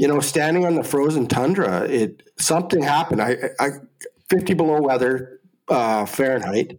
you 0.00 0.08
know, 0.08 0.18
standing 0.18 0.64
on 0.64 0.76
the 0.76 0.82
frozen 0.82 1.26
tundra, 1.26 1.82
it 1.82 2.22
something 2.38 2.82
happened. 2.82 3.20
I, 3.20 3.36
I 3.60 3.68
50 4.30 4.54
below 4.54 4.80
weather 4.80 5.40
uh, 5.68 6.06
Fahrenheit, 6.06 6.78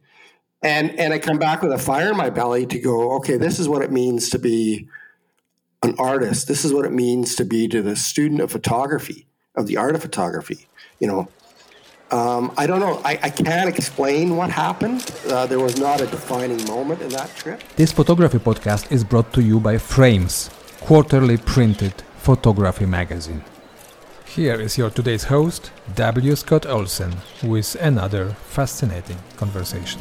and 0.64 1.00
and 1.00 1.14
I 1.14 1.20
come 1.20 1.38
back 1.38 1.62
with 1.62 1.72
a 1.72 1.78
fire 1.78 2.10
in 2.10 2.18
my 2.18 2.32
belly 2.32 2.66
to 2.66 2.80
go. 2.80 3.12
Okay, 3.18 3.38
this 3.38 3.60
is 3.60 3.70
what 3.70 3.84
it 3.84 3.92
means 3.92 4.30
to 4.30 4.40
be 4.40 4.88
an 5.84 5.94
artist. 6.00 6.48
This 6.48 6.66
is 6.66 6.74
what 6.74 6.84
it 6.84 6.94
means 6.94 7.36
to 7.36 7.46
be 7.46 7.68
to 7.68 7.84
the 7.84 7.96
student 7.96 8.42
of 8.42 8.52
photography, 8.52 9.28
of 9.54 9.68
the 9.68 9.78
art 9.78 9.94
of 9.94 10.02
photography. 10.02 10.66
You 11.00 11.06
know, 11.06 11.28
um, 12.10 12.52
I 12.58 12.66
don't 12.66 12.80
know. 12.80 13.02
I, 13.06 13.20
I, 13.22 13.30
can't 13.30 13.70
explain 13.70 14.36
what 14.36 14.50
happened. 14.50 15.06
Uh, 15.28 15.46
there 15.46 15.60
was 15.60 15.78
not 15.78 16.02
a 16.02 16.08
defining 16.08 16.66
moment 16.66 17.04
in 17.04 17.10
that 17.10 17.30
trip. 17.36 17.62
This 17.76 17.92
photography 17.92 18.40
podcast 18.40 18.92
is 18.92 19.04
brought 19.04 19.32
to 19.34 19.44
you 19.44 19.60
by 19.60 19.78
Frames, 19.78 20.50
quarterly 20.82 21.38
printed 21.38 21.94
photography 22.22 22.86
magazine. 22.86 23.44
Here 24.28 24.62
is 24.62 24.78
your 24.78 24.92
today's 24.92 25.24
host, 25.24 25.72
W. 25.96 26.36
Scott 26.36 26.68
Olsen, 26.68 27.16
with 27.42 27.74
another 27.82 28.30
fascinating 28.48 29.18
conversation. 29.38 30.00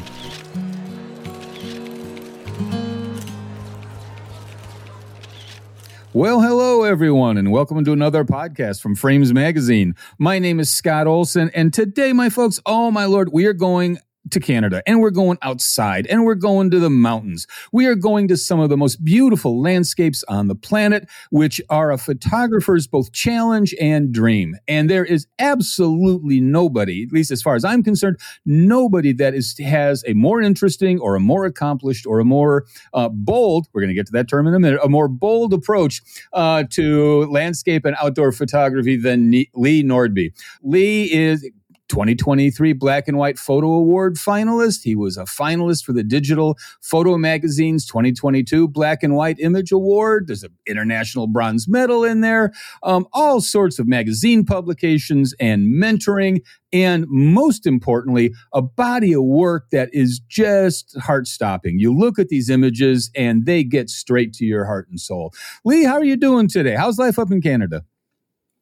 Well, 6.12 6.42
hello, 6.42 6.82
everyone, 6.82 7.38
and 7.38 7.50
welcome 7.50 7.82
to 7.86 7.92
another 7.92 8.24
podcast 8.24 8.82
from 8.82 8.96
Frames 8.96 9.32
Magazine. 9.32 9.94
My 10.18 10.38
name 10.38 10.60
is 10.60 10.70
Scott 10.70 11.06
Olsen, 11.06 11.50
and 11.54 11.72
today, 11.72 12.12
my 12.12 12.28
folks, 12.28 12.60
oh 12.66 12.90
my 12.90 13.06
lord, 13.06 13.30
we 13.32 13.46
are 13.46 13.54
going 13.54 13.98
to 14.30 14.40
Canada 14.40 14.82
and 14.86 15.00
we're 15.00 15.10
going 15.10 15.38
outside 15.42 16.06
and 16.06 16.24
we're 16.24 16.34
going 16.34 16.70
to 16.70 16.78
the 16.78 16.90
mountains. 16.90 17.46
We 17.72 17.86
are 17.86 17.94
going 17.94 18.28
to 18.28 18.36
some 18.36 18.60
of 18.60 18.68
the 18.68 18.76
most 18.76 19.04
beautiful 19.04 19.60
landscapes 19.60 20.22
on 20.28 20.48
the 20.48 20.54
planet, 20.54 21.08
which 21.30 21.60
are 21.70 21.90
a 21.90 21.98
photographer's 21.98 22.86
both 22.86 23.12
challenge 23.12 23.74
and 23.80 24.12
dream. 24.12 24.56
And 24.68 24.90
there 24.90 25.04
is 25.04 25.26
absolutely 25.38 26.40
nobody, 26.40 27.02
at 27.04 27.12
least 27.12 27.30
as 27.30 27.42
far 27.42 27.54
as 27.54 27.64
I'm 27.64 27.82
concerned, 27.82 28.18
nobody 28.44 29.12
that 29.14 29.34
is 29.34 29.56
has 29.58 30.04
a 30.06 30.14
more 30.14 30.40
interesting 30.40 30.98
or 31.00 31.14
a 31.14 31.20
more 31.20 31.44
accomplished 31.44 32.06
or 32.06 32.20
a 32.20 32.24
more 32.24 32.66
uh, 32.92 33.08
bold, 33.08 33.66
we're 33.72 33.80
going 33.80 33.88
to 33.88 33.94
get 33.94 34.06
to 34.06 34.12
that 34.12 34.28
term 34.28 34.46
in 34.46 34.54
a 34.54 34.60
minute, 34.60 34.80
a 34.82 34.88
more 34.88 35.08
bold 35.08 35.52
approach 35.52 36.02
uh, 36.32 36.64
to 36.70 37.26
landscape 37.26 37.84
and 37.84 37.96
outdoor 38.00 38.32
photography 38.32 38.96
than 38.96 39.30
Lee 39.30 39.82
Nordbye. 39.82 40.32
Lee 40.62 41.12
is 41.12 41.48
2023 41.90 42.72
Black 42.72 43.08
and 43.08 43.18
White 43.18 43.38
Photo 43.38 43.66
Award 43.66 44.14
finalist. 44.14 44.82
He 44.84 44.94
was 44.94 45.16
a 45.16 45.24
finalist 45.24 45.84
for 45.84 45.92
the 45.92 46.04
Digital 46.04 46.56
Photo 46.80 47.18
Magazine's 47.18 47.84
2022 47.84 48.68
Black 48.68 49.02
and 49.02 49.14
White 49.16 49.38
Image 49.40 49.72
Award. 49.72 50.28
There's 50.28 50.44
an 50.44 50.56
International 50.66 51.26
Bronze 51.26 51.68
Medal 51.68 52.04
in 52.04 52.20
there, 52.20 52.52
um, 52.84 53.06
all 53.12 53.40
sorts 53.40 53.78
of 53.78 53.88
magazine 53.88 54.44
publications 54.44 55.34
and 55.40 55.66
mentoring. 55.66 56.40
And 56.72 57.06
most 57.08 57.66
importantly, 57.66 58.32
a 58.54 58.62
body 58.62 59.12
of 59.12 59.24
work 59.24 59.70
that 59.70 59.90
is 59.92 60.20
just 60.28 60.96
heart 60.98 61.26
stopping. 61.26 61.80
You 61.80 61.92
look 61.92 62.18
at 62.20 62.28
these 62.28 62.48
images 62.48 63.10
and 63.16 63.44
they 63.44 63.64
get 63.64 63.90
straight 63.90 64.32
to 64.34 64.44
your 64.44 64.64
heart 64.64 64.88
and 64.88 65.00
soul. 65.00 65.34
Lee, 65.64 65.82
how 65.82 65.94
are 65.94 66.04
you 66.04 66.16
doing 66.16 66.46
today? 66.46 66.76
How's 66.76 66.98
life 66.98 67.18
up 67.18 67.32
in 67.32 67.42
Canada? 67.42 67.84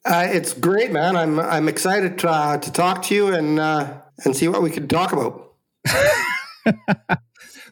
Uh, 0.08 0.26
it's 0.26 0.54
great, 0.54 0.90
man. 0.90 1.16
I'm 1.16 1.38
I'm 1.38 1.68
excited 1.68 2.18
to, 2.20 2.30
uh, 2.30 2.56
to 2.56 2.72
talk 2.72 3.02
to 3.04 3.14
you 3.14 3.34
and 3.34 3.60
uh, 3.60 4.00
and 4.24 4.34
see 4.34 4.48
what 4.48 4.62
we 4.62 4.70
can 4.70 4.88
talk 4.88 5.12
about. 5.12 5.52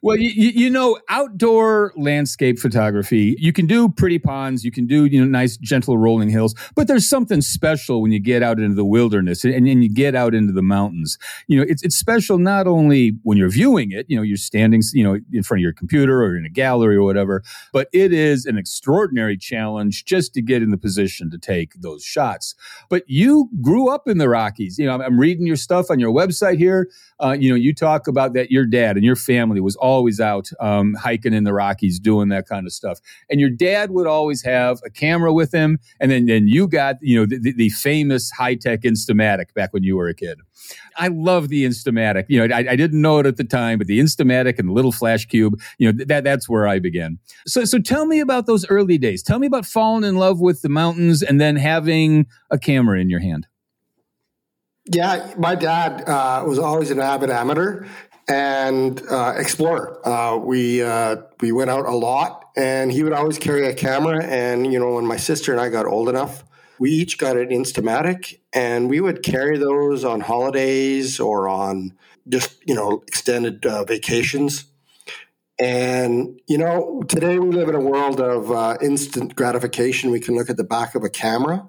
Well, 0.02 0.16
you, 0.16 0.30
you 0.30 0.70
know, 0.70 0.98
outdoor 1.08 1.92
landscape 1.96 2.58
photography, 2.58 3.36
you 3.38 3.52
can 3.52 3.66
do 3.66 3.88
pretty 3.88 4.18
ponds, 4.18 4.64
you 4.64 4.70
can 4.70 4.86
do, 4.86 5.04
you 5.06 5.20
know, 5.20 5.26
nice, 5.26 5.56
gentle 5.56 5.98
rolling 5.98 6.28
hills, 6.28 6.54
but 6.74 6.88
there's 6.88 7.08
something 7.08 7.40
special 7.40 8.02
when 8.02 8.12
you 8.12 8.20
get 8.20 8.42
out 8.42 8.58
into 8.58 8.74
the 8.74 8.84
wilderness 8.84 9.44
and, 9.44 9.66
and 9.66 9.82
you 9.82 9.92
get 9.92 10.14
out 10.14 10.34
into 10.34 10.52
the 10.52 10.62
mountains. 10.62 11.18
You 11.46 11.58
know, 11.58 11.66
it's, 11.68 11.82
it's 11.82 11.96
special 11.96 12.38
not 12.38 12.66
only 12.66 13.12
when 13.22 13.38
you're 13.38 13.50
viewing 13.50 13.92
it, 13.92 14.06
you 14.08 14.16
know, 14.16 14.22
you're 14.22 14.36
standing, 14.36 14.82
you 14.92 15.04
know, 15.04 15.18
in 15.32 15.42
front 15.42 15.60
of 15.60 15.62
your 15.62 15.72
computer 15.72 16.22
or 16.22 16.36
in 16.36 16.44
a 16.44 16.50
gallery 16.50 16.96
or 16.96 17.02
whatever, 17.02 17.42
but 17.72 17.88
it 17.92 18.12
is 18.12 18.46
an 18.46 18.58
extraordinary 18.58 19.36
challenge 19.36 20.04
just 20.04 20.34
to 20.34 20.42
get 20.42 20.62
in 20.62 20.70
the 20.70 20.78
position 20.78 21.30
to 21.30 21.38
take 21.38 21.74
those 21.80 22.02
shots. 22.04 22.54
But 22.88 23.04
you 23.06 23.48
grew 23.60 23.88
up 23.88 24.08
in 24.08 24.18
the 24.18 24.28
Rockies. 24.28 24.78
You 24.78 24.86
know, 24.86 24.94
I'm, 24.94 25.00
I'm 25.00 25.18
reading 25.18 25.46
your 25.46 25.56
stuff 25.56 25.90
on 25.90 25.98
your 25.98 26.12
website 26.12 26.58
here. 26.58 26.90
Uh, 27.18 27.36
you 27.38 27.48
know, 27.48 27.56
you 27.56 27.74
talk 27.74 28.06
about 28.08 28.34
that 28.34 28.50
your 28.50 28.66
dad 28.66 28.96
and 28.96 29.04
your 29.04 29.16
family 29.16 29.60
was 29.60 29.76
always 29.86 30.20
out 30.20 30.50
um, 30.60 30.94
hiking 30.94 31.32
in 31.32 31.44
the 31.44 31.52
Rockies 31.52 32.00
doing 32.00 32.28
that 32.30 32.48
kind 32.48 32.66
of 32.66 32.72
stuff. 32.72 32.98
And 33.30 33.40
your 33.40 33.50
dad 33.50 33.90
would 33.92 34.06
always 34.06 34.42
have 34.42 34.80
a 34.84 34.90
camera 34.90 35.32
with 35.32 35.52
him. 35.54 35.78
And 36.00 36.10
then, 36.10 36.26
then 36.26 36.48
you 36.48 36.66
got, 36.66 36.96
you 37.00 37.18
know, 37.18 37.26
the, 37.26 37.52
the 37.52 37.70
famous 37.70 38.30
high 38.30 38.56
tech 38.56 38.82
Instamatic 38.82 39.54
back 39.54 39.72
when 39.72 39.84
you 39.84 39.96
were 39.96 40.08
a 40.08 40.14
kid. 40.14 40.40
I 40.96 41.08
love 41.08 41.48
the 41.48 41.64
Instamatic. 41.64 42.24
You 42.28 42.46
know, 42.46 42.54
I, 42.54 42.70
I, 42.70 42.76
didn't 42.76 43.00
know 43.00 43.18
it 43.18 43.26
at 43.26 43.36
the 43.36 43.44
time, 43.44 43.78
but 43.78 43.86
the 43.86 44.00
Instamatic 44.00 44.58
and 44.58 44.68
the 44.68 44.72
little 44.72 44.90
flash 44.90 45.26
cube, 45.26 45.60
you 45.78 45.92
know, 45.92 46.04
that 46.06 46.24
that's 46.24 46.48
where 46.48 46.66
I 46.66 46.80
began. 46.80 47.18
So, 47.46 47.64
so 47.64 47.78
tell 47.78 48.06
me 48.06 48.18
about 48.20 48.46
those 48.46 48.66
early 48.68 48.98
days. 48.98 49.22
Tell 49.22 49.38
me 49.38 49.46
about 49.46 49.66
falling 49.66 50.04
in 50.04 50.16
love 50.16 50.40
with 50.40 50.62
the 50.62 50.68
mountains 50.68 51.22
and 51.22 51.40
then 51.40 51.56
having 51.56 52.26
a 52.50 52.58
camera 52.58 52.98
in 52.98 53.08
your 53.10 53.20
hand. 53.20 53.46
Yeah, 54.92 55.34
my 55.36 55.56
dad 55.56 56.08
uh, 56.08 56.44
was 56.46 56.60
always 56.60 56.92
an 56.92 57.00
avid 57.00 57.28
amateur 57.28 57.86
and 58.28 59.00
uh, 59.08 59.34
explorer. 59.36 60.06
Uh, 60.06 60.36
we 60.36 60.82
uh, 60.82 61.16
we 61.40 61.52
went 61.52 61.70
out 61.70 61.86
a 61.86 61.94
lot, 61.94 62.50
and 62.56 62.90
he 62.90 63.02
would 63.02 63.12
always 63.12 63.38
carry 63.38 63.66
a 63.66 63.74
camera. 63.74 64.24
And 64.24 64.72
you 64.72 64.78
know, 64.78 64.94
when 64.94 65.06
my 65.06 65.16
sister 65.16 65.52
and 65.52 65.60
I 65.60 65.68
got 65.68 65.86
old 65.86 66.08
enough, 66.08 66.44
we 66.78 66.90
each 66.90 67.18
got 67.18 67.36
an 67.36 67.48
Instamatic, 67.48 68.38
and 68.52 68.90
we 68.90 69.00
would 69.00 69.22
carry 69.22 69.58
those 69.58 70.04
on 70.04 70.20
holidays 70.20 71.20
or 71.20 71.48
on 71.48 71.92
just 72.28 72.56
you 72.66 72.74
know 72.74 73.02
extended 73.06 73.64
uh, 73.64 73.84
vacations. 73.84 74.64
And 75.58 76.40
you 76.46 76.58
know, 76.58 77.02
today 77.08 77.38
we 77.38 77.50
live 77.50 77.68
in 77.68 77.74
a 77.74 77.80
world 77.80 78.20
of 78.20 78.50
uh, 78.50 78.76
instant 78.82 79.36
gratification. 79.36 80.10
We 80.10 80.20
can 80.20 80.34
look 80.34 80.50
at 80.50 80.56
the 80.56 80.64
back 80.64 80.94
of 80.94 81.04
a 81.04 81.08
camera 81.08 81.68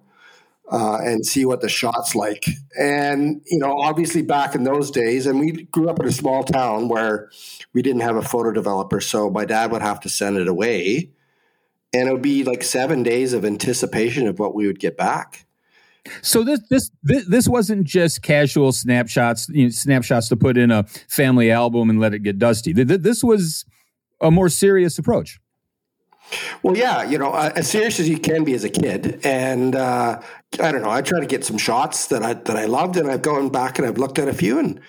uh, 0.72 0.98
and 0.98 1.26
see 1.26 1.46
what 1.46 1.62
the 1.62 1.70
shot's 1.70 2.16
like. 2.16 2.46
And, 2.80 3.42
you 3.46 3.60
know, 3.60 3.78
obviously 3.78 4.22
back 4.22 4.56
in 4.56 4.64
those 4.64 4.92
days, 4.92 5.26
and 5.26 5.40
we 5.40 5.64
grew 5.66 5.90
up 5.90 6.00
in 6.00 6.06
a 6.06 6.12
small 6.12 6.44
town 6.44 6.90
where 6.90 7.30
we 7.74 7.82
didn't 7.82 8.02
have 8.02 8.16
a 8.16 8.22
photo 8.22 8.52
developer. 8.52 9.00
So 9.00 9.30
my 9.30 9.46
dad 9.46 9.72
would 9.72 9.82
have 9.82 10.00
to 10.02 10.10
send 10.10 10.38
it 10.38 10.48
away. 10.48 11.12
And 11.94 12.10
it 12.10 12.12
would 12.12 12.22
be 12.22 12.44
like 12.44 12.64
seven 12.64 13.02
days 13.02 13.32
of 13.34 13.46
anticipation 13.46 14.28
of 14.28 14.40
what 14.40 14.54
we 14.54 14.68
would 14.68 14.80
get 14.80 14.98
back. 14.98 15.46
So 16.22 16.44
this 16.44 16.62
this 16.70 16.90
this 17.04 17.48
wasn't 17.48 17.86
just 17.86 18.22
casual 18.22 18.72
snapshots, 18.72 19.50
you 19.50 19.64
know, 19.64 19.70
snapshots 19.70 20.30
to 20.30 20.38
put 20.38 20.58
in 20.58 20.72
a 20.72 20.84
family 21.10 21.52
album 21.52 21.90
and 21.90 22.00
let 22.00 22.14
it 22.14 22.20
get 22.20 22.40
dusty. 22.40 22.72
This 22.72 23.24
was 23.24 23.66
a 24.22 24.32
more 24.32 24.50
serious 24.50 24.98
approach. 24.98 25.40
Well, 26.62 26.76
yeah, 26.76 27.04
you 27.04 27.18
know, 27.18 27.32
uh, 27.32 27.52
as 27.56 27.70
serious 27.70 28.00
as 28.00 28.10
you 28.10 28.20
can 28.20 28.44
be 28.44 28.54
as 28.54 28.64
a 28.64 28.70
kid, 28.70 29.22
and 29.24 29.76
uh, 29.76 30.22
I 30.62 30.72
don't 30.72 30.82
know. 30.82 30.90
I 30.90 31.02
try 31.02 31.20
to 31.20 31.26
get 31.26 31.46
some 31.46 31.58
shots 31.58 32.08
that 32.08 32.24
I 32.24 32.34
that 32.34 32.58
I 32.58 32.66
loved, 32.66 32.98
and 32.98 33.10
I've 33.10 33.22
gone 33.22 33.50
back 33.50 33.80
and 33.80 33.88
I've 33.88 33.98
looked 33.98 34.20
at 34.20 34.28
a 34.28 34.34
few, 34.34 34.60
and 34.60 34.80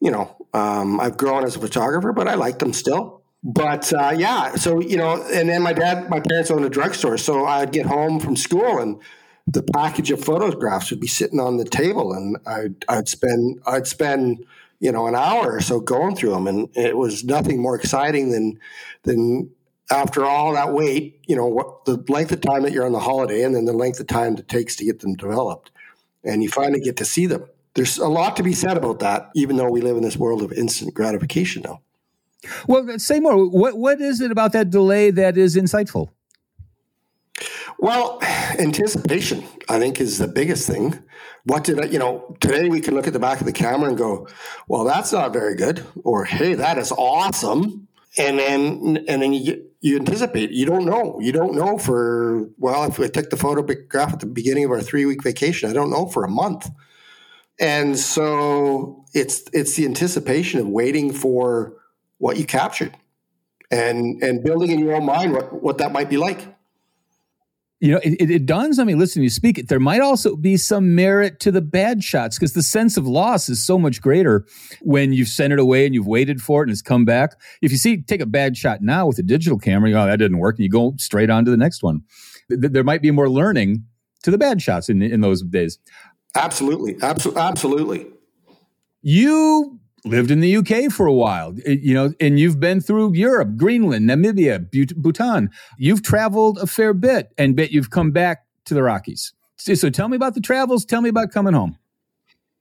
you 0.00 0.10
know, 0.10 0.36
um, 0.54 1.00
I've 1.00 1.16
grown 1.16 1.44
as 1.44 1.56
a 1.56 1.60
photographer, 1.60 2.12
but 2.12 2.28
I 2.28 2.34
like 2.34 2.58
them 2.58 2.72
still. 2.72 3.22
But 3.42 3.92
uh, 3.92 4.14
yeah, 4.16 4.54
so 4.54 4.80
you 4.80 4.96
know, 4.96 5.22
and 5.32 5.48
then 5.48 5.62
my 5.62 5.72
dad, 5.72 6.08
my 6.08 6.20
parents 6.20 6.50
owned 6.50 6.64
a 6.64 6.70
drugstore, 6.70 7.18
so 7.18 7.44
I'd 7.46 7.72
get 7.72 7.86
home 7.86 8.20
from 8.20 8.36
school 8.36 8.78
and 8.78 9.00
the 9.46 9.62
package 9.62 10.10
of 10.10 10.22
photographs 10.24 10.90
would 10.90 11.00
be 11.00 11.06
sitting 11.06 11.38
on 11.38 11.56
the 11.56 11.64
table, 11.64 12.12
and 12.12 12.36
I'd 12.46 12.84
I'd 12.88 13.08
spend 13.08 13.60
I'd 13.66 13.86
spend 13.86 14.44
you 14.80 14.92
know 14.92 15.06
an 15.06 15.14
hour 15.14 15.52
or 15.52 15.60
so 15.60 15.80
going 15.80 16.16
through 16.16 16.30
them, 16.30 16.46
and 16.46 16.68
it 16.76 16.96
was 16.96 17.24
nothing 17.24 17.60
more 17.60 17.76
exciting 17.76 18.30
than 18.32 18.58
than 19.04 19.50
after 19.90 20.24
all 20.24 20.52
that 20.54 20.72
wait, 20.72 21.20
you 21.26 21.36
know, 21.36 21.46
what 21.46 21.84
the 21.84 21.96
length 22.08 22.32
of 22.32 22.40
time 22.40 22.62
that 22.62 22.72
you're 22.72 22.86
on 22.86 22.92
the 22.92 23.00
holiday 23.00 23.42
and 23.42 23.54
then 23.54 23.64
the 23.64 23.72
length 23.72 24.00
of 24.00 24.06
time 24.06 24.36
it 24.36 24.48
takes 24.48 24.76
to 24.76 24.84
get 24.84 25.00
them 25.00 25.14
developed. 25.14 25.70
And 26.24 26.42
you 26.42 26.48
finally 26.48 26.80
get 26.80 26.96
to 26.96 27.04
see 27.04 27.26
them. 27.26 27.44
There's 27.74 27.98
a 27.98 28.08
lot 28.08 28.36
to 28.36 28.42
be 28.42 28.54
said 28.54 28.76
about 28.76 29.00
that, 29.00 29.30
even 29.34 29.56
though 29.56 29.70
we 29.70 29.80
live 29.80 29.96
in 29.96 30.02
this 30.02 30.16
world 30.16 30.42
of 30.42 30.52
instant 30.52 30.94
gratification 30.94 31.62
now. 31.62 31.82
Well, 32.66 32.98
say 32.98 33.20
more. 33.20 33.48
What 33.48 33.76
what 33.76 34.00
is 34.00 34.20
it 34.20 34.30
about 34.30 34.52
that 34.52 34.70
delay 34.70 35.10
that 35.10 35.36
is 35.36 35.56
insightful? 35.56 36.08
Well, 37.78 38.18
anticipation, 38.58 39.44
I 39.68 39.78
think, 39.78 40.00
is 40.00 40.18
the 40.18 40.28
biggest 40.28 40.66
thing. 40.66 40.98
What 41.44 41.64
did 41.64 41.78
I, 41.80 41.84
you 41.84 41.98
know, 41.98 42.36
today 42.40 42.68
we 42.68 42.80
can 42.80 42.94
look 42.94 43.06
at 43.06 43.12
the 43.12 43.18
back 43.18 43.40
of 43.40 43.46
the 43.46 43.52
camera 43.52 43.88
and 43.88 43.98
go, 43.98 44.26
well, 44.68 44.84
that's 44.84 45.12
not 45.12 45.32
very 45.32 45.54
good. 45.54 45.84
Or, 46.02 46.24
hey, 46.24 46.54
that 46.54 46.78
is 46.78 46.90
awesome. 46.92 47.88
And 48.18 48.38
then, 48.38 49.04
and 49.08 49.20
then 49.20 49.32
you 49.34 49.44
get, 49.44 49.62
you 49.80 49.96
anticipate. 49.96 50.50
You 50.50 50.66
don't 50.66 50.84
know. 50.84 51.18
You 51.20 51.32
don't 51.32 51.54
know 51.54 51.78
for 51.78 52.48
well. 52.58 52.84
If 52.84 52.98
I 52.98 53.08
took 53.08 53.30
the 53.30 53.36
photograph 53.36 54.12
at 54.12 54.20
the 54.20 54.26
beginning 54.26 54.64
of 54.64 54.70
our 54.70 54.80
three 54.80 55.04
week 55.04 55.22
vacation, 55.22 55.70
I 55.70 55.72
don't 55.72 55.90
know 55.90 56.06
for 56.06 56.24
a 56.24 56.28
month, 56.28 56.70
and 57.60 57.98
so 57.98 59.04
it's 59.14 59.44
it's 59.52 59.76
the 59.76 59.84
anticipation 59.84 60.60
of 60.60 60.68
waiting 60.68 61.12
for 61.12 61.74
what 62.18 62.38
you 62.38 62.46
captured, 62.46 62.96
and 63.70 64.22
and 64.22 64.42
building 64.42 64.70
in 64.70 64.78
your 64.78 64.94
own 64.94 65.04
mind 65.04 65.32
what 65.32 65.62
what 65.62 65.78
that 65.78 65.92
might 65.92 66.08
be 66.08 66.16
like. 66.16 66.55
You 67.80 67.92
know, 67.92 68.00
it, 68.02 68.30
it, 68.30 68.46
dawns 68.46 68.78
on 68.78 68.86
me 68.86 68.94
listening 68.94 69.20
to 69.20 69.24
you 69.24 69.30
speak 69.30 69.58
it. 69.58 69.68
There 69.68 69.80
might 69.80 70.00
also 70.00 70.34
be 70.34 70.56
some 70.56 70.94
merit 70.94 71.40
to 71.40 71.52
the 71.52 71.60
bad 71.60 72.02
shots 72.02 72.38
because 72.38 72.54
the 72.54 72.62
sense 72.62 72.96
of 72.96 73.06
loss 73.06 73.50
is 73.50 73.64
so 73.64 73.78
much 73.78 74.00
greater 74.00 74.46
when 74.80 75.12
you've 75.12 75.28
sent 75.28 75.52
it 75.52 75.58
away 75.58 75.84
and 75.84 75.94
you've 75.94 76.06
waited 76.06 76.40
for 76.40 76.62
it 76.62 76.64
and 76.64 76.72
it's 76.72 76.80
come 76.80 77.04
back. 77.04 77.38
If 77.60 77.72
you 77.72 77.78
see, 77.78 78.00
take 78.00 78.22
a 78.22 78.26
bad 78.26 78.56
shot 78.56 78.80
now 78.80 79.06
with 79.06 79.18
a 79.18 79.22
digital 79.22 79.58
camera, 79.58 79.90
you 79.90 79.94
go, 79.94 80.02
oh, 80.02 80.06
that 80.06 80.16
didn't 80.18 80.38
work, 80.38 80.56
and 80.56 80.64
you 80.64 80.70
go 80.70 80.94
straight 80.96 81.28
on 81.28 81.44
to 81.44 81.50
the 81.50 81.56
next 81.56 81.82
one. 81.82 82.00
There 82.48 82.84
might 82.84 83.02
be 83.02 83.10
more 83.10 83.28
learning 83.28 83.84
to 84.22 84.30
the 84.30 84.38
bad 84.38 84.62
shots 84.62 84.88
in 84.88 85.02
in 85.02 85.20
those 85.20 85.42
days. 85.42 85.78
Absolutely, 86.34 86.96
absolutely, 87.02 87.42
absolutely. 87.42 88.06
You 89.02 89.78
lived 90.06 90.30
in 90.30 90.40
the 90.40 90.56
UK 90.56 90.90
for 90.90 91.06
a 91.06 91.12
while, 91.12 91.54
you 91.66 91.94
know, 91.94 92.12
and 92.20 92.38
you've 92.38 92.60
been 92.60 92.80
through 92.80 93.14
Europe, 93.14 93.56
Greenland, 93.56 94.08
Namibia, 94.08 94.70
Bhutan. 94.96 95.50
You've 95.78 96.02
traveled 96.02 96.58
a 96.58 96.66
fair 96.66 96.94
bit, 96.94 97.32
and 97.36 97.56
bet 97.56 97.72
you've 97.72 97.90
come 97.90 98.12
back 98.12 98.46
to 98.66 98.74
the 98.74 98.82
Rockies. 98.82 99.32
So, 99.56 99.90
tell 99.90 100.08
me 100.08 100.16
about 100.16 100.34
the 100.34 100.40
travels. 100.40 100.84
Tell 100.84 101.00
me 101.00 101.08
about 101.08 101.32
coming 101.32 101.54
home. 101.54 101.78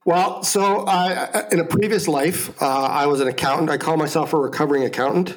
Well, 0.06 0.44
so 0.44 0.86
I, 0.86 1.47
in 1.51 1.59
a 1.59 1.65
previous 1.65 2.07
life, 2.07 2.62
uh, 2.62 2.65
I 2.65 3.07
was 3.07 3.21
an 3.21 3.27
accountant. 3.27 3.71
I 3.71 3.77
call 3.77 3.98
myself 3.98 4.33
a 4.33 4.38
recovering 4.38 4.83
accountant. 4.83 5.36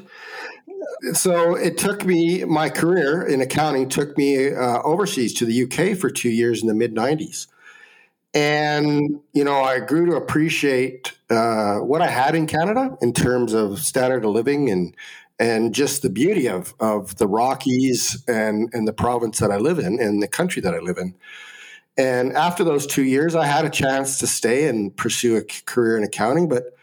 So 1.15 1.55
it 1.55 1.79
took 1.79 2.05
me, 2.05 2.45
my 2.45 2.69
career 2.69 3.23
in 3.23 3.41
accounting 3.41 3.89
took 3.89 4.17
me 4.19 4.53
uh, 4.53 4.83
overseas 4.83 5.33
to 5.35 5.47
the 5.47 5.63
UK 5.63 5.97
for 5.97 6.11
two 6.11 6.29
years 6.29 6.61
in 6.61 6.69
the 6.69 6.75
mid 6.75 6.95
90s. 6.95 7.47
And, 8.35 9.21
you 9.33 9.43
know, 9.43 9.63
I 9.63 9.81
grew 9.81 10.07
to 10.07 10.17
appreciate 10.17 11.17
uh, 11.31 11.77
what 11.79 12.03
I 12.03 12.09
had 12.09 12.35
in 12.35 12.47
Canada 12.47 12.97
in 13.01 13.13
terms 13.13 13.55
of 13.55 13.79
standard 13.81 14.25
of 14.25 14.33
living 14.33 14.71
and 14.71 14.95
and 15.41 15.73
just 15.73 16.03
the 16.03 16.11
beauty 16.11 16.49
of 16.49 16.75
of 16.81 17.17
the 17.17 17.27
Rockies 17.27 18.23
and 18.27 18.69
and 18.73 18.87
the 18.87 18.93
province 18.93 19.39
that 19.39 19.51
I 19.51 19.57
live 19.57 19.79
in 19.79 20.01
and 20.01 20.23
the 20.23 20.29
country 20.29 20.61
that 20.63 20.75
I 20.75 20.79
live 20.79 20.99
in. 20.99 21.15
And 21.97 22.33
after 22.35 22.65
those 22.65 22.87
two 22.87 23.05
years, 23.05 23.35
I 23.35 23.47
had 23.47 23.65
a 23.65 23.71
chance 23.71 24.19
to 24.19 24.27
stay 24.27 24.69
and 24.69 24.97
pursue 24.97 25.37
a 25.37 25.43
career 25.65 25.97
in 25.97 26.05
accounting, 26.05 26.49
but 26.49 26.77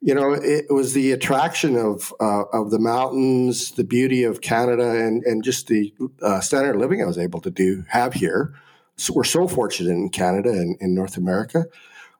you 0.00 0.14
know, 0.14 0.32
it 0.32 0.66
was 0.68 0.92
the 0.92 1.12
attraction 1.12 1.76
of 1.76 2.12
uh, 2.20 2.44
of 2.52 2.70
the 2.70 2.78
mountains, 2.78 3.72
the 3.72 3.84
beauty 3.84 4.22
of 4.22 4.42
Canada, 4.42 4.90
and 4.90 5.22
and 5.24 5.42
just 5.42 5.66
the 5.66 5.92
uh, 6.22 6.40
standard 6.40 6.76
of 6.76 6.80
living 6.80 7.02
I 7.02 7.06
was 7.06 7.18
able 7.18 7.40
to 7.40 7.50
do 7.50 7.84
have 7.88 8.12
here 8.12 8.54
so 8.96 9.12
we're 9.12 9.24
so 9.24 9.48
fortunate 9.48 9.90
in 9.90 10.08
Canada 10.08 10.50
and 10.50 10.76
in 10.80 10.94
North 10.94 11.16
America 11.16 11.66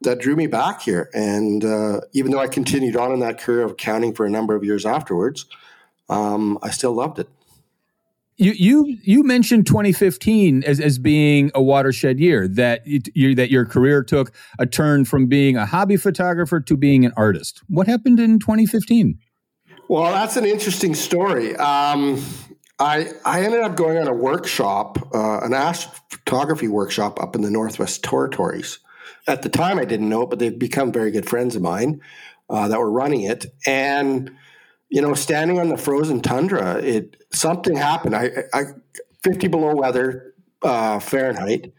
that 0.03 0.21
drew 0.21 0.37
me 0.37 0.47
back 0.47 0.83
here. 0.83 1.11
And 1.15 1.65
uh, 1.65 2.01
even 2.13 2.33
though 2.33 2.41
I 2.41 2.49
continued 2.49 2.97
on 2.97 3.13
in 3.13 3.21
that 3.21 3.41
career 3.41 3.63
of 3.63 3.73
accounting 3.73 4.15
for 4.15 4.27
a 4.27 4.31
number 4.31 4.55
of 4.55 4.65
years 4.65 4.87
afterwards, 4.87 5.47
um, 6.09 6.59
I 6.63 6.71
still 6.71 6.93
loved 6.93 7.19
it. 7.19 7.29
You 8.37 8.53
you 8.53 8.99
you 9.05 9.23
mentioned 9.23 9.65
2015 9.69 10.65
as, 10.65 10.81
as 10.81 10.99
being 10.99 11.53
a 11.55 11.63
watershed 11.63 12.19
year 12.19 12.49
that 12.49 12.83
it, 12.85 13.09
you, 13.15 13.33
that 13.37 13.49
your 13.49 13.65
career 13.65 14.03
took 14.03 14.33
a 14.59 14.67
turn 14.67 15.05
from 15.05 15.27
being 15.27 15.57
a 15.57 15.65
hobby 15.65 15.97
photographer 15.97 16.61
to 16.61 16.77
being 16.77 17.05
an 17.05 17.13
artist. 17.17 17.63
What 17.69 17.87
happened 17.87 18.19
in 18.19 18.41
2015? 18.41 19.21
Well, 19.87 20.11
that's 20.11 20.37
an 20.37 20.47
interesting 20.47 20.97
story. 20.97 21.55
Um, 21.55 22.21
I 22.81 23.13
I 23.25 23.43
ended 23.43 23.61
up 23.61 23.77
going 23.77 23.99
on 23.99 24.09
a 24.09 24.13
workshop, 24.13 24.99
uh, 25.15 25.39
an 25.45 25.55
astrophotography 26.25 26.69
workshop 26.69 27.21
up 27.23 27.35
in 27.35 27.43
the 27.43 27.51
Northwest 27.51 28.03
Territories. 28.03 28.79
At 29.27 29.43
the 29.43 29.49
time, 29.49 29.79
I 29.79 29.85
didn't 29.85 30.09
know 30.09 30.23
it, 30.23 30.31
but 30.31 30.39
they've 30.39 30.59
become 30.59 30.93
very 30.93 31.11
good 31.11 31.29
friends 31.29 31.57
of 31.57 31.63
mine 31.63 32.01
uh, 32.51 32.69
that 32.69 32.79
were 32.79 32.91
running 32.91 33.23
it. 33.23 33.47
And 33.67 34.31
you 34.91 35.03
know, 35.03 35.15
standing 35.15 35.59
on 35.59 35.71
the 35.71 35.77
frozen 35.77 36.21
tundra, 36.21 36.77
it 36.77 37.17
something 37.33 37.75
happened. 37.75 38.15
I, 38.15 38.31
I 38.53 38.63
50 39.23 39.49
below 39.49 39.75
weather 39.75 40.35
uh, 40.63 41.01
Fahrenheit, 41.01 41.73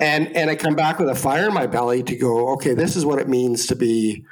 and 0.00 0.34
and 0.34 0.50
I 0.50 0.56
come 0.56 0.74
back 0.74 0.98
with 0.98 1.08
a 1.08 1.14
fire 1.14 1.48
in 1.48 1.54
my 1.54 1.66
belly 1.66 2.02
to 2.02 2.16
go. 2.16 2.48
Okay, 2.54 2.74
this 2.74 2.96
is 2.96 3.04
what 3.04 3.18
it 3.18 3.28
means 3.28 3.66
to 3.66 3.76
be 3.76 4.24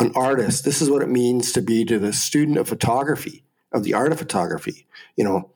an 0.00 0.12
artist. 0.16 0.64
This 0.64 0.80
is 0.82 0.90
what 0.90 1.02
it 1.02 1.08
means 1.08 1.52
to 1.52 1.62
be 1.62 1.84
to 1.84 1.98
the 1.98 2.12
student 2.12 2.56
of 2.56 2.68
photography 2.68 3.44
of 3.72 3.84
the 3.84 3.94
art 3.94 4.10
of 4.10 4.18
photography. 4.18 4.86
You 5.16 5.24
know, 5.24 5.52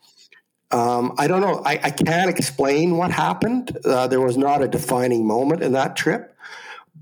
um, 0.72 1.14
I 1.19 1.26
don't 1.26 1.42
know. 1.42 1.62
I, 1.64 1.78
I, 1.82 1.90
can't 1.90 2.30
explain 2.30 2.96
what 2.96 3.10
happened. 3.10 3.76
Uh, 3.84 4.06
there 4.06 4.20
was 4.20 4.38
not 4.38 4.62
a 4.62 4.69
defining 4.69 5.26
moment 5.26 5.62
in 5.62 5.72
that 5.72 5.96
trip, 5.96 6.34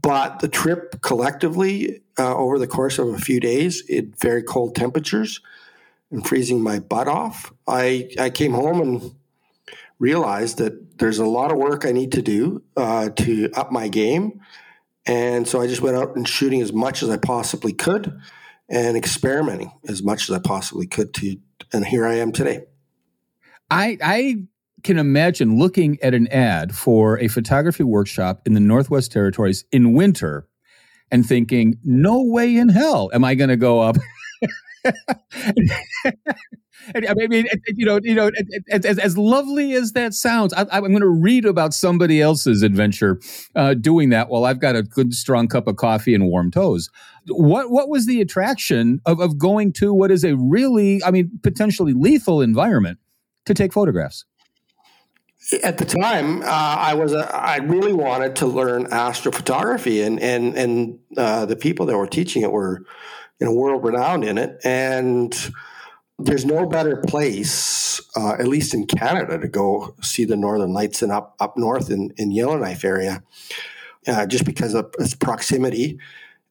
but 0.02 0.40
the 0.40 0.48
trip 0.48 1.00
collectively 1.02 2.02
uh, 2.18 2.34
over 2.34 2.58
the 2.58 2.66
course 2.66 2.98
of 2.98 3.08
a 3.08 3.18
few 3.18 3.38
days, 3.38 3.80
in 3.82 4.12
very 4.20 4.42
cold 4.42 4.74
temperatures 4.74 5.40
and 6.10 6.26
freezing 6.26 6.60
my 6.60 6.80
butt 6.80 7.06
off, 7.06 7.52
I 7.68 8.10
I 8.18 8.30
came 8.30 8.52
home 8.52 8.80
and 8.80 9.14
realized 10.00 10.58
that 10.58 10.98
there's 10.98 11.18
a 11.18 11.26
lot 11.26 11.52
of 11.52 11.58
work 11.58 11.86
I 11.86 11.92
need 11.92 12.12
to 12.12 12.22
do 12.22 12.62
uh, 12.76 13.10
to 13.10 13.50
up 13.54 13.70
my 13.70 13.86
game. 13.86 14.40
And 15.06 15.46
so 15.46 15.60
I 15.60 15.66
just 15.66 15.80
went 15.80 15.96
out 15.96 16.16
and 16.16 16.26
shooting 16.26 16.60
as 16.60 16.72
much 16.72 17.02
as 17.02 17.08
I 17.08 17.16
possibly 17.18 17.72
could 17.72 18.20
and 18.68 18.96
experimenting 18.96 19.72
as 19.88 20.02
much 20.02 20.28
as 20.28 20.34
I 20.34 20.40
possibly 20.40 20.86
could 20.86 21.14
to 21.14 21.36
and 21.72 21.86
here 21.86 22.04
I 22.04 22.14
am 22.14 22.32
today. 22.32 22.64
I 23.70 23.98
I 24.02 24.36
can 24.82 24.98
imagine 24.98 25.58
looking 25.58 25.98
at 26.02 26.14
an 26.14 26.26
ad 26.28 26.74
for 26.74 27.18
a 27.18 27.28
photography 27.28 27.84
workshop 27.84 28.42
in 28.46 28.54
the 28.54 28.60
Northwest 28.60 29.12
Territories 29.12 29.64
in 29.72 29.92
winter 29.92 30.48
and 31.10 31.26
thinking, 31.26 31.78
no 31.84 32.22
way 32.22 32.56
in 32.56 32.68
hell 32.68 33.10
am 33.12 33.24
I 33.24 33.34
going 33.34 33.50
to 33.50 33.56
go 33.56 33.80
up. 33.80 33.96
and, 36.94 37.06
I 37.08 37.26
mean, 37.26 37.46
you 37.66 37.84
know, 37.84 38.00
you 38.02 38.14
know, 38.14 38.30
as, 38.70 38.98
as 38.98 39.18
lovely 39.18 39.74
as 39.74 39.92
that 39.92 40.14
sounds, 40.14 40.54
I, 40.54 40.62
am 40.72 40.84
going 40.84 41.00
to 41.00 41.08
read 41.08 41.44
about 41.44 41.74
somebody 41.74 42.22
else's 42.22 42.62
adventure 42.62 43.20
uh, 43.56 43.74
doing 43.74 44.10
that 44.10 44.28
while 44.28 44.44
I've 44.44 44.60
got 44.60 44.76
a 44.76 44.82
good, 44.82 45.14
strong 45.14 45.48
cup 45.48 45.66
of 45.66 45.76
coffee 45.76 46.14
and 46.14 46.26
warm 46.26 46.50
toes. 46.50 46.88
What 47.26 47.70
what 47.70 47.90
was 47.90 48.06
the 48.06 48.20
attraction 48.20 49.00
of, 49.04 49.20
of 49.20 49.36
going 49.36 49.74
to 49.74 49.92
what 49.92 50.10
is 50.10 50.24
a 50.24 50.36
really, 50.36 51.02
I 51.04 51.10
mean, 51.10 51.30
potentially 51.42 51.92
lethal 51.92 52.40
environment 52.40 52.98
to 53.46 53.54
take 53.54 53.72
photographs? 53.72 54.24
At 55.62 55.78
the 55.78 55.84
time, 55.84 56.42
uh, 56.42 56.46
I 56.46 56.94
was 56.94 57.12
a, 57.12 57.34
I 57.34 57.56
really 57.56 57.92
wanted 57.92 58.36
to 58.36 58.46
learn 58.46 58.86
astrophotography, 58.86 60.06
and 60.06 60.20
and 60.20 60.56
and 60.56 60.98
uh, 61.16 61.46
the 61.46 61.56
people 61.56 61.86
that 61.86 61.96
were 61.96 62.06
teaching 62.06 62.42
it 62.42 62.52
were, 62.52 62.84
you 63.40 63.46
know, 63.46 63.52
world 63.52 63.82
renowned 63.82 64.22
in 64.22 64.38
it, 64.38 64.60
and 64.64 65.34
there's 66.18 66.44
no 66.44 66.66
better 66.66 66.98
place, 66.98 68.00
uh, 68.16 68.32
at 68.32 68.46
least 68.46 68.74
in 68.74 68.86
Canada, 68.86 69.38
to 69.38 69.48
go 69.48 69.94
see 70.02 70.24
the 70.24 70.36
Northern 70.36 70.72
Lights 70.72 71.00
than 71.00 71.10
up 71.10 71.34
up 71.40 71.56
north 71.56 71.90
in 71.90 72.12
in 72.16 72.30
Yellowknife 72.30 72.84
area, 72.84 73.22
uh, 74.06 74.26
just 74.26 74.44
because 74.44 74.74
of 74.74 74.94
its 74.98 75.14
proximity 75.14 75.98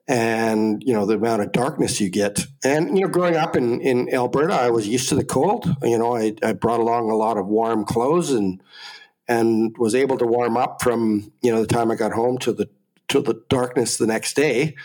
and 0.09 0.83
you 0.83 0.91
know 0.91 1.05
the 1.05 1.13
amount 1.13 1.43
of 1.43 1.51
darkness 1.51 2.01
you 2.01 2.09
get. 2.09 2.47
And 2.65 2.97
you 2.97 3.03
know 3.03 3.09
growing 3.09 3.37
up 3.37 3.55
in 3.55 3.79
in 3.79 4.13
alberta 4.13 4.55
i 4.55 4.69
was 4.69 4.87
used 4.87 5.07
to 5.09 5.15
the 5.15 5.23
cold. 5.23 5.73
You 5.83 5.97
know 5.97 6.17
i, 6.17 6.33
I 6.43 6.53
brought 6.53 6.79
along 6.79 7.09
a 7.09 7.15
lot 7.15 7.37
of 7.37 7.45
warm 7.45 7.85
clothes 7.85 8.31
and 8.31 8.61
and 9.27 9.77
was 9.77 9.93
able 9.93 10.17
to 10.17 10.25
warm 10.25 10.57
up 10.57 10.81
from 10.81 11.31
you 11.41 11.51
know 11.51 11.61
the 11.61 11.67
time 11.67 11.91
i 11.91 11.95
got 11.95 12.11
home 12.11 12.39
to 12.39 12.51
the 12.51 12.67
to 13.09 13.21
the 13.21 13.41
darkness 13.49 13.97
the 13.97 14.07
next 14.07 14.35
day. 14.35 14.75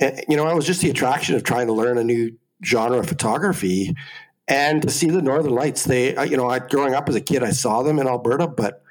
And, 0.00 0.22
you 0.28 0.36
know 0.36 0.48
it 0.48 0.56
was 0.56 0.66
just 0.66 0.82
the 0.82 0.90
attraction 0.90 1.36
of 1.36 1.44
trying 1.44 1.68
to 1.68 1.72
learn 1.72 1.96
a 1.96 2.04
new 2.04 2.36
genre 2.64 2.98
of 2.98 3.06
photography 3.06 3.94
and 4.48 4.82
to 4.82 4.90
see 4.90 5.08
the 5.08 5.22
northern 5.22 5.54
lights. 5.54 5.84
They 5.84 6.20
you 6.26 6.36
know 6.36 6.48
I, 6.48 6.58
growing 6.58 6.94
up 6.94 7.08
as 7.08 7.14
a 7.14 7.20
kid 7.20 7.44
i 7.44 7.50
saw 7.50 7.84
them 7.84 8.00
in 8.00 8.08
alberta 8.08 8.48
but 8.48 8.82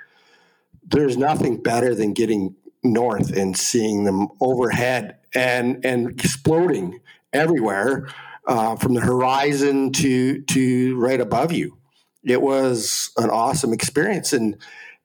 there's 0.86 1.18
nothing 1.18 1.62
better 1.62 1.94
than 1.94 2.14
getting 2.14 2.56
north 2.84 3.36
and 3.36 3.58
seeing 3.58 4.06
them 4.06 4.28
overhead 4.40 5.18
and 5.36 5.84
and 5.86 6.10
exploding 6.10 7.00
everywhere 7.32 8.10
uh, 8.48 8.76
from 8.76 8.94
the 8.94 9.02
horizon 9.02 9.92
to 9.94 10.42
to 10.42 10.96
right 10.98 11.22
above 11.22 11.52
you. 11.52 11.78
It 12.24 12.42
was 12.42 13.12
an 13.18 13.30
awesome 13.30 13.74
experience, 13.74 14.34
and 14.34 14.58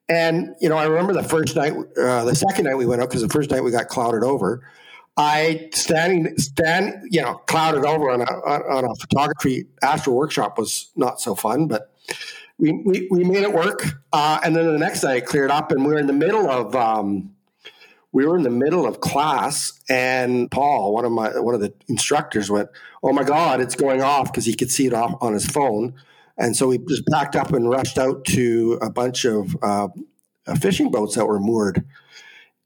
and 0.09 0.55
you 0.61 0.69
know 0.69 0.77
I 0.77 0.85
remember 0.85 1.13
the 1.13 1.23
first 1.23 1.57
night, 1.57 1.73
uh, 1.97 2.25
the 2.25 2.35
second 2.35 2.65
night 2.65 2.77
we 2.77 2.87
went 2.87 3.03
up 3.03 3.09
because 3.09 3.23
the 3.23 3.29
first 3.29 3.51
night 3.51 3.63
we 3.63 3.71
got 3.71 3.89
clouded 3.89 4.23
over. 4.23 4.69
I 5.17 5.71
standing 5.75 6.39
stand 6.39 7.09
you 7.11 7.23
know 7.23 7.35
clouded 7.47 7.85
over 7.85 8.11
on 8.11 8.21
a 8.21 8.25
on 8.25 8.85
a 8.85 8.95
photography 8.97 9.67
after 9.83 10.13
workshop 10.13 10.59
was 10.59 10.91
not 10.95 11.21
so 11.21 11.35
fun, 11.35 11.67
but 11.67 11.93
we 12.59 12.73
we, 12.73 13.09
we 13.11 13.25
made 13.25 13.43
it 13.43 13.53
work. 13.53 13.85
Uh, 14.13 14.39
and 14.45 14.55
then 14.55 14.67
the 14.67 14.79
next 14.79 15.03
night 15.03 15.19
it 15.19 15.27
cleared 15.27 15.51
up, 15.51 15.73
and 15.73 15.85
we 15.85 15.93
were 15.93 15.99
in 15.99 16.07
the 16.07 16.13
middle 16.13 16.49
of. 16.49 16.75
Um, 16.75 17.35
we 18.13 18.27
were 18.27 18.37
in 18.37 18.43
the 18.43 18.51
middle 18.51 18.87
of 18.87 19.01
class 19.01 19.79
and 19.89 20.51
Paul, 20.51 20.95
one 20.95 21.05
of 21.05 21.13
my 21.13 21.39
one 21.39 21.55
of 21.55 21.61
the 21.61 21.73
instructors 21.89 22.51
went, 22.51 22.69
"Oh 23.03 23.13
my 23.13 23.23
god, 23.23 23.61
it's 23.61 23.75
going 23.75 24.03
off" 24.03 24.33
because 24.33 24.47
he 24.47 24.55
could 24.55 24.71
see 24.71 24.87
it 24.87 24.95
off 24.95 25.15
on 25.21 25.35
his 25.35 25.47
phone. 25.47 25.95
And 26.37 26.57
so 26.57 26.69
we 26.69 26.79
just 26.79 27.07
packed 27.09 27.37
up 27.37 27.53
and 27.53 27.69
rushed 27.69 27.99
out 27.99 28.25
to 28.27 28.79
a 28.81 28.89
bunch 28.89 29.25
of 29.25 29.57
uh, 29.61 29.89
fishing 30.61 30.91
boats 30.91 31.17
that 31.17 31.27
were 31.27 31.41
moored. 31.41 31.85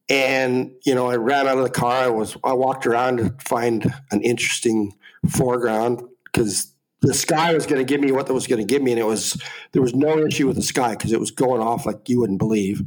And 0.08 0.72
you 0.84 0.94
know, 0.94 1.10
I 1.10 1.16
ran 1.16 1.48
out 1.48 1.58
of 1.58 1.64
the 1.64 1.70
car. 1.70 2.04
I 2.04 2.08
was 2.08 2.36
I 2.44 2.52
walked 2.52 2.86
around 2.86 3.16
to 3.18 3.34
find 3.40 3.92
an 4.10 4.22
interesting 4.22 4.94
foreground 5.28 6.02
because 6.24 6.72
the 7.00 7.14
sky 7.14 7.52
was 7.52 7.66
going 7.66 7.84
to 7.84 7.84
give 7.84 8.00
me 8.00 8.12
what 8.12 8.28
it 8.28 8.32
was 8.32 8.46
going 8.46 8.60
to 8.60 8.66
give 8.66 8.82
me, 8.82 8.92
and 8.92 9.00
it 9.00 9.06
was 9.06 9.40
there 9.72 9.82
was 9.82 9.94
no 9.94 10.18
issue 10.24 10.46
with 10.46 10.56
the 10.56 10.62
sky 10.62 10.90
because 10.90 11.12
it 11.12 11.20
was 11.20 11.30
going 11.30 11.60
off 11.60 11.86
like 11.86 12.08
you 12.08 12.20
wouldn't 12.20 12.38
believe. 12.38 12.82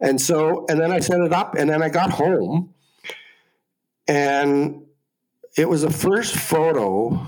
And 0.00 0.20
so, 0.20 0.64
and 0.68 0.80
then 0.80 0.92
I 0.92 1.00
set 1.00 1.20
it 1.20 1.32
up, 1.32 1.54
and 1.54 1.68
then 1.68 1.82
I 1.82 1.88
got 1.88 2.10
home, 2.10 2.74
and 4.08 4.82
it 5.56 5.68
was 5.68 5.82
the 5.82 5.90
first 5.90 6.34
photo 6.34 7.26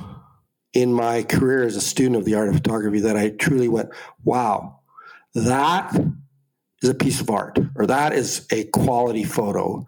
in 0.72 0.92
my 0.92 1.22
career 1.22 1.64
as 1.64 1.76
a 1.76 1.80
student 1.80 2.16
of 2.16 2.24
the 2.24 2.34
art 2.34 2.48
of 2.48 2.54
photography 2.54 3.00
that 3.00 3.16
I 3.16 3.30
truly 3.30 3.68
went, 3.68 3.90
wow, 4.24 4.80
that 5.34 5.94
is 6.82 6.88
a 6.88 6.94
piece 6.94 7.20
of 7.20 7.28
art, 7.28 7.58
or 7.76 7.86
that 7.86 8.14
is 8.14 8.46
a 8.50 8.64
quality 8.64 9.24
photo 9.24 9.84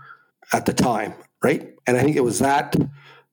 at 0.53 0.67
the 0.67 0.75
time, 0.75 1.15
right? 1.43 1.75
And 1.87 1.97
I 1.97 2.03
think 2.03 2.17
it 2.17 2.25
was 2.25 2.41
that 2.41 2.77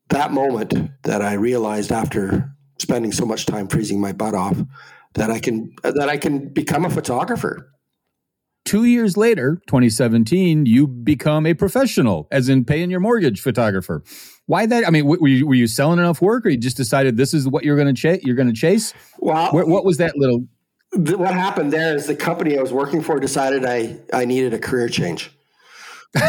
that 0.10 0.32
moment 0.32 0.74
that 1.04 1.22
I 1.22 1.34
realized 1.34 1.92
after 1.92 2.54
spending 2.80 3.12
so 3.12 3.26
much 3.26 3.46
time 3.46 3.68
freezing 3.68 4.00
my 4.00 4.12
butt 4.12 4.34
off 4.34 4.58
that 5.14 5.30
I 5.30 5.40
can 5.40 5.74
that 5.84 6.10
I 6.10 6.18
can 6.18 6.50
become 6.50 6.86
a 6.86 6.90
photographer. 6.90 7.72
Two 8.64 8.86
years 8.86 9.18
later, 9.18 9.60
2017, 9.68 10.66
you 10.66 10.88
become 10.88 11.46
a 11.46 11.54
professional, 11.54 12.28
as 12.32 12.48
in 12.48 12.64
paying 12.64 12.92
your 12.92 13.00
mortgage 13.00 13.42
photographer. 13.42 14.04
Why 14.46 14.66
that? 14.68 14.86
I 14.86 14.92
mean, 14.92 15.06
were 15.06 15.28
you, 15.28 15.48
were 15.48 15.56
you 15.56 15.68
selling 15.68 15.98
enough 15.98 16.22
work, 16.22 16.46
or 16.46 16.50
you 16.50 16.58
just 16.58 16.78
decided 16.78 17.18
this 17.18 17.34
is 17.34 17.48
what 17.48 17.64
you're 17.64 17.76
going 17.76 17.94
to 17.94 18.00
chase? 18.00 18.22
You're 18.24 18.36
going 18.36 18.50
to 18.50 18.54
chase. 18.54 18.94
Well, 19.18 19.52
Where, 19.52 19.66
what 19.66 19.84
was 19.84 19.98
that 19.98 20.16
little? 20.16 20.46
What 20.94 21.34
happened 21.34 21.72
there 21.74 21.96
is 21.96 22.06
the 22.06 22.16
company 22.16 22.58
I 22.58 22.62
was 22.62 22.74
working 22.74 23.02
for 23.02 23.20
decided 23.20 23.66
I 23.66 24.00
I 24.14 24.26
needed 24.26 24.54
a 24.54 24.60
career 24.60 24.90
change. 24.90 25.32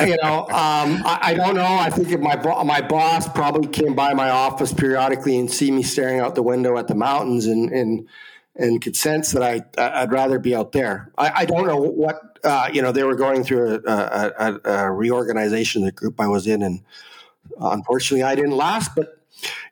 you 0.00 0.16
know, 0.20 0.40
um, 0.48 1.00
I, 1.06 1.18
I, 1.22 1.34
don't 1.34 1.54
know. 1.54 1.64
I 1.64 1.88
think 1.88 2.10
if 2.10 2.18
my 2.18 2.34
bo- 2.34 2.64
my 2.64 2.80
boss 2.80 3.28
probably 3.28 3.68
came 3.68 3.94
by 3.94 4.12
my 4.12 4.28
office 4.28 4.72
periodically 4.72 5.38
and 5.38 5.48
see 5.48 5.70
me 5.70 5.84
staring 5.84 6.18
out 6.18 6.34
the 6.34 6.42
window 6.42 6.76
at 6.76 6.88
the 6.88 6.96
mountains 6.96 7.46
and 7.46 7.70
and 7.70 8.08
and 8.58 8.82
could 8.82 8.96
sense 8.96 9.32
that 9.32 9.42
I 9.42 9.62
I'd 10.02 10.12
rather 10.12 10.38
be 10.38 10.54
out 10.54 10.72
there. 10.72 11.12
I, 11.18 11.32
I 11.36 11.44
don't 11.44 11.66
know 11.66 11.78
what 11.78 12.38
uh, 12.44 12.68
you 12.72 12.82
know. 12.82 12.92
They 12.92 13.04
were 13.04 13.14
going 13.14 13.44
through 13.44 13.82
a, 13.86 13.90
a, 13.90 14.32
a, 14.38 14.70
a 14.70 14.92
reorganization. 14.92 15.84
The 15.84 15.92
group 15.92 16.20
I 16.20 16.26
was 16.28 16.46
in, 16.46 16.62
and 16.62 16.82
unfortunately, 17.60 18.22
I 18.22 18.34
didn't 18.34 18.56
last. 18.56 18.92
But 18.94 19.20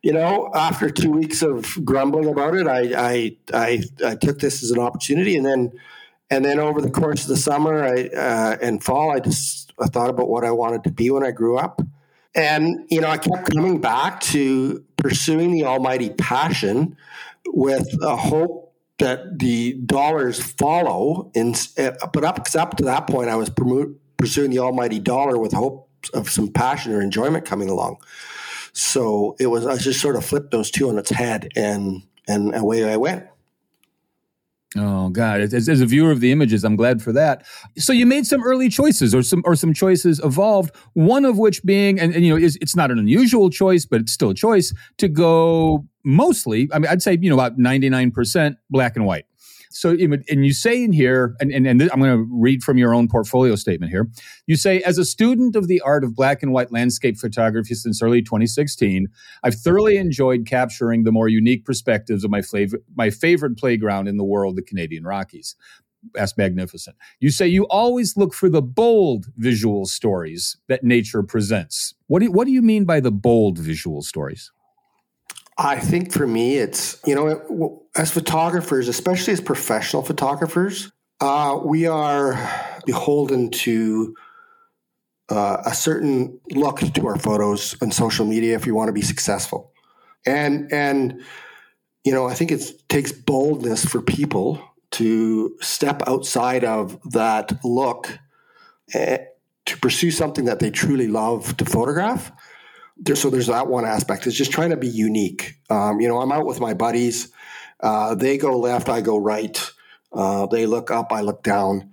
you 0.02 0.12
know, 0.12 0.50
after 0.54 0.90
two 0.90 1.10
weeks 1.10 1.42
of 1.42 1.78
grumbling 1.84 2.28
about 2.28 2.54
it, 2.54 2.66
I 2.66 2.80
I 2.96 3.36
I, 3.52 3.82
I 4.04 4.14
took 4.16 4.38
this 4.38 4.62
as 4.62 4.70
an 4.70 4.78
opportunity, 4.78 5.36
and 5.36 5.46
then 5.46 5.72
and 6.30 6.44
then 6.44 6.58
over 6.58 6.80
the 6.80 6.90
course 6.90 7.22
of 7.22 7.28
the 7.28 7.36
summer 7.36 7.84
I, 7.84 8.08
uh, 8.08 8.56
and 8.60 8.82
fall, 8.82 9.10
I 9.10 9.20
just 9.20 9.72
I 9.80 9.86
thought 9.86 10.10
about 10.10 10.28
what 10.28 10.44
I 10.44 10.50
wanted 10.50 10.84
to 10.84 10.90
be 10.90 11.10
when 11.10 11.24
I 11.24 11.30
grew 11.30 11.58
up. 11.58 11.80
And, 12.34 12.84
you 12.90 13.00
know, 13.00 13.08
I 13.08 13.16
kept 13.16 13.52
coming 13.52 13.80
back 13.80 14.20
to 14.22 14.84
pursuing 14.96 15.52
the 15.52 15.64
almighty 15.64 16.10
passion 16.10 16.96
with 17.46 17.86
a 18.02 18.16
hope 18.16 18.63
that 18.98 19.38
the 19.38 19.74
dollars 19.86 20.40
follow. 20.40 21.30
In, 21.34 21.54
uh, 21.78 21.92
but 22.12 22.24
up, 22.24 22.46
up 22.54 22.76
to 22.76 22.84
that 22.84 23.06
point, 23.06 23.28
I 23.28 23.36
was 23.36 23.50
pursuing 24.16 24.50
the 24.50 24.60
almighty 24.60 24.98
dollar 24.98 25.38
with 25.38 25.52
hope 25.52 25.88
of 26.12 26.30
some 26.30 26.52
passion 26.52 26.92
or 26.92 27.00
enjoyment 27.00 27.44
coming 27.44 27.68
along. 27.68 27.96
So 28.72 29.36
it 29.38 29.46
was, 29.46 29.66
I 29.66 29.76
just 29.76 30.00
sort 30.00 30.16
of 30.16 30.24
flipped 30.24 30.50
those 30.50 30.70
two 30.70 30.88
on 30.88 30.98
its 30.98 31.10
head 31.10 31.48
and, 31.56 32.02
and 32.28 32.54
away 32.54 32.90
I 32.90 32.96
went. 32.96 33.26
Oh 34.76 35.08
God! 35.08 35.40
As, 35.40 35.68
as, 35.68 35.80
a 35.80 35.86
viewer 35.86 36.10
of 36.10 36.18
the 36.18 36.32
images, 36.32 36.64
I'm 36.64 36.74
glad 36.74 37.00
for 37.00 37.12
that. 37.12 37.46
So 37.78 37.92
you 37.92 38.06
made 38.06 38.26
some 38.26 38.42
early 38.42 38.68
choices, 38.68 39.14
or 39.14 39.22
some 39.22 39.42
or 39.44 39.54
some 39.54 39.72
choices 39.72 40.20
evolved. 40.24 40.74
One 40.94 41.24
of 41.24 41.38
which 41.38 41.62
being, 41.62 42.00
and, 42.00 42.12
and 42.12 42.24
you 42.24 42.30
know, 42.30 42.36
is 42.36 42.58
it's 42.60 42.74
not 42.74 42.90
an 42.90 42.98
unusual 42.98 43.50
choice, 43.50 43.86
but 43.86 44.00
it's 44.00 44.12
still 44.12 44.30
a 44.30 44.34
choice 44.34 44.74
to 44.98 45.08
go 45.08 45.86
mostly. 46.04 46.68
I 46.72 46.78
mean, 46.78 46.90
I'd 46.90 47.02
say 47.02 47.18
you 47.20 47.30
know 47.30 47.36
about 47.36 47.58
99 47.58 48.10
percent 48.10 48.56
black 48.70 48.96
and 48.96 49.06
white. 49.06 49.26
So, 49.74 49.90
and 49.90 50.46
you 50.46 50.52
say 50.52 50.84
in 50.84 50.92
here, 50.92 51.34
and, 51.40 51.50
and, 51.50 51.66
and 51.66 51.82
I'm 51.82 51.98
going 51.98 52.16
to 52.16 52.28
read 52.30 52.62
from 52.62 52.78
your 52.78 52.94
own 52.94 53.08
portfolio 53.08 53.56
statement 53.56 53.90
here. 53.90 54.08
You 54.46 54.54
say, 54.54 54.80
as 54.82 54.98
a 54.98 55.04
student 55.04 55.56
of 55.56 55.66
the 55.66 55.80
art 55.80 56.04
of 56.04 56.14
black 56.14 56.44
and 56.44 56.52
white 56.52 56.70
landscape 56.70 57.18
photography 57.18 57.74
since 57.74 58.00
early 58.00 58.22
2016, 58.22 59.08
I've 59.42 59.56
thoroughly 59.56 59.96
enjoyed 59.96 60.46
capturing 60.46 61.02
the 61.02 61.10
more 61.10 61.26
unique 61.26 61.64
perspectives 61.64 62.22
of 62.22 62.30
my, 62.30 62.40
flavor, 62.40 62.78
my 62.94 63.10
favorite 63.10 63.58
playground 63.58 64.06
in 64.06 64.16
the 64.16 64.22
world, 64.22 64.54
the 64.54 64.62
Canadian 64.62 65.02
Rockies. 65.02 65.56
That's 66.12 66.36
magnificent. 66.36 66.96
You 67.18 67.30
say 67.30 67.48
you 67.48 67.64
always 67.64 68.16
look 68.16 68.32
for 68.32 68.48
the 68.48 68.62
bold 68.62 69.26
visual 69.38 69.86
stories 69.86 70.56
that 70.68 70.84
nature 70.84 71.24
presents. 71.24 71.94
What 72.06 72.20
do 72.20 72.26
you, 72.26 72.32
what 72.32 72.44
do 72.44 72.52
you 72.52 72.62
mean 72.62 72.84
by 72.84 73.00
the 73.00 73.10
bold 73.10 73.58
visual 73.58 74.02
stories? 74.02 74.52
I 75.56 75.78
think 75.78 76.12
for 76.12 76.26
me, 76.26 76.56
it's, 76.56 77.00
you 77.06 77.14
know, 77.14 77.82
as 77.96 78.10
photographers, 78.10 78.88
especially 78.88 79.32
as 79.32 79.40
professional 79.40 80.02
photographers, 80.02 80.90
uh, 81.20 81.58
we 81.64 81.86
are 81.86 82.34
beholden 82.86 83.50
to 83.50 84.14
uh, 85.28 85.58
a 85.64 85.72
certain 85.72 86.40
look 86.50 86.80
to 86.80 87.06
our 87.06 87.18
photos 87.18 87.80
on 87.80 87.92
social 87.92 88.26
media 88.26 88.56
if 88.56 88.66
we 88.66 88.72
want 88.72 88.88
to 88.88 88.92
be 88.92 89.02
successful. 89.02 89.72
And, 90.26 90.72
and, 90.72 91.22
you 92.04 92.12
know, 92.12 92.26
I 92.26 92.34
think 92.34 92.50
it 92.50 92.88
takes 92.88 93.12
boldness 93.12 93.84
for 93.84 94.02
people 94.02 94.60
to 94.92 95.56
step 95.60 96.02
outside 96.06 96.64
of 96.64 96.98
that 97.12 97.64
look 97.64 98.18
uh, 98.94 99.18
to 99.66 99.78
pursue 99.78 100.10
something 100.10 100.44
that 100.46 100.58
they 100.58 100.70
truly 100.70 101.08
love 101.08 101.56
to 101.56 101.64
photograph 101.64 102.32
there, 102.96 103.16
so 103.16 103.30
there's 103.30 103.48
that 103.48 103.66
one 103.66 103.84
aspect. 103.84 104.26
It's 104.26 104.36
just 104.36 104.52
trying 104.52 104.70
to 104.70 104.76
be 104.76 104.88
unique. 104.88 105.58
Um, 105.70 106.00
you 106.00 106.08
know, 106.08 106.20
I'm 106.20 106.32
out 106.32 106.46
with 106.46 106.60
my 106.60 106.74
buddies. 106.74 107.32
Uh, 107.80 108.14
they 108.14 108.38
go 108.38 108.58
left, 108.58 108.88
I 108.88 109.00
go 109.00 109.18
right. 109.18 109.60
Uh, 110.12 110.46
they 110.46 110.66
look 110.66 110.90
up, 110.90 111.12
I 111.12 111.20
look 111.20 111.42
down. 111.42 111.90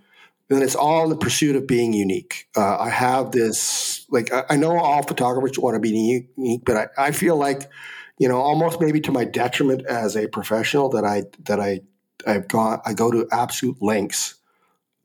And 0.50 0.62
it's 0.62 0.76
all 0.76 1.06
in 1.06 1.10
the 1.10 1.18
pursuit 1.18 1.56
of 1.56 1.66
being 1.66 1.94
unique. 1.94 2.48
Uh, 2.56 2.78
I 2.78 2.90
have 2.90 3.32
this, 3.32 4.06
like, 4.10 4.34
I, 4.34 4.44
I, 4.50 4.56
know 4.58 4.78
all 4.78 5.02
photographers 5.02 5.58
want 5.58 5.76
to 5.76 5.80
be 5.80 5.90
unique, 6.38 6.66
but 6.66 6.76
I, 6.76 7.08
I 7.08 7.12
feel 7.12 7.38
like, 7.38 7.70
you 8.18 8.28
know, 8.28 8.38
almost 8.38 8.82
maybe 8.82 9.00
to 9.02 9.12
my 9.12 9.24
detriment 9.24 9.86
as 9.86 10.18
a 10.18 10.28
professional 10.28 10.90
that 10.90 11.06
I, 11.06 11.24
that 11.46 11.62
I, 11.62 11.82
I've 12.28 12.50
got, 12.50 12.82
I 12.86 12.94
go 12.94 13.10
to 13.12 13.28
absolute 13.32 13.82
lengths 13.82 14.36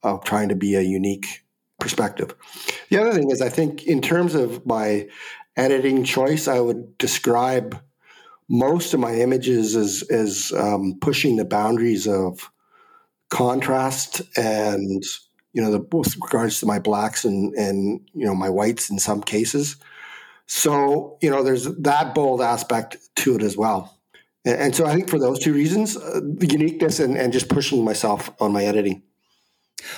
of 0.03 0.25
trying 0.25 0.49
to 0.49 0.57
be 0.57 0.75
a 0.75 0.83
unique 0.83 1.45
perspective. 1.79 2.35
The 2.91 2.99
other 2.99 3.13
thing 3.13 3.31
is, 3.31 3.41
I 3.41 3.49
think 3.49 3.85
in 3.85 4.03
terms 4.03 4.35
of 4.35 4.67
my 4.67 5.09
editing 5.57 6.05
choice, 6.05 6.49
I 6.49 6.61
would 6.61 6.99
describe 6.99 7.81
most 8.49 8.95
of 8.95 9.01
my 9.01 9.15
images 9.15 9.75
as 9.75 10.03
as 10.11 10.53
um, 10.57 10.99
pushing 11.01 11.37
the 11.37 11.45
boundaries 11.45 12.07
of 12.07 12.51
contrast 13.29 14.23
and 14.37 15.03
you 15.53 15.63
know 15.63 15.73
the, 15.73 15.97
with 15.97 16.15
regards 16.23 16.61
to 16.61 16.67
my 16.67 16.79
blacks 16.79 17.25
and 17.25 17.55
and 17.55 18.01
you 18.15 18.25
know 18.25 18.35
my 18.35 18.51
whites 18.51 18.91
in 18.91 18.99
some 18.99 19.23
cases. 19.23 19.77
So 20.47 21.19
you 21.21 21.31
know 21.31 21.43
there's 21.43 21.65
that 21.65 22.15
bold 22.15 22.41
aspect 22.41 22.99
to 23.17 23.35
it 23.35 23.43
as 23.43 23.57
well, 23.57 23.99
and, 24.45 24.77
so 24.77 24.87
I 24.87 24.95
think 24.95 25.09
for 25.09 25.19
those 25.19 25.41
two 25.41 25.53
reasons, 25.53 25.97
uh, 25.97 26.21
the 26.23 26.47
uniqueness 26.47 27.01
and, 27.01 27.17
and 27.17 27.33
just 27.33 27.49
pushing 27.49 27.85
myself 27.85 28.31
on 28.41 28.53
my 28.53 28.65
editing. 28.65 29.03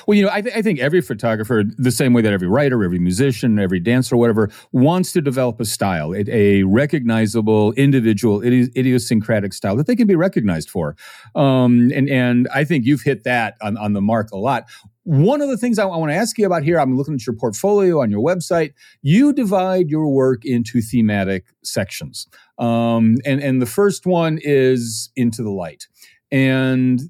Well, 0.07 0.17
you 0.17 0.25
know, 0.25 0.31
I, 0.33 0.41
th- 0.41 0.55
I, 0.55 0.63
think 0.63 0.79
every 0.79 1.01
photographer, 1.01 1.63
the 1.77 1.91
same 1.91 2.13
way 2.13 2.23
that 2.23 2.33
every 2.33 2.49
writer, 2.49 2.83
every 2.83 2.99
musician, 2.99 3.59
every 3.59 3.81
dancer, 3.81 4.17
whatever, 4.17 4.51
wants 4.73 5.13
to 5.13 5.21
develop 5.21 5.61
a 5.61 5.65
style, 5.65 6.15
a, 6.15 6.25
a 6.29 6.63
recognizable, 6.65 7.73
individual, 7.73 8.43
idiosyncratic 8.43 9.53
style 9.53 9.77
that 9.77 9.87
they 9.87 9.97
can 9.97 10.07
be 10.07 10.17
recognized 10.17 10.71
for. 10.71 10.97
Um, 11.35 11.91
and 11.95 12.09
and 12.09 12.49
I 12.55 12.65
think 12.65 12.85
you've 12.85 13.03
hit 13.03 13.25
that 13.25 13.57
on, 13.61 13.77
on 13.77 13.93
the 13.93 14.01
mark 14.01 14.31
a 14.31 14.37
lot. 14.37 14.65
One 15.05 15.41
of 15.41 15.49
the 15.49 15.57
things 15.57 15.79
I, 15.79 15.85
I 15.85 15.97
want 15.97 16.11
to 16.13 16.17
ask 16.17 16.37
you 16.37 16.45
about 16.45 16.65
here, 16.65 16.79
I'm 16.79 16.97
looking 16.97 17.15
at 17.15 17.27
your 17.27 17.35
portfolio 17.35 18.03
on 18.03 18.11
your 18.11 18.21
website. 18.21 18.75
You 19.01 19.33
divide 19.33 19.89
your 19.89 20.09
work 20.09 20.45
into 20.45 20.83
thematic 20.83 21.47
sections, 21.65 22.27
um, 22.59 23.17
and 23.25 23.43
and 23.43 23.63
the 23.63 23.67
first 23.67 24.07
one 24.07 24.39
is 24.43 25.11
into 25.17 25.43
the 25.43 25.51
light. 25.51 25.87
And 26.31 27.01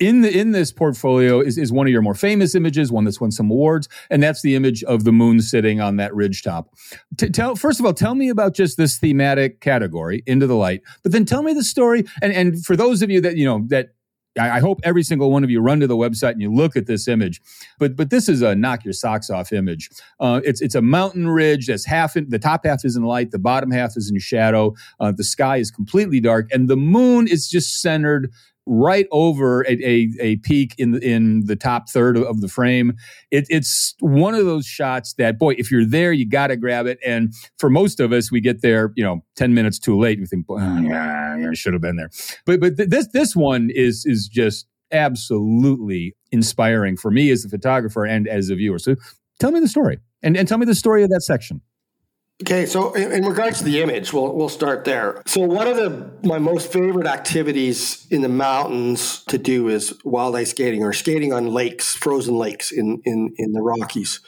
in 0.00 0.22
the 0.22 0.38
in 0.38 0.52
this 0.52 0.72
portfolio 0.72 1.40
is, 1.40 1.56
is 1.56 1.72
one 1.72 1.86
of 1.86 1.92
your 1.92 2.02
more 2.02 2.14
famous 2.14 2.54
images, 2.54 2.90
one 2.90 3.04
that's 3.04 3.20
won 3.20 3.30
some 3.30 3.50
awards, 3.50 3.88
and 4.10 4.22
that's 4.22 4.42
the 4.42 4.54
image 4.54 4.82
of 4.84 5.04
the 5.04 5.12
moon 5.12 5.40
sitting 5.40 5.80
on 5.80 5.96
that 5.96 6.14
ridge 6.14 6.42
top. 6.42 6.74
T- 7.16 7.30
tell 7.30 7.54
first 7.56 7.80
of 7.80 7.86
all, 7.86 7.94
tell 7.94 8.14
me 8.14 8.28
about 8.28 8.54
just 8.54 8.76
this 8.76 8.98
thematic 8.98 9.60
category, 9.60 10.22
into 10.26 10.46
the 10.46 10.56
light, 10.56 10.82
but 11.02 11.12
then 11.12 11.24
tell 11.24 11.42
me 11.42 11.52
the 11.52 11.64
story. 11.64 12.04
And 12.22 12.32
and 12.32 12.64
for 12.64 12.76
those 12.76 13.02
of 13.02 13.10
you 13.10 13.20
that 13.20 13.36
you 13.36 13.44
know 13.44 13.64
that 13.68 13.90
I 14.36 14.58
hope 14.58 14.80
every 14.82 15.04
single 15.04 15.30
one 15.30 15.44
of 15.44 15.50
you 15.50 15.60
run 15.60 15.78
to 15.78 15.86
the 15.86 15.96
website 15.96 16.32
and 16.32 16.42
you 16.42 16.52
look 16.52 16.76
at 16.76 16.86
this 16.86 17.06
image. 17.06 17.40
But 17.78 17.94
but 17.94 18.10
this 18.10 18.28
is 18.28 18.42
a 18.42 18.54
knock 18.54 18.84
your 18.84 18.92
socks 18.92 19.30
off 19.30 19.52
image. 19.52 19.90
Uh, 20.18 20.40
it's 20.44 20.60
it's 20.60 20.74
a 20.74 20.82
mountain 20.82 21.28
ridge 21.28 21.68
that's 21.68 21.84
half 21.84 22.16
in 22.16 22.28
the 22.28 22.38
top 22.38 22.66
half 22.66 22.84
is 22.84 22.96
in 22.96 23.04
light, 23.04 23.30
the 23.30 23.38
bottom 23.38 23.70
half 23.70 23.96
is 23.96 24.10
in 24.10 24.18
shadow. 24.18 24.74
Uh, 24.98 25.12
the 25.12 25.24
sky 25.24 25.58
is 25.58 25.70
completely 25.70 26.20
dark, 26.20 26.52
and 26.52 26.68
the 26.68 26.76
moon 26.76 27.28
is 27.28 27.48
just 27.48 27.80
centered 27.80 28.32
right 28.66 29.06
over 29.10 29.62
a, 29.62 29.72
a, 29.72 30.08
a, 30.20 30.36
peak 30.36 30.74
in 30.78 30.92
the, 30.92 31.00
in 31.00 31.44
the 31.46 31.56
top 31.56 31.88
third 31.88 32.16
of 32.16 32.40
the 32.40 32.48
frame. 32.48 32.94
It, 33.30 33.46
it's 33.50 33.94
one 34.00 34.34
of 34.34 34.46
those 34.46 34.66
shots 34.66 35.14
that, 35.14 35.38
boy, 35.38 35.54
if 35.58 35.70
you're 35.70 35.84
there, 35.84 36.12
you 36.12 36.26
got 36.26 36.48
to 36.48 36.56
grab 36.56 36.86
it. 36.86 36.98
And 37.04 37.34
for 37.58 37.68
most 37.68 38.00
of 38.00 38.12
us, 38.12 38.32
we 38.32 38.40
get 38.40 38.62
there, 38.62 38.92
you 38.96 39.04
know, 39.04 39.22
10 39.36 39.54
minutes 39.54 39.78
too 39.78 39.98
late. 39.98 40.18
We 40.18 40.26
think, 40.26 40.46
oh, 40.48 40.80
yeah, 40.80 41.36
I 41.50 41.54
should 41.54 41.74
have 41.74 41.82
been 41.82 41.96
there. 41.96 42.10
But, 42.46 42.60
but 42.60 42.76
th- 42.76 42.88
this, 42.88 43.08
this 43.08 43.36
one 43.36 43.70
is, 43.74 44.04
is 44.06 44.28
just 44.28 44.66
absolutely 44.92 46.14
inspiring 46.32 46.96
for 46.96 47.10
me 47.10 47.30
as 47.30 47.44
a 47.44 47.48
photographer 47.48 48.04
and 48.06 48.26
as 48.26 48.48
a 48.48 48.54
viewer. 48.54 48.78
So 48.78 48.96
tell 49.40 49.50
me 49.50 49.60
the 49.60 49.68
story 49.68 49.98
and, 50.22 50.36
and 50.36 50.48
tell 50.48 50.58
me 50.58 50.66
the 50.66 50.74
story 50.74 51.02
of 51.02 51.10
that 51.10 51.22
section. 51.22 51.60
Okay, 52.42 52.66
so 52.66 52.92
in, 52.94 53.24
regards 53.24 53.58
to 53.58 53.64
the 53.64 53.80
image, 53.80 54.12
we'll 54.12 54.34
we'll 54.34 54.48
start 54.48 54.84
there. 54.84 55.22
So 55.24 55.42
one 55.42 55.68
of 55.68 55.76
the 55.76 56.10
my 56.24 56.38
most 56.38 56.72
favorite 56.72 57.06
activities 57.06 58.08
in 58.10 58.22
the 58.22 58.28
mountains 58.28 59.22
to 59.26 59.38
do 59.38 59.68
is 59.68 59.94
wild 60.04 60.34
ice 60.34 60.50
skating 60.50 60.82
or 60.82 60.92
skating 60.92 61.32
on 61.32 61.46
lakes, 61.46 61.94
frozen 61.94 62.36
lakes 62.36 62.72
in 62.72 63.00
in 63.04 63.32
in 63.36 63.52
the 63.52 63.62
Rockies. 63.62 64.20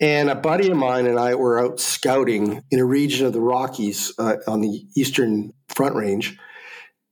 And 0.00 0.30
a 0.30 0.34
buddy 0.34 0.70
of 0.70 0.78
mine 0.78 1.06
and 1.06 1.18
I 1.18 1.34
were 1.34 1.62
out 1.62 1.78
scouting 1.78 2.64
in 2.70 2.78
a 2.78 2.84
region 2.86 3.26
of 3.26 3.34
the 3.34 3.42
Rockies 3.42 4.14
uh, 4.18 4.36
on 4.48 4.62
the 4.62 4.86
eastern 4.96 5.52
Front 5.68 5.96
Range, 5.96 6.38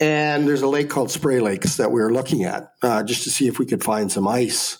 and 0.01 0.49
there's 0.49 0.63
a 0.63 0.69
lake 0.69 0.89
called 0.89 1.11
Spray 1.11 1.41
Lakes 1.41 1.77
that 1.77 1.93
we 1.93 2.01
were 2.01 2.11
looking 2.11 2.45
at 2.45 2.73
uh, 2.83 3.03
just 3.03 3.25
to 3.25 3.31
see 3.31 3.49
if 3.49 3.59
we 3.59 3.67
could 3.67 3.85
find 3.85 4.11
some 4.11 4.27
ice. 4.27 4.79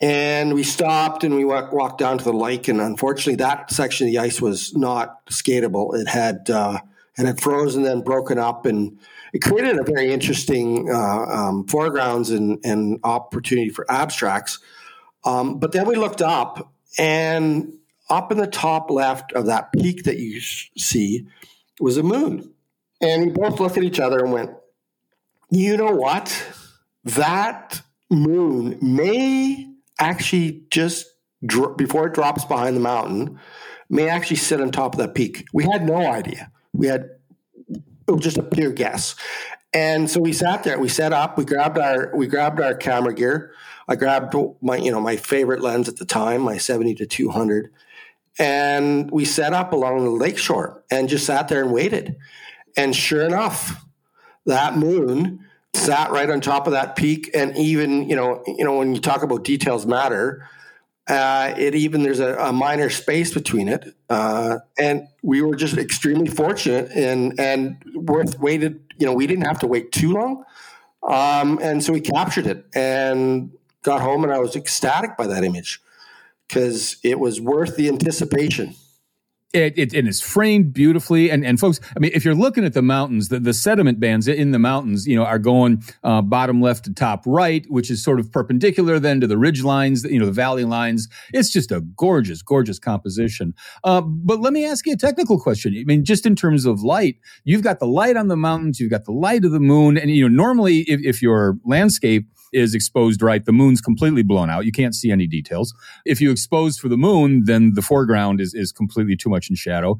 And 0.00 0.52
we 0.52 0.62
stopped 0.62 1.24
and 1.24 1.34
we 1.34 1.44
walk, 1.44 1.72
walked 1.72 1.98
down 1.98 2.18
to 2.18 2.24
the 2.24 2.32
lake, 2.32 2.68
and 2.68 2.80
unfortunately, 2.80 3.36
that 3.36 3.70
section 3.70 4.06
of 4.06 4.12
the 4.12 4.18
ice 4.18 4.42
was 4.42 4.76
not 4.76 5.24
skatable. 5.26 5.98
It 5.98 6.06
had 6.06 6.50
uh, 6.50 6.80
and 7.16 7.26
had 7.26 7.40
frozen, 7.40 7.82
then 7.82 8.02
broken 8.02 8.38
up, 8.38 8.66
and 8.66 8.98
it 9.32 9.40
created 9.40 9.78
a 9.78 9.84
very 9.84 10.12
interesting 10.12 10.90
uh, 10.90 11.24
um, 11.24 11.66
foregrounds 11.66 12.30
and, 12.30 12.58
and 12.62 13.00
opportunity 13.04 13.70
for 13.70 13.90
abstracts. 13.90 14.58
Um, 15.24 15.58
but 15.58 15.72
then 15.72 15.86
we 15.86 15.96
looked 15.96 16.20
up, 16.20 16.70
and 16.98 17.72
up 18.10 18.30
in 18.30 18.36
the 18.36 18.46
top 18.46 18.90
left 18.90 19.32
of 19.32 19.46
that 19.46 19.72
peak 19.72 20.04
that 20.04 20.18
you 20.18 20.40
see 20.40 21.26
was 21.80 21.96
a 21.96 22.02
moon. 22.02 22.52
And 23.00 23.26
we 23.26 23.32
both 23.32 23.60
looked 23.60 23.78
at 23.78 23.82
each 23.82 23.98
other 23.98 24.18
and 24.18 24.30
went, 24.30 24.50
"You 25.48 25.78
know 25.78 25.92
what? 25.92 26.46
That 27.04 27.80
moon 28.10 28.76
may." 28.82 29.72
Actually 29.98 30.64
just 30.70 31.06
before 31.76 32.06
it 32.06 32.14
drops 32.14 32.44
behind 32.44 32.76
the 32.76 32.80
mountain 32.80 33.38
may 33.88 34.08
actually 34.08 34.36
sit 34.36 34.60
on 34.60 34.70
top 34.70 34.94
of 34.94 35.00
that 35.00 35.14
peak. 35.14 35.46
We 35.52 35.64
had 35.64 35.84
no 35.86 36.10
idea. 36.10 36.50
We 36.72 36.86
had 36.86 37.10
it 37.68 38.12
was 38.12 38.22
just 38.22 38.38
a 38.38 38.42
pure 38.42 38.72
guess. 38.72 39.16
And 39.72 40.08
so 40.08 40.20
we 40.20 40.32
sat 40.32 40.62
there. 40.64 40.78
We 40.78 40.88
set 40.88 41.12
up. 41.12 41.36
We 41.36 41.44
grabbed 41.44 41.78
our 41.78 42.10
we 42.14 42.26
grabbed 42.26 42.60
our 42.60 42.74
camera 42.74 43.14
gear. 43.14 43.52
I 43.88 43.96
grabbed 43.96 44.34
my 44.62 44.76
you 44.76 44.90
know 44.90 45.00
my 45.00 45.16
favorite 45.16 45.60
lens 45.60 45.88
at 45.88 45.96
the 45.96 46.04
time, 46.04 46.42
my 46.42 46.58
seventy 46.58 46.94
to 46.96 47.06
two 47.06 47.30
hundred, 47.30 47.70
and 48.38 49.10
we 49.10 49.24
set 49.24 49.52
up 49.52 49.72
along 49.72 50.04
the 50.04 50.10
lakeshore 50.10 50.82
and 50.90 51.08
just 51.08 51.26
sat 51.26 51.48
there 51.48 51.62
and 51.62 51.72
waited. 51.72 52.16
And 52.76 52.94
sure 52.94 53.24
enough, 53.24 53.84
that 54.44 54.76
moon 54.76 55.45
sat 55.76 56.10
right 56.10 56.30
on 56.30 56.40
top 56.40 56.66
of 56.66 56.72
that 56.72 56.96
peak 56.96 57.30
and 57.34 57.56
even 57.56 58.08
you 58.08 58.16
know 58.16 58.42
you 58.46 58.64
know 58.64 58.78
when 58.78 58.94
you 58.94 59.00
talk 59.00 59.22
about 59.22 59.44
details 59.44 59.86
matter 59.86 60.48
uh, 61.08 61.54
it 61.56 61.76
even 61.76 62.02
there's 62.02 62.18
a, 62.18 62.34
a, 62.38 62.52
minor 62.52 62.90
space 62.90 63.32
between 63.32 63.68
it 63.68 63.94
uh, 64.10 64.58
and 64.76 65.06
we 65.22 65.40
were 65.40 65.54
just 65.54 65.76
extremely 65.76 66.26
fortunate 66.26 66.90
and 66.92 67.38
and 67.38 67.76
worth 67.94 68.38
waited 68.40 68.80
you 68.98 69.06
know 69.06 69.12
we 69.12 69.26
didn't 69.26 69.46
have 69.46 69.58
to 69.58 69.66
wait 69.66 69.92
too 69.92 70.12
long 70.12 70.44
um, 71.08 71.58
and 71.62 71.84
so 71.84 71.92
we 71.92 72.00
captured 72.00 72.46
it 72.46 72.66
and 72.74 73.52
got 73.82 74.00
home 74.00 74.24
and 74.24 74.32
i 74.32 74.38
was 74.38 74.56
ecstatic 74.56 75.16
by 75.16 75.26
that 75.26 75.44
image 75.44 75.80
because 76.48 76.96
it 77.04 77.20
was 77.20 77.40
worth 77.40 77.76
the 77.76 77.88
anticipation 77.88 78.74
it, 79.52 79.78
it, 79.78 79.94
and 79.94 80.08
it's 80.08 80.20
framed 80.20 80.72
beautifully. 80.72 81.30
And, 81.30 81.44
and 81.44 81.58
folks, 81.58 81.80
I 81.96 82.00
mean, 82.00 82.10
if 82.14 82.24
you're 82.24 82.34
looking 82.34 82.64
at 82.64 82.74
the 82.74 82.82
mountains, 82.82 83.28
the, 83.28 83.38
the 83.38 83.54
sediment 83.54 84.00
bands 84.00 84.28
in 84.28 84.50
the 84.50 84.58
mountains, 84.58 85.06
you 85.06 85.16
know, 85.16 85.24
are 85.24 85.38
going 85.38 85.82
uh, 86.02 86.22
bottom 86.22 86.60
left 86.60 86.84
to 86.84 86.92
top 86.92 87.22
right, 87.26 87.64
which 87.68 87.90
is 87.90 88.02
sort 88.02 88.20
of 88.20 88.30
perpendicular 88.30 88.98
then 88.98 89.20
to 89.20 89.26
the 89.26 89.38
ridge 89.38 89.62
lines, 89.62 90.04
you 90.04 90.18
know, 90.18 90.26
the 90.26 90.32
valley 90.32 90.64
lines. 90.64 91.08
It's 91.32 91.50
just 91.50 91.70
a 91.70 91.80
gorgeous, 91.80 92.42
gorgeous 92.42 92.78
composition. 92.78 93.54
Uh, 93.84 94.02
but 94.02 94.40
let 94.40 94.52
me 94.52 94.64
ask 94.66 94.86
you 94.86 94.92
a 94.92 94.96
technical 94.96 95.40
question. 95.40 95.74
I 95.78 95.84
mean, 95.84 96.04
just 96.04 96.26
in 96.26 96.36
terms 96.36 96.66
of 96.66 96.82
light, 96.82 97.16
you've 97.44 97.62
got 97.62 97.78
the 97.78 97.86
light 97.86 98.16
on 98.16 98.28
the 98.28 98.36
mountains, 98.36 98.80
you've 98.80 98.90
got 98.90 99.04
the 99.04 99.12
light 99.12 99.44
of 99.44 99.52
the 99.52 99.60
moon, 99.60 99.96
and 99.96 100.10
you 100.10 100.28
know, 100.28 100.34
normally 100.34 100.80
if, 100.80 101.00
if 101.02 101.22
your 101.22 101.58
landscape 101.64 102.26
is 102.52 102.74
exposed 102.74 103.22
right, 103.22 103.44
the 103.44 103.52
moon's 103.52 103.80
completely 103.80 104.22
blown 104.22 104.50
out. 104.50 104.64
You 104.64 104.72
can't 104.72 104.94
see 104.94 105.10
any 105.10 105.26
details. 105.26 105.74
If 106.04 106.20
you 106.20 106.30
expose 106.30 106.78
for 106.78 106.88
the 106.88 106.96
moon, 106.96 107.44
then 107.44 107.74
the 107.74 107.82
foreground 107.82 108.40
is, 108.40 108.54
is 108.54 108.72
completely 108.72 109.16
too 109.16 109.30
much 109.30 109.50
in 109.50 109.56
shadow. 109.56 109.98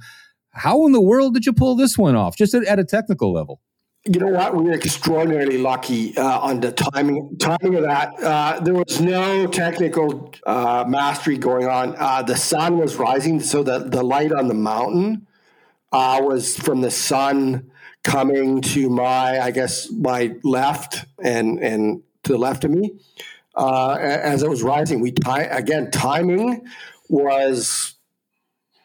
How 0.51 0.87
in 0.87 0.93
the 0.93 1.01
world 1.01 1.35
did 1.35 1.45
you 1.45 1.53
pull 1.53 1.77
this 1.77 1.99
one 1.99 2.17
off, 2.17 2.37
just 2.37 2.55
at, 2.55 2.65
at 2.65 2.79
a 2.79 2.85
technical 2.85 3.33
level? 3.33 3.61
You 4.09 4.21
know 4.21 4.29
what? 4.29 4.55
We 4.55 4.65
were 4.65 4.73
extraordinarily 4.73 5.59
lucky 5.59 6.17
uh, 6.17 6.39
on 6.39 6.61
the 6.61 6.71
timing 6.71 7.37
timing 7.39 7.75
of 7.75 7.83
that. 7.83 8.15
Uh, 8.23 8.61
there 8.61 8.75
was 8.75 9.01
no 9.01 9.49
technical 9.49 10.33
uh, 10.47 10.85
mastery 10.87 11.37
going 11.37 11.67
on. 11.67 11.97
Uh, 11.99 12.23
the 12.23 12.37
sun 12.37 12.79
was 12.79 12.97
rising, 12.97 13.41
so 13.41 13.65
the 13.65 13.81
the 13.81 14.05
light 14.05 14.33
on 14.33 14.47
the 14.47 14.55
mountain 14.55 15.27
uh, 15.91 16.21
was 16.23 16.57
from 16.57 16.83
the 16.83 16.91
sun 16.91 17.69
coming 18.05 18.61
to 18.61 18.89
my, 18.89 19.41
I 19.41 19.51
guess, 19.51 19.91
my 19.91 20.37
left 20.45 21.05
and 21.21 21.59
and 21.59 22.03
to 22.27 22.33
the 22.33 22.39
left 22.39 22.65
of 22.65 22.71
me 22.71 22.93
uh, 23.57 23.97
as 24.01 24.43
it 24.43 24.51
was 24.51 24.63
rising. 24.63 25.01
We 25.01 25.15
again 25.27 25.91
timing 25.91 26.67
was 27.09 27.95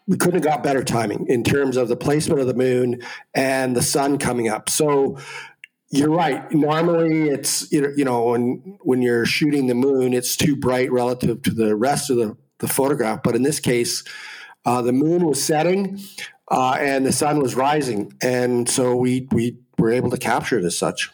we 0.07 0.17
couldn't 0.17 0.43
have 0.43 0.43
got 0.43 0.63
better 0.63 0.83
timing 0.83 1.27
in 1.27 1.43
terms 1.43 1.77
of 1.77 1.87
the 1.87 1.95
placement 1.95 2.41
of 2.41 2.47
the 2.47 2.53
moon 2.53 3.01
and 3.33 3.75
the 3.75 3.81
sun 3.81 4.17
coming 4.17 4.49
up. 4.49 4.69
So 4.69 5.17
you're 5.89 6.09
right. 6.09 6.49
Normally, 6.51 7.29
it's 7.29 7.71
you 7.71 8.05
know 8.05 8.29
when 8.29 8.77
when 8.81 9.01
you're 9.01 9.25
shooting 9.25 9.67
the 9.67 9.75
moon, 9.75 10.13
it's 10.13 10.37
too 10.37 10.55
bright 10.55 10.91
relative 10.91 11.41
to 11.43 11.51
the 11.51 11.75
rest 11.75 12.09
of 12.09 12.17
the, 12.17 12.37
the 12.59 12.67
photograph. 12.67 13.23
But 13.23 13.35
in 13.35 13.43
this 13.43 13.59
case, 13.59 14.03
uh, 14.65 14.81
the 14.81 14.93
moon 14.93 15.25
was 15.25 15.43
setting 15.43 15.99
uh, 16.49 16.77
and 16.79 17.05
the 17.05 17.11
sun 17.11 17.39
was 17.39 17.55
rising, 17.55 18.13
and 18.21 18.69
so 18.69 18.95
we 18.95 19.27
we 19.31 19.57
were 19.77 19.91
able 19.91 20.11
to 20.11 20.17
capture 20.17 20.57
it 20.57 20.65
as 20.65 20.77
such. 20.77 21.11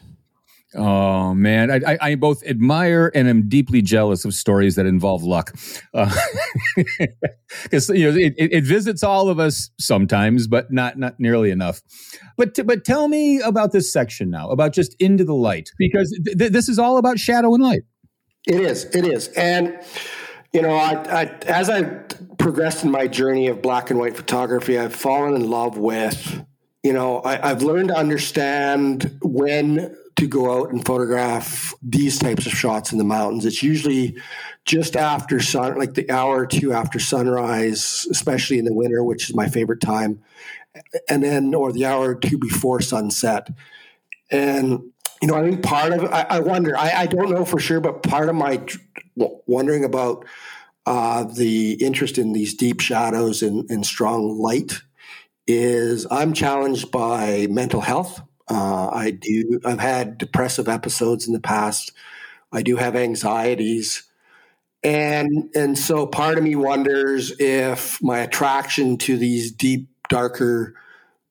Oh 0.77 1.33
man, 1.33 1.71
I, 1.71 1.97
I, 1.99 2.15
both 2.15 2.45
admire 2.45 3.11
and 3.15 3.27
am 3.27 3.49
deeply 3.49 3.81
jealous 3.81 4.25
of 4.25 4.33
stories 4.35 4.75
that 4.75 4.85
involve 4.85 5.23
luck, 5.23 5.55
because 5.91 7.89
uh, 7.89 7.93
you 7.95 8.11
know 8.11 8.15
it, 8.15 8.35
it, 8.37 8.63
visits 8.63 9.01
all 9.01 9.27
of 9.27 9.39
us 9.39 9.71
sometimes, 9.79 10.45
but 10.45 10.71
not 10.71 10.99
not 10.99 11.19
nearly 11.19 11.49
enough. 11.49 11.81
But 12.37 12.53
t- 12.53 12.61
but 12.61 12.85
tell 12.85 13.07
me 13.07 13.41
about 13.41 13.71
this 13.71 13.91
section 13.91 14.29
now, 14.29 14.51
about 14.51 14.71
just 14.71 14.95
into 14.99 15.23
the 15.23 15.33
light, 15.33 15.71
because 15.79 16.15
th- 16.37 16.51
this 16.51 16.69
is 16.69 16.77
all 16.77 16.97
about 16.99 17.17
shadow 17.17 17.55
and 17.55 17.63
light. 17.63 17.81
It 18.45 18.61
is, 18.61 18.85
it 18.95 19.03
is, 19.03 19.29
and 19.29 19.79
you 20.53 20.61
know, 20.61 20.75
I, 20.75 21.21
I 21.21 21.23
as 21.47 21.71
I 21.71 21.85
progressed 22.37 22.83
in 22.83 22.91
my 22.91 23.07
journey 23.07 23.47
of 23.47 23.63
black 23.63 23.89
and 23.89 23.99
white 23.99 24.15
photography, 24.15 24.77
I've 24.77 24.95
fallen 24.95 25.33
in 25.33 25.49
love 25.49 25.79
with. 25.79 26.45
You 26.83 26.93
know, 26.93 27.19
I, 27.21 27.49
I've 27.49 27.63
learned 27.63 27.89
to 27.89 27.97
understand 27.97 29.17
when 29.23 29.97
to 30.17 30.27
go 30.27 30.59
out 30.59 30.71
and 30.71 30.85
photograph 30.85 31.75
these 31.81 32.17
types 32.17 32.45
of 32.47 32.51
shots 32.51 32.91
in 32.91 32.97
the 32.97 33.03
mountains. 33.03 33.45
It's 33.45 33.61
usually 33.61 34.17
just 34.65 34.95
after 34.95 35.39
sun, 35.39 35.77
like 35.77 35.93
the 35.93 36.09
hour 36.09 36.39
or 36.39 36.47
two 36.47 36.73
after 36.73 36.99
sunrise, 36.99 38.07
especially 38.11 38.57
in 38.57 38.65
the 38.65 38.73
winter, 38.73 39.03
which 39.03 39.29
is 39.29 39.35
my 39.35 39.47
favorite 39.47 39.79
time, 39.79 40.21
and 41.07 41.23
then 41.23 41.53
or 41.53 41.71
the 41.71 41.85
hour 41.85 42.09
or 42.09 42.15
two 42.15 42.37
before 42.37 42.81
sunset. 42.81 43.47
And 44.31 44.91
you 45.21 45.27
know, 45.27 45.35
I 45.35 45.43
think 45.43 45.63
part 45.63 45.93
of 45.93 46.05
I, 46.05 46.25
I 46.29 46.39
wonder. 46.39 46.75
I, 46.77 46.91
I, 46.91 47.05
don't 47.05 47.31
know 47.31 47.45
for 47.45 47.59
sure, 47.59 47.79
but 47.79 48.03
part 48.03 48.29
of 48.29 48.35
my 48.35 48.61
wondering 49.15 49.83
about 49.83 50.25
uh, 50.85 51.23
the 51.23 51.73
interest 51.73 52.17
in 52.17 52.33
these 52.33 52.53
deep 52.53 52.81
shadows 52.81 53.41
and, 53.41 53.69
and 53.69 53.85
strong 53.85 54.37
light 54.39 54.81
is 55.47 56.05
I'm 56.11 56.33
challenged 56.33 56.91
by 56.91 57.47
mental 57.49 57.81
health 57.81 58.21
uh, 58.49 58.89
I 58.91 59.11
do. 59.11 59.59
I've 59.65 59.79
had 59.79 60.17
depressive 60.17 60.67
episodes 60.67 61.27
in 61.27 61.33
the 61.33 61.39
past. 61.39 61.91
I 62.51 62.61
do 62.61 62.77
have 62.77 62.95
anxieties, 62.95 64.03
and 64.83 65.49
and 65.53 65.77
so 65.77 66.07
part 66.07 66.37
of 66.37 66.43
me 66.43 66.55
wonders 66.55 67.33
if 67.39 68.01
my 68.01 68.19
attraction 68.19 68.97
to 68.99 69.17
these 69.17 69.51
deep, 69.51 69.89
darker, 70.07 70.75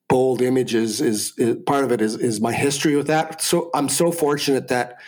bold 0.09 0.42
images 0.42 1.00
is, 1.00 1.33
is 1.38 1.57
part 1.64 1.85
of 1.85 1.92
it 1.92 2.02
is 2.02 2.16
is 2.16 2.40
my 2.40 2.52
history 2.52 2.96
with 2.96 3.07
that. 3.07 3.40
So 3.40 3.70
I'm 3.72 3.88
so 3.88 4.12
fortunate 4.12 4.68
that 4.68 4.98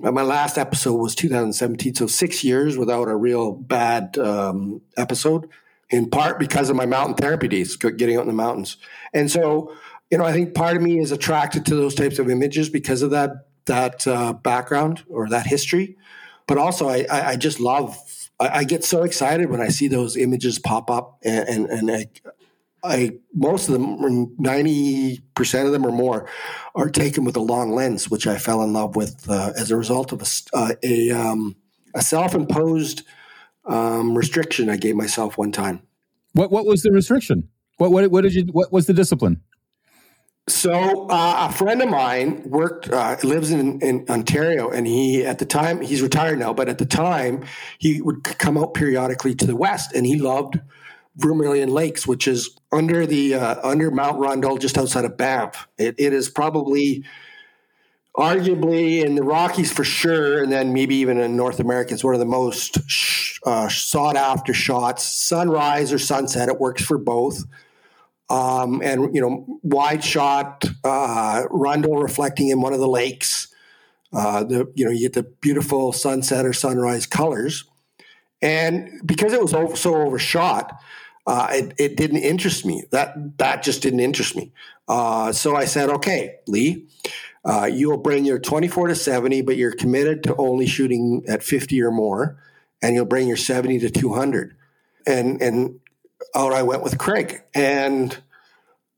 my 0.00 0.22
last 0.22 0.58
episode 0.58 0.94
was 0.94 1.14
2017, 1.14 1.96
so 1.96 2.06
six 2.06 2.44
years 2.44 2.78
without 2.78 3.08
a 3.08 3.16
real 3.16 3.52
bad 3.52 4.16
um, 4.16 4.80
episode. 4.96 5.48
In 5.90 6.08
part 6.08 6.38
because 6.38 6.70
of 6.70 6.76
my 6.76 6.86
mountain 6.86 7.16
therapy 7.16 7.48
days, 7.48 7.76
getting 7.76 8.16
out 8.16 8.22
in 8.22 8.28
the 8.28 8.32
mountains, 8.32 8.78
and 9.12 9.30
so 9.30 9.74
you 10.12 10.18
know, 10.18 10.24
I 10.24 10.32
think 10.32 10.54
part 10.54 10.76
of 10.76 10.82
me 10.82 10.98
is 10.98 11.10
attracted 11.10 11.64
to 11.66 11.74
those 11.74 11.94
types 11.94 12.18
of 12.18 12.28
images 12.28 12.68
because 12.68 13.00
of 13.00 13.10
that 13.12 13.46
that 13.64 14.06
uh, 14.06 14.34
background 14.34 15.02
or 15.08 15.28
that 15.30 15.46
history, 15.46 15.96
but 16.46 16.58
also 16.58 16.88
I, 16.88 17.06
I, 17.10 17.28
I 17.30 17.36
just 17.36 17.58
love. 17.58 17.96
I, 18.38 18.58
I, 18.58 18.64
get 18.64 18.84
so 18.84 19.04
excited 19.04 19.48
when 19.48 19.60
I 19.60 19.68
see 19.68 19.88
those 19.88 20.16
images 20.16 20.58
pop 20.58 20.90
up, 20.90 21.18
and 21.24 21.48
and, 21.48 21.66
and 21.70 21.90
I, 21.90 22.06
I 22.84 23.12
most 23.32 23.68
of 23.68 23.72
them, 23.72 24.34
ninety 24.38 25.22
percent 25.34 25.66
of 25.66 25.72
them 25.72 25.86
or 25.86 25.92
more, 25.92 26.28
are 26.74 26.90
taken 26.90 27.24
with 27.24 27.36
a 27.36 27.40
long 27.40 27.74
lens, 27.74 28.10
which 28.10 28.26
I 28.26 28.36
fell 28.36 28.62
in 28.62 28.74
love 28.74 28.96
with 28.96 29.30
uh, 29.30 29.52
as 29.56 29.70
a 29.70 29.76
result 29.78 30.12
of 30.12 30.20
a 30.20 30.26
uh, 30.54 30.74
a, 30.82 31.10
um, 31.10 31.56
a 31.94 32.02
self-imposed 32.02 33.02
um, 33.64 34.14
restriction 34.14 34.68
I 34.68 34.76
gave 34.76 34.94
myself 34.94 35.38
one 35.38 35.52
time. 35.52 35.80
What 36.34 36.50
what 36.50 36.66
was 36.66 36.82
the 36.82 36.92
restriction? 36.92 37.48
What 37.78 37.92
what 37.92 38.10
what 38.10 38.22
did 38.22 38.34
you? 38.34 38.44
What 38.52 38.70
was 38.72 38.86
the 38.86 38.92
discipline? 38.92 39.40
So 40.62 41.08
uh, 41.10 41.48
a 41.50 41.52
friend 41.52 41.82
of 41.82 41.88
mine 41.88 42.44
worked 42.48 42.88
uh, 42.88 43.16
lives 43.24 43.50
in, 43.50 43.80
in 43.80 44.06
Ontario, 44.08 44.70
and 44.70 44.86
he 44.86 45.26
at 45.26 45.40
the 45.40 45.44
time 45.44 45.80
he's 45.80 46.02
retired 46.02 46.38
now, 46.38 46.52
but 46.54 46.68
at 46.68 46.78
the 46.78 46.86
time 46.86 47.44
he 47.80 48.00
would 48.00 48.22
come 48.22 48.56
out 48.56 48.72
periodically 48.72 49.34
to 49.34 49.44
the 49.44 49.56
west, 49.56 49.92
and 49.92 50.06
he 50.06 50.20
loved 50.20 50.60
Vermilion 51.16 51.70
Lakes, 51.70 52.06
which 52.06 52.28
is 52.28 52.56
under 52.70 53.06
the 53.06 53.34
uh, 53.34 53.56
under 53.64 53.90
Mount 53.90 54.20
Rundle, 54.20 54.56
just 54.56 54.78
outside 54.78 55.04
of 55.04 55.16
Banff. 55.16 55.66
It, 55.78 55.96
it 55.98 56.12
is 56.12 56.28
probably, 56.28 57.04
arguably, 58.16 59.04
in 59.04 59.16
the 59.16 59.24
Rockies 59.24 59.72
for 59.72 59.82
sure, 59.82 60.44
and 60.44 60.52
then 60.52 60.72
maybe 60.72 60.94
even 60.94 61.18
in 61.18 61.36
North 61.36 61.58
America, 61.58 61.92
it's 61.92 62.04
one 62.04 62.14
of 62.14 62.20
the 62.20 62.24
most 62.24 62.88
sh- 62.88 63.40
uh, 63.44 63.68
sought 63.68 64.14
after 64.14 64.54
shots. 64.54 65.02
Sunrise 65.02 65.92
or 65.92 65.98
sunset, 65.98 66.48
it 66.48 66.60
works 66.60 66.84
for 66.84 66.98
both. 66.98 67.42
Um, 68.32 68.80
and 68.82 69.14
you 69.14 69.20
know, 69.20 69.60
wide 69.62 70.02
shot 70.02 70.64
uh, 70.84 71.42
Rundle 71.50 71.96
reflecting 71.96 72.48
in 72.48 72.62
one 72.62 72.72
of 72.72 72.80
the 72.80 72.88
lakes. 72.88 73.48
Uh, 74.10 74.42
the 74.42 74.72
you 74.74 74.86
know 74.86 74.90
you 74.90 75.00
get 75.00 75.12
the 75.12 75.22
beautiful 75.22 75.92
sunset 75.92 76.46
or 76.46 76.54
sunrise 76.54 77.04
colors, 77.06 77.64
and 78.40 78.88
because 79.04 79.34
it 79.34 79.42
was 79.42 79.50
so 79.50 79.94
overshot, 79.94 80.80
uh, 81.26 81.48
it, 81.50 81.74
it, 81.78 81.96
didn't 81.98 82.18
interest 82.18 82.64
me. 82.64 82.84
That 82.90 83.36
that 83.36 83.62
just 83.62 83.82
didn't 83.82 84.00
interest 84.00 84.34
me. 84.34 84.50
Uh, 84.88 85.32
so 85.32 85.54
I 85.54 85.66
said, 85.66 85.90
okay, 85.90 86.36
Lee, 86.46 86.86
uh, 87.44 87.66
you 87.66 87.90
will 87.90 87.98
bring 87.98 88.24
your 88.24 88.38
24 88.38 88.88
to 88.88 88.94
70, 88.94 89.42
but 89.42 89.56
you're 89.58 89.74
committed 89.74 90.22
to 90.24 90.36
only 90.36 90.66
shooting 90.66 91.22
at 91.28 91.42
50 91.42 91.82
or 91.82 91.90
more, 91.90 92.38
and 92.80 92.94
you'll 92.94 93.04
bring 93.04 93.28
your 93.28 93.36
70 93.36 93.78
to 93.80 93.90
200. 93.90 94.56
And 95.06 95.42
and 95.42 95.80
out 96.34 96.52
I 96.52 96.62
went 96.62 96.82
with 96.82 96.98
Craig, 96.98 97.42
and 97.54 98.16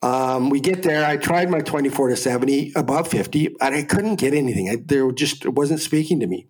um, 0.03 0.51
we 0.51 0.61
get 0.61 0.83
there. 0.83 1.05
I 1.05 1.16
tried 1.16 1.51
my 1.51 1.61
24 1.61 2.11
to 2.11 2.16
70 2.16 2.73
above 2.77 3.09
50, 3.09 3.57
and 3.61 3.75
I 3.75 3.83
couldn't 3.83 4.16
get 4.16 4.35
anything. 4.35 4.68
I, 4.68 4.77
there 4.77 5.11
just 5.12 5.44
it 5.44 5.55
wasn't 5.55 5.81
speaking 5.81 6.20
to 6.20 6.27
me. 6.27 6.47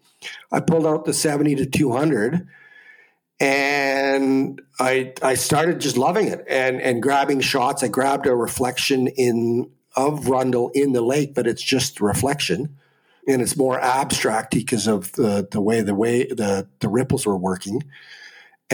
I 0.51 0.61
pulled 0.61 0.87
out 0.87 1.05
the 1.05 1.14
70 1.14 1.57
to 1.57 1.66
200 1.66 2.49
and 3.40 4.62
I 4.79 5.12
I 5.23 5.35
started 5.35 5.81
just 5.81 5.97
loving 5.97 6.29
it 6.29 6.44
and 6.49 6.81
and 6.81 7.03
grabbing 7.03 7.40
shots. 7.40 7.83
I 7.83 7.88
grabbed 7.88 8.27
a 8.27 8.35
reflection 8.35 9.09
in 9.09 9.70
of 9.97 10.29
Rundle 10.29 10.70
in 10.75 10.92
the 10.92 11.03
lake, 11.03 11.35
but 11.35 11.47
it's 11.47 11.62
just 11.62 12.01
reflection, 12.01 12.77
and 13.27 13.42
it's 13.42 13.57
more 13.57 13.81
abstract 13.81 14.55
because 14.55 14.87
of 14.87 15.12
the 15.12 15.49
the 15.51 15.61
way 15.61 15.81
the 15.81 15.94
way 15.94 16.27
the 16.27 16.68
the 16.81 16.88
ripples 16.88 17.27
were 17.27 17.37
working, 17.37 17.83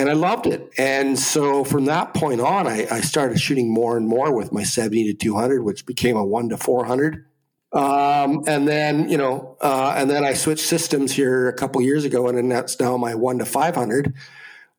and 0.00 0.08
I 0.08 0.14
loved 0.14 0.46
it. 0.46 0.72
And 0.78 1.18
so 1.18 1.62
from 1.62 1.84
that 1.84 2.14
point 2.14 2.40
on, 2.40 2.66
I, 2.66 2.86
I 2.90 3.00
started 3.02 3.38
shooting 3.38 3.70
more 3.70 3.98
and 3.98 4.08
more 4.08 4.34
with 4.34 4.50
my 4.50 4.62
seventy 4.62 5.04
to 5.12 5.14
two 5.14 5.34
hundred, 5.34 5.62
which 5.62 5.84
became 5.84 6.16
a 6.16 6.24
one 6.24 6.48
to 6.48 6.56
four 6.56 6.86
hundred. 6.86 7.26
Um, 7.72 8.42
and 8.46 8.66
then 8.66 9.10
you 9.10 9.18
know, 9.18 9.58
uh, 9.60 9.94
and 9.96 10.10
then 10.10 10.24
I 10.24 10.32
switched 10.32 10.66
systems 10.66 11.12
here 11.12 11.48
a 11.48 11.52
couple 11.52 11.82
years 11.82 12.04
ago, 12.04 12.28
and 12.28 12.38
then 12.38 12.48
that's 12.48 12.80
now 12.80 12.96
my 12.96 13.14
one 13.14 13.38
to 13.38 13.44
five 13.44 13.74
hundred 13.74 14.14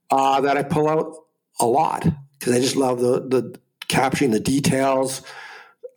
uh, 0.09 0.41
that 0.41 0.57
I 0.57 0.63
pull 0.63 0.89
out 0.89 1.15
a 1.59 1.67
lot 1.67 2.07
because 2.39 2.53
I 2.53 2.59
just 2.59 2.75
love 2.75 2.99
the 2.99 3.19
the 3.19 3.59
capturing 3.87 4.31
the 4.31 4.39
details. 4.39 5.21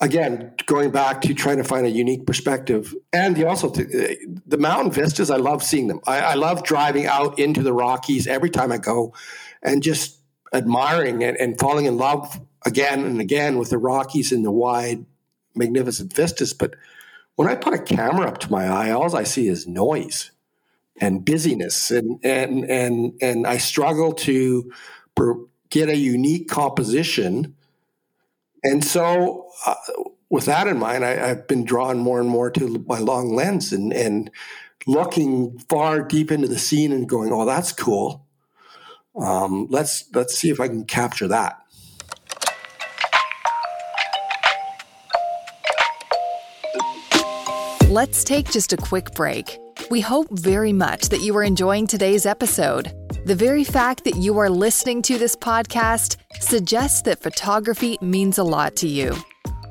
Again, 0.04 0.52
going 0.66 0.90
back 0.90 1.22
to 1.22 1.32
trying 1.32 1.56
to 1.56 1.64
find 1.64 1.86
a 1.86 1.90
unique 1.90 2.26
perspective, 2.26 2.94
and 3.10 3.34
the 3.34 3.48
also 3.48 3.70
the, 3.70 3.84
uh, 3.84 4.14
the 4.46 4.58
mountain 4.58 4.92
vistas. 4.92 5.30
I 5.30 5.38
love 5.38 5.62
seeing 5.62 5.88
them. 5.88 6.00
I, 6.06 6.20
I, 6.20 6.34
love 6.34 6.62
driving 6.62 7.06
out 7.06 7.38
into 7.38 7.62
the 7.62 7.72
Rockies 7.72 8.26
every 8.26 8.50
time 8.50 8.70
I 8.70 8.76
go, 8.76 9.14
and 9.62 9.82
just 9.82 10.20
admiring 10.52 11.24
and, 11.24 11.38
and 11.38 11.58
falling 11.58 11.86
in 11.86 11.96
love 11.96 12.38
again 12.66 13.02
and 13.02 13.18
again 13.18 13.56
with 13.56 13.70
the 13.70 13.78
Rockies 13.78 14.30
and 14.30 14.44
the 14.44 14.50
wide, 14.50 15.06
magnificent 15.54 16.12
vistas. 16.12 16.52
But 16.52 16.74
when 17.36 17.48
I 17.48 17.54
put 17.54 17.72
a 17.72 17.78
camera 17.78 18.28
up 18.28 18.36
to 18.40 18.52
my 18.52 18.66
eye, 18.66 18.90
all 18.90 19.16
I 19.16 19.22
see 19.22 19.48
is 19.48 19.66
noise 19.66 20.32
and 21.00 21.24
busyness 21.24 21.90
and 21.90 22.20
and 22.22 22.70
and 22.70 23.14
and 23.22 23.46
I 23.46 23.56
struggle 23.56 24.12
to 24.12 24.70
per, 25.14 25.36
get 25.70 25.88
a 25.88 25.96
unique 25.96 26.48
composition. 26.48 27.56
And 28.64 28.82
so, 28.82 29.46
uh, 29.66 29.74
with 30.30 30.46
that 30.46 30.66
in 30.66 30.78
mind, 30.78 31.04
I, 31.04 31.10
have 31.10 31.46
been 31.46 31.64
drawn 31.64 31.98
more 31.98 32.18
and 32.18 32.28
more 32.28 32.50
to 32.52 32.84
my 32.88 32.98
long 32.98 33.34
lens 33.34 33.72
and 33.72 33.92
and 33.92 34.30
looking 34.86 35.58
far 35.68 36.02
deep 36.02 36.32
into 36.32 36.48
the 36.48 36.58
scene 36.58 36.90
and 36.90 37.06
going, 37.06 37.30
"Oh, 37.30 37.44
that's 37.44 37.72
cool. 37.72 38.26
Um, 39.14 39.66
let's 39.68 40.04
let's 40.14 40.34
see 40.34 40.48
if 40.48 40.60
I 40.60 40.68
can 40.68 40.84
capture 40.84 41.28
that." 41.28 41.60
Let's 47.90 48.24
take 48.24 48.50
just 48.50 48.72
a 48.72 48.76
quick 48.76 49.12
break. 49.12 49.58
We 49.90 50.00
hope 50.00 50.26
very 50.30 50.72
much 50.72 51.10
that 51.10 51.20
you 51.20 51.36
are 51.36 51.44
enjoying 51.44 51.86
today's 51.86 52.26
episode. 52.26 52.92
The 53.24 53.34
very 53.34 53.64
fact 53.64 54.04
that 54.04 54.16
you 54.16 54.38
are 54.38 54.50
listening 54.50 55.00
to 55.02 55.16
this 55.16 55.34
podcast 55.34 56.18
suggests 56.40 57.00
that 57.02 57.22
photography 57.22 57.96
means 58.02 58.36
a 58.36 58.44
lot 58.44 58.76
to 58.76 58.86
you. 58.86 59.16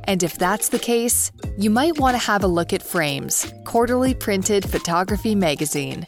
And 0.05 0.23
if 0.23 0.39
that's 0.39 0.69
the 0.69 0.79
case, 0.79 1.31
you 1.55 1.69
might 1.69 1.99
want 1.99 2.15
to 2.15 2.25
have 2.25 2.43
a 2.43 2.47
look 2.47 2.73
at 2.73 2.81
Frames, 2.81 3.53
quarterly 3.63 4.15
printed 4.15 4.67
photography 4.67 5.35
magazine. 5.35 6.03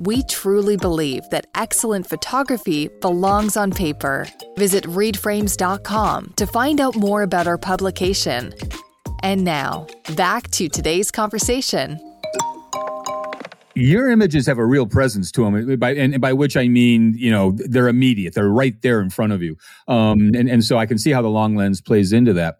We 0.00 0.24
truly 0.24 0.76
believe 0.76 1.22
that 1.30 1.46
excellent 1.54 2.08
photography 2.08 2.88
belongs 3.00 3.56
on 3.56 3.70
paper. 3.70 4.26
Visit 4.56 4.82
readframes.com 4.86 6.32
to 6.34 6.46
find 6.48 6.80
out 6.80 6.96
more 6.96 7.22
about 7.22 7.46
our 7.46 7.58
publication. 7.58 8.52
And 9.22 9.44
now, 9.44 9.86
back 10.16 10.50
to 10.52 10.68
today's 10.68 11.12
conversation 11.12 12.00
your 13.74 14.10
images 14.10 14.46
have 14.46 14.58
a 14.58 14.64
real 14.64 14.86
presence 14.86 15.30
to 15.32 15.44
them 15.44 15.78
by 15.78 15.94
and 15.94 16.20
by 16.20 16.32
which 16.32 16.56
i 16.56 16.66
mean 16.68 17.14
you 17.16 17.30
know 17.30 17.52
they're 17.56 17.88
immediate 17.88 18.34
they're 18.34 18.48
right 18.48 18.82
there 18.82 19.00
in 19.00 19.10
front 19.10 19.32
of 19.32 19.42
you. 19.42 19.56
Um, 19.88 20.30
and, 20.34 20.48
and 20.48 20.64
so 20.64 20.78
i 20.78 20.86
can 20.86 20.98
see 20.98 21.10
how 21.10 21.22
the 21.22 21.28
long 21.28 21.56
lens 21.56 21.80
plays 21.80 22.12
into 22.12 22.32
that 22.34 22.58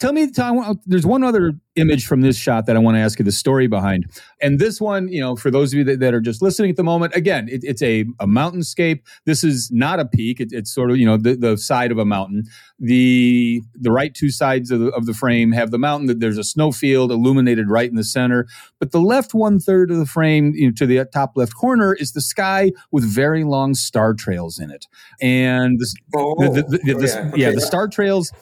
tell 0.00 0.12
me 0.12 0.30
tell, 0.30 0.58
uh, 0.58 0.74
there's 0.86 1.06
one 1.06 1.22
other 1.22 1.52
image 1.76 2.04
from 2.06 2.20
this 2.20 2.36
shot 2.36 2.66
that 2.66 2.74
i 2.74 2.78
want 2.78 2.96
to 2.96 2.98
ask 2.98 3.18
you 3.18 3.24
the 3.24 3.30
story 3.30 3.66
behind. 3.66 4.04
And 4.42 4.58
this 4.58 4.80
one 4.80 5.08
you 5.08 5.20
know 5.20 5.36
for 5.36 5.50
those 5.50 5.72
of 5.72 5.78
you 5.78 5.84
that, 5.84 6.00
that 6.00 6.12
are 6.12 6.20
just 6.20 6.42
listening 6.42 6.70
at 6.70 6.76
the 6.76 6.82
moment 6.82 7.14
again 7.14 7.48
it, 7.48 7.60
it's 7.62 7.82
a, 7.82 8.00
a 8.18 8.26
mountainscape. 8.26 9.02
This 9.24 9.44
is 9.44 9.70
not 9.72 10.00
a 10.00 10.04
peak. 10.04 10.40
It, 10.40 10.48
it's 10.50 10.74
sort 10.74 10.90
of 10.90 10.96
you 10.96 11.06
know 11.06 11.16
the, 11.16 11.36
the 11.36 11.56
side 11.56 11.92
of 11.92 11.98
a 11.98 12.04
mountain. 12.04 12.44
The 12.78 13.62
the 13.74 13.92
right 13.92 14.12
two 14.12 14.30
sides 14.30 14.70
of 14.70 14.80
the, 14.80 14.88
of 14.88 15.06
the 15.06 15.14
frame 15.14 15.52
have 15.52 15.70
the 15.70 15.78
mountain. 15.78 16.18
There's 16.18 16.38
a 16.38 16.44
snowfield 16.44 17.12
illuminated 17.12 17.70
right 17.70 17.88
in 17.88 17.96
the 17.96 18.04
center. 18.04 18.46
But 18.78 18.92
the 18.92 19.00
left 19.00 19.34
one 19.34 19.58
third 19.60 19.90
of 19.90 19.98
the 19.98 20.06
frame 20.06 20.52
you 20.54 20.68
know, 20.68 20.72
to 20.76 20.86
the 20.86 21.04
top 21.12 21.32
left 21.36 21.54
corner 21.54 21.94
is 21.94 22.12
the 22.12 22.20
sky 22.20 22.72
with 22.90 23.04
very 23.04 23.44
long 23.44 23.74
star 23.74 24.14
trails 24.14 24.58
in 24.58 24.70
it. 24.70 24.86
And 25.20 25.78
this, 25.78 25.94
oh, 26.16 26.34
the, 26.52 26.62
the, 26.62 26.78
the, 26.78 26.94
oh, 26.94 27.00
yeah, 27.00 27.28
okay. 27.28 27.40
yeah 27.40 27.50
the 27.52 27.60
star 27.60 27.86
trails 27.86 28.32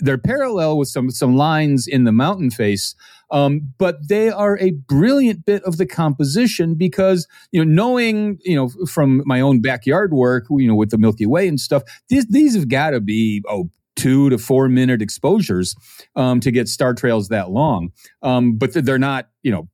they're 0.00 0.18
parallel 0.18 0.78
with 0.78 0.88
some 0.88 1.10
some 1.10 1.36
lines 1.36 1.86
in 1.86 2.04
the 2.04 2.12
mountain 2.12 2.50
face 2.50 2.94
um, 3.32 3.72
but 3.78 4.08
they 4.08 4.30
are 4.30 4.56
a 4.58 4.70
brilliant 4.70 5.44
bit 5.44 5.62
of 5.64 5.78
the 5.78 5.86
composition 5.86 6.74
because 6.74 7.26
you 7.52 7.64
know 7.64 7.70
knowing 7.70 8.38
you 8.44 8.56
know 8.56 8.68
from 8.86 9.22
my 9.26 9.40
own 9.40 9.60
backyard 9.60 10.12
work 10.12 10.44
you 10.50 10.68
know 10.68 10.74
with 10.74 10.90
the 10.90 10.98
milky 10.98 11.26
way 11.26 11.48
and 11.48 11.60
stuff 11.60 11.82
these 12.08 12.26
these 12.26 12.54
have 12.54 12.68
got 12.68 12.90
to 12.90 13.00
be 13.00 13.42
oh 13.48 13.70
two 13.96 14.30
to 14.30 14.38
four 14.38 14.68
minute 14.68 15.02
exposures 15.02 15.74
um, 16.14 16.38
to 16.40 16.50
get 16.50 16.68
star 16.68 16.94
trails 16.94 17.28
that 17.28 17.50
long. 17.50 17.90
Um, 18.22 18.56
but 18.56 18.72
they're 18.72 18.98
not 18.98 19.28
you 19.42 19.50
know 19.50 19.68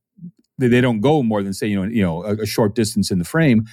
they 0.57 0.81
don't 0.81 1.01
go 1.01 1.21
more 1.21 1.43
than 1.43 1.53
say 1.53 1.67
you 1.67 1.75
know 1.75 1.83
you 1.83 2.01
know 2.01 2.23
a, 2.23 2.35
a 2.41 2.45
short 2.45 2.73
distance 2.73 3.11
in 3.11 3.19
the 3.19 3.25
frame 3.25 3.65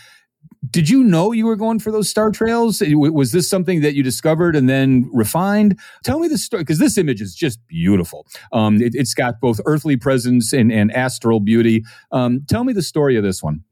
did 0.68 0.90
you 0.90 1.02
know 1.02 1.32
you 1.32 1.46
were 1.46 1.56
going 1.56 1.78
for 1.78 1.90
those 1.90 2.08
star 2.08 2.30
trails? 2.30 2.82
Was 2.86 3.32
this 3.32 3.48
something 3.48 3.80
that 3.80 3.94
you 3.94 4.02
discovered 4.02 4.54
and 4.54 4.68
then 4.68 5.08
refined? 5.12 5.78
Tell 6.04 6.18
me 6.18 6.28
the 6.28 6.36
story 6.36 6.62
because 6.62 6.78
this 6.78 6.98
image 6.98 7.22
is 7.22 7.34
just 7.34 7.66
beautiful. 7.66 8.26
Um, 8.52 8.80
it, 8.80 8.94
has 8.94 9.14
got 9.14 9.40
both 9.40 9.60
earthly 9.64 9.96
presence 9.96 10.52
and, 10.52 10.70
and 10.70 10.92
astral 10.92 11.40
beauty. 11.40 11.84
Um, 12.12 12.44
tell 12.46 12.64
me 12.64 12.74
the 12.74 12.82
story 12.82 13.16
of 13.16 13.22
this 13.22 13.42
one. 13.42 13.64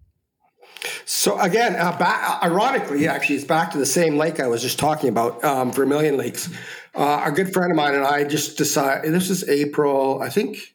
So 1.05 1.39
again, 1.41 1.77
uh, 1.77 1.97
back, 1.99 2.43
ironically, 2.43 3.07
actually, 3.07 3.37
it's 3.37 3.45
back 3.45 3.73
to 3.73 3.79
the 3.79 3.87
same 3.87 4.17
lake 4.17 4.41
I 4.41 4.47
was 4.47 4.63
just 4.63 4.79
talking 4.79 5.09
about, 5.09 5.43
um, 5.45 5.73
Vermilion 5.73 6.17
Lakes. 6.17 6.49
Uh, 6.95 7.23
a 7.25 7.33
good 7.33 7.53
friend 7.53 7.71
of 7.71 7.77
mine 7.77 7.95
and 7.95 8.05
I 8.05 8.25
just 8.25 8.57
decided. 8.57 9.13
This 9.13 9.29
is 9.29 9.47
April, 9.49 10.23
I 10.23 10.31
think, 10.31 10.75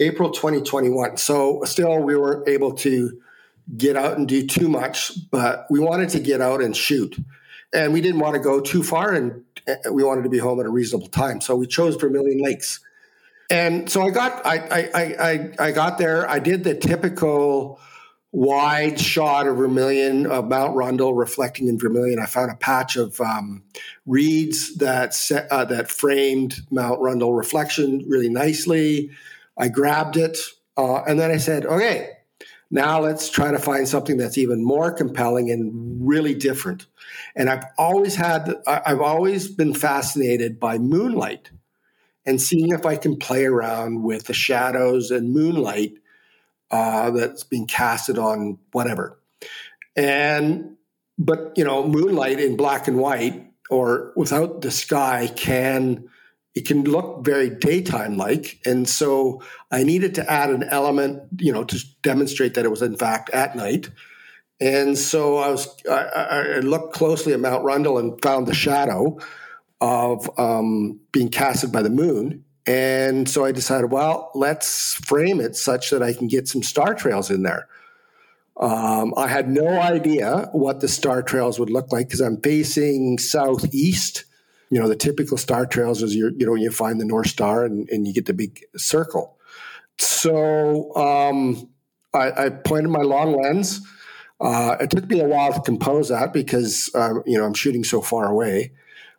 April 0.00 0.30
2021. 0.30 1.16
So 1.16 1.62
still, 1.64 1.98
we 2.02 2.16
weren't 2.16 2.48
able 2.48 2.74
to 2.74 3.20
get 3.76 3.96
out 3.96 4.16
and 4.18 4.28
do 4.28 4.46
too 4.46 4.68
much, 4.68 5.12
but 5.30 5.66
we 5.70 5.80
wanted 5.80 6.10
to 6.10 6.20
get 6.20 6.40
out 6.40 6.62
and 6.62 6.76
shoot. 6.76 7.16
And 7.74 7.92
we 7.92 8.00
didn't 8.00 8.20
want 8.20 8.34
to 8.34 8.40
go 8.40 8.60
too 8.60 8.82
far, 8.82 9.12
and 9.12 9.44
uh, 9.68 9.92
we 9.92 10.04
wanted 10.04 10.22
to 10.22 10.28
be 10.28 10.38
home 10.38 10.60
at 10.60 10.66
a 10.66 10.70
reasonable 10.70 11.08
time. 11.08 11.40
So 11.40 11.56
we 11.56 11.66
chose 11.66 11.96
Vermilion 11.96 12.40
Lakes. 12.42 12.80
And 13.50 13.90
so 13.90 14.02
I 14.02 14.10
got 14.10 14.44
I 14.44 14.58
I 14.58 15.02
I 15.02 15.50
I 15.58 15.72
got 15.72 15.98
there. 15.98 16.28
I 16.28 16.38
did 16.38 16.64
the 16.64 16.74
typical 16.74 17.80
wide 18.32 19.00
shot 19.00 19.46
of 19.46 19.56
Vermilion 19.56 20.26
of 20.26 20.48
Mount 20.48 20.76
Rundle 20.76 21.14
reflecting 21.14 21.68
in 21.68 21.78
Vermilion. 21.78 22.18
I 22.18 22.26
found 22.26 22.50
a 22.50 22.56
patch 22.56 22.96
of 22.96 23.20
um, 23.20 23.62
reeds 24.04 24.76
that 24.76 25.14
set, 25.14 25.50
uh, 25.50 25.64
that 25.66 25.90
framed 25.90 26.60
Mount 26.70 27.00
Rundle 27.00 27.32
reflection 27.32 28.04
really 28.08 28.28
nicely. 28.28 29.10
I 29.56 29.68
grabbed 29.68 30.16
it, 30.16 30.38
uh, 30.76 31.02
and 31.04 31.18
then 31.18 31.30
I 31.30 31.38
said, 31.38 31.64
"Okay, 31.66 32.10
now 32.70 33.00
let's 33.00 33.30
try 33.30 33.50
to 33.50 33.58
find 33.58 33.88
something 33.88 34.16
that's 34.16 34.38
even 34.38 34.64
more 34.64 34.92
compelling 34.92 35.50
and 35.50 36.06
really 36.06 36.34
different." 36.34 36.86
And 37.34 37.48
I've 37.48 37.64
always 37.78 38.14
had, 38.14 38.54
I've 38.66 39.00
always 39.00 39.48
been 39.48 39.74
fascinated 39.74 40.58
by 40.58 40.78
moonlight 40.78 41.50
and 42.24 42.40
seeing 42.40 42.70
if 42.70 42.84
I 42.84 42.96
can 42.96 43.16
play 43.16 43.44
around 43.44 44.02
with 44.02 44.24
the 44.24 44.34
shadows 44.34 45.10
and 45.10 45.32
moonlight 45.32 45.94
uh, 46.70 47.10
that's 47.10 47.44
being 47.44 47.66
casted 47.66 48.18
on 48.18 48.58
whatever. 48.72 49.18
And, 49.94 50.76
but, 51.18 51.52
you 51.56 51.64
know, 51.64 51.86
moonlight 51.86 52.40
in 52.40 52.56
black 52.56 52.88
and 52.88 52.98
white 52.98 53.46
or 53.70 54.12
without 54.16 54.62
the 54.62 54.70
sky 54.70 55.30
can, 55.34 56.08
it 56.56 56.66
can 56.66 56.84
look 56.84 57.22
very 57.22 57.50
daytime 57.50 58.16
like. 58.16 58.58
And 58.64 58.88
so 58.88 59.42
I 59.70 59.84
needed 59.84 60.14
to 60.14 60.28
add 60.28 60.48
an 60.48 60.64
element, 60.64 61.22
you 61.38 61.52
know, 61.52 61.64
to 61.64 61.84
demonstrate 62.02 62.54
that 62.54 62.64
it 62.64 62.70
was 62.70 62.80
in 62.80 62.96
fact 62.96 63.28
at 63.30 63.54
night. 63.54 63.90
And 64.58 64.96
so 64.96 65.36
I 65.36 65.50
was, 65.50 65.68
I, 65.88 66.56
I 66.56 66.58
looked 66.60 66.94
closely 66.94 67.34
at 67.34 67.40
Mount 67.40 67.62
Rundle 67.62 67.98
and 67.98 68.20
found 68.22 68.46
the 68.46 68.54
shadow 68.54 69.18
of 69.82 70.30
um, 70.38 70.98
being 71.12 71.28
casted 71.28 71.72
by 71.72 71.82
the 71.82 71.90
moon. 71.90 72.42
And 72.66 73.28
so 73.28 73.44
I 73.44 73.52
decided, 73.52 73.92
well, 73.92 74.30
let's 74.34 74.94
frame 74.94 75.40
it 75.40 75.56
such 75.56 75.90
that 75.90 76.02
I 76.02 76.14
can 76.14 76.26
get 76.26 76.48
some 76.48 76.62
star 76.62 76.94
trails 76.94 77.30
in 77.30 77.42
there. 77.42 77.68
Um, 78.58 79.12
I 79.18 79.28
had 79.28 79.50
no 79.50 79.68
idea 79.68 80.48
what 80.52 80.80
the 80.80 80.88
star 80.88 81.22
trails 81.22 81.60
would 81.60 81.68
look 81.68 81.92
like 81.92 82.08
because 82.08 82.20
I'm 82.20 82.40
facing 82.40 83.18
southeast. 83.18 84.24
You 84.70 84.80
know, 84.80 84.88
the 84.88 84.96
typical 84.96 85.36
star 85.36 85.66
trails 85.66 86.02
is 86.02 86.14
you 86.14 86.34
you 86.36 86.46
know 86.46 86.54
you 86.54 86.70
find 86.70 87.00
the 87.00 87.04
North 87.04 87.28
Star 87.28 87.64
and, 87.64 87.88
and 87.90 88.06
you 88.06 88.12
get 88.12 88.26
the 88.26 88.34
big 88.34 88.64
circle. 88.76 89.36
So 89.98 90.94
um, 90.94 91.68
I, 92.12 92.46
I, 92.46 92.48
pointed 92.50 92.90
my 92.90 93.00
long 93.00 93.40
lens. 93.40 93.80
Uh, 94.38 94.76
it 94.80 94.90
took 94.90 95.08
me 95.08 95.20
a 95.20 95.24
while 95.24 95.52
to 95.54 95.60
compose 95.62 96.10
that 96.10 96.32
because 96.32 96.90
uh, 96.94 97.14
you 97.24 97.38
know 97.38 97.44
I'm 97.44 97.54
shooting 97.54 97.84
so 97.84 98.00
far 98.00 98.28
away 98.28 98.72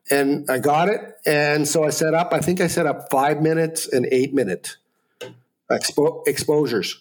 and 0.10 0.50
I 0.50 0.60
got 0.60 0.90
it. 0.90 1.02
And 1.26 1.68
so 1.68 1.84
I 1.84 1.90
set 1.90 2.14
up, 2.14 2.34
I 2.34 2.40
think 2.40 2.62
I 2.62 2.68
set 2.68 2.86
up 2.86 3.10
five 3.12 3.42
minutes 3.42 3.88
and 3.88 4.08
eight 4.12 4.34
minute 4.34 4.78
expo- 5.70 6.28
exposures. 6.28 7.00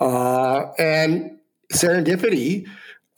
Uh, 0.00 0.72
and 0.78 1.38
serendipity, 1.72 2.68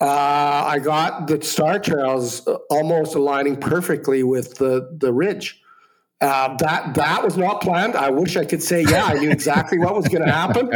uh, 0.01 0.63
I 0.65 0.79
got 0.79 1.27
the 1.27 1.41
star 1.43 1.79
trails 1.79 2.47
almost 2.69 3.15
aligning 3.15 3.55
perfectly 3.55 4.23
with 4.23 4.55
the, 4.55 4.89
the 4.97 5.13
ridge. 5.13 5.61
Uh, 6.21 6.55
that 6.57 6.93
that 6.93 7.23
was 7.23 7.35
not 7.35 7.61
planned. 7.61 7.95
I 7.95 8.11
wish 8.11 8.37
I 8.37 8.45
could 8.45 8.61
say, 8.61 8.83
yeah, 8.83 9.05
I 9.05 9.13
knew 9.13 9.31
exactly 9.31 9.79
what 9.79 9.95
was 9.95 10.07
going 10.07 10.23
to 10.23 10.31
happen, 10.31 10.69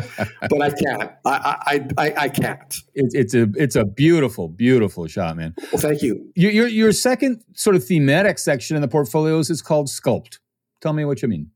but 0.49 0.59
I 0.59 0.71
can't. 0.71 1.11
I 1.23 1.55
I, 1.67 1.88
I, 1.99 2.13
I 2.17 2.29
can't. 2.29 2.75
It's, 2.95 3.13
it's 3.13 3.35
a 3.35 3.47
it's 3.55 3.75
a 3.75 3.85
beautiful, 3.85 4.47
beautiful 4.47 5.05
shot, 5.05 5.38
man. 5.38 5.53
Well, 5.71 5.79
thank 5.79 6.01
you. 6.01 6.31
Your, 6.35 6.51
your 6.51 6.67
your 6.67 6.91
second 6.91 7.43
sort 7.53 7.75
of 7.75 7.83
thematic 7.85 8.39
section 8.39 8.75
in 8.75 8.81
the 8.81 8.88
portfolios 8.88 9.51
is 9.51 9.61
called 9.61 9.85
sculpt. 9.85 10.39
Tell 10.81 10.93
me 10.93 11.05
what 11.05 11.21
you 11.21 11.27
mean. 11.27 11.51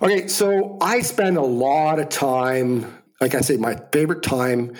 Okay, 0.00 0.26
so 0.26 0.78
I 0.80 1.00
spend 1.00 1.36
a 1.36 1.42
lot 1.42 1.98
of 1.98 2.08
time. 2.08 2.86
Like 3.20 3.34
I 3.34 3.42
say, 3.42 3.58
my 3.58 3.76
favorite 3.92 4.22
time 4.22 4.72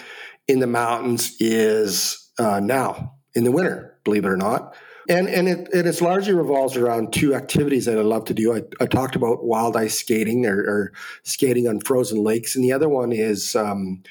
in 0.48 0.60
the 0.60 0.66
mountains 0.66 1.36
is 1.40 2.30
uh, 2.38 2.60
now 2.60 3.14
in 3.34 3.44
the 3.44 3.52
winter. 3.52 3.98
Believe 4.04 4.24
it 4.24 4.28
or 4.28 4.36
not 4.36 4.74
and 5.08 5.28
and 5.28 5.48
it, 5.48 5.68
it 5.72 5.86
is 5.86 6.00
largely 6.00 6.32
revolves 6.32 6.76
around 6.76 7.12
two 7.12 7.34
activities 7.34 7.86
that 7.86 7.98
I 7.98 8.02
love 8.02 8.24
to 8.26 8.34
do. 8.34 8.54
I, 8.54 8.62
I 8.80 8.86
talked 8.86 9.16
about 9.16 9.44
wild 9.44 9.76
ice 9.76 9.98
skating 9.98 10.46
or, 10.46 10.58
or, 10.58 10.92
skating 11.24 11.68
on 11.68 11.80
frozen 11.80 12.22
lakes, 12.22 12.54
and 12.54 12.64
the 12.64 12.72
other 12.72 12.88
one 12.88 13.12
is 13.12 13.56
um, 13.56 14.02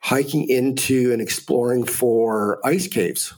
hiking 0.00 0.48
into 0.48 1.12
and 1.12 1.22
exploring 1.22 1.84
for 1.84 2.60
ice 2.66 2.88
caves. 2.88 3.34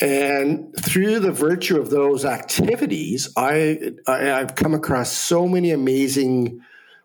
And 0.00 0.74
through 0.80 1.20
the 1.20 1.32
virtue 1.32 1.78
of 1.78 1.90
those 1.90 2.24
activities, 2.24 3.32
I, 3.36 3.92
I 4.06 4.32
I've 4.32 4.56
come 4.56 4.74
across 4.74 5.12
so 5.12 5.46
many 5.46 5.70
amazing 5.70 6.60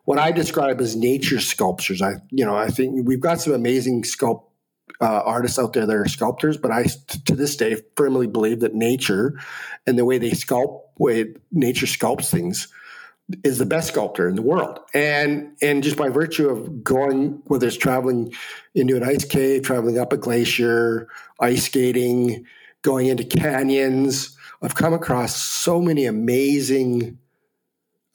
what 0.05 0.17
I 0.17 0.31
describe 0.31 0.81
as 0.81 0.95
nature 0.95 1.39
sculptures. 1.39 2.01
I 2.01 2.15
you 2.31 2.45
know 2.45 2.55
I 2.55 2.69
think 2.69 3.07
we've 3.07 3.19
got 3.19 3.41
some 3.41 3.53
amazing 3.53 4.03
sculpt 4.03 4.43
uh, 5.01 5.21
artists 5.25 5.59
out 5.59 5.73
there 5.73 5.85
that 5.85 5.95
are 5.95 6.07
sculptors, 6.07 6.57
but 6.57 6.71
I, 6.71 6.85
to 7.25 7.35
this 7.35 7.55
day, 7.55 7.77
firmly 7.95 8.27
believe 8.27 8.61
that 8.61 8.73
nature 8.73 9.39
and 9.87 9.97
the 9.97 10.05
way 10.05 10.17
they 10.17 10.31
sculpt, 10.31 10.81
way 10.97 11.35
nature 11.51 11.85
sculpts 11.85 12.29
things, 12.29 12.67
is 13.43 13.59
the 13.59 13.65
best 13.65 13.89
sculptor 13.89 14.27
in 14.27 14.35
the 14.35 14.41
world. 14.41 14.79
And 14.93 15.55
and 15.61 15.83
just 15.83 15.97
by 15.97 16.09
virtue 16.09 16.49
of 16.49 16.83
going, 16.83 17.41
whether 17.45 17.67
it's 17.67 17.77
traveling 17.77 18.33
into 18.73 18.97
an 18.97 19.03
ice 19.03 19.25
cave, 19.25 19.63
traveling 19.63 19.99
up 19.99 20.11
a 20.11 20.17
glacier, 20.17 21.07
ice 21.39 21.65
skating, 21.65 22.45
going 22.81 23.07
into 23.07 23.23
canyons, 23.23 24.35
I've 24.61 24.75
come 24.75 24.93
across 24.93 25.35
so 25.35 25.81
many 25.81 26.05
amazing, 26.05 27.18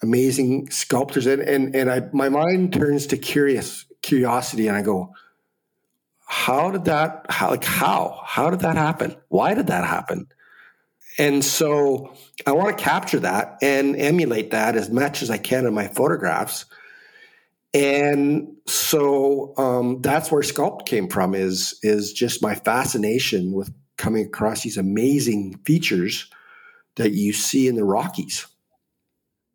amazing 0.05 0.71
sculptors, 0.71 1.27
and 1.27 1.43
and 1.43 1.75
and 1.75 1.90
I 1.90 2.03
my 2.12 2.29
mind 2.29 2.73
turns 2.73 3.09
to 3.09 3.17
curious 3.17 3.85
curiosity, 4.03 4.69
and 4.69 4.77
I 4.77 4.83
go 4.83 5.12
how 6.27 6.71
did 6.71 6.87
that 6.87 7.27
how 7.29 7.51
like 7.51 7.64
how? 7.64 8.21
How 8.25 8.51
did 8.51 8.61
that 8.61 8.77
happen? 8.77 9.17
Why 9.29 9.55
did 9.55 9.69
that 9.69 9.85
happen? 9.85 10.27
And 11.19 11.45
so 11.45 12.12
i 12.45 12.51
want 12.53 12.77
to 12.77 12.83
capture 12.83 13.21
that 13.21 13.59
and 13.62 13.95
emulate 13.95 14.51
that 14.51 14.75
as 14.75 14.90
much 14.90 15.23
as 15.23 15.31
i 15.31 15.38
can 15.38 15.64
in 15.67 15.75
my 15.75 15.88
photographs. 15.88 16.64
And 17.73 18.57
so 18.67 19.55
um, 19.57 20.01
that's 20.01 20.31
where 20.31 20.43
sculpt 20.43 20.87
came 20.87 21.09
from 21.09 21.35
is 21.35 21.79
is 21.83 22.12
just 22.12 22.43
my 22.43 22.55
fascination 22.55 23.53
with 23.53 23.73
coming 23.97 24.27
across 24.27 24.62
these 24.62 24.77
amazing 24.77 25.59
features 25.64 26.29
that 26.97 27.12
you 27.12 27.33
see 27.33 27.69
in 27.69 27.77
the 27.77 27.85
rockies 27.85 28.47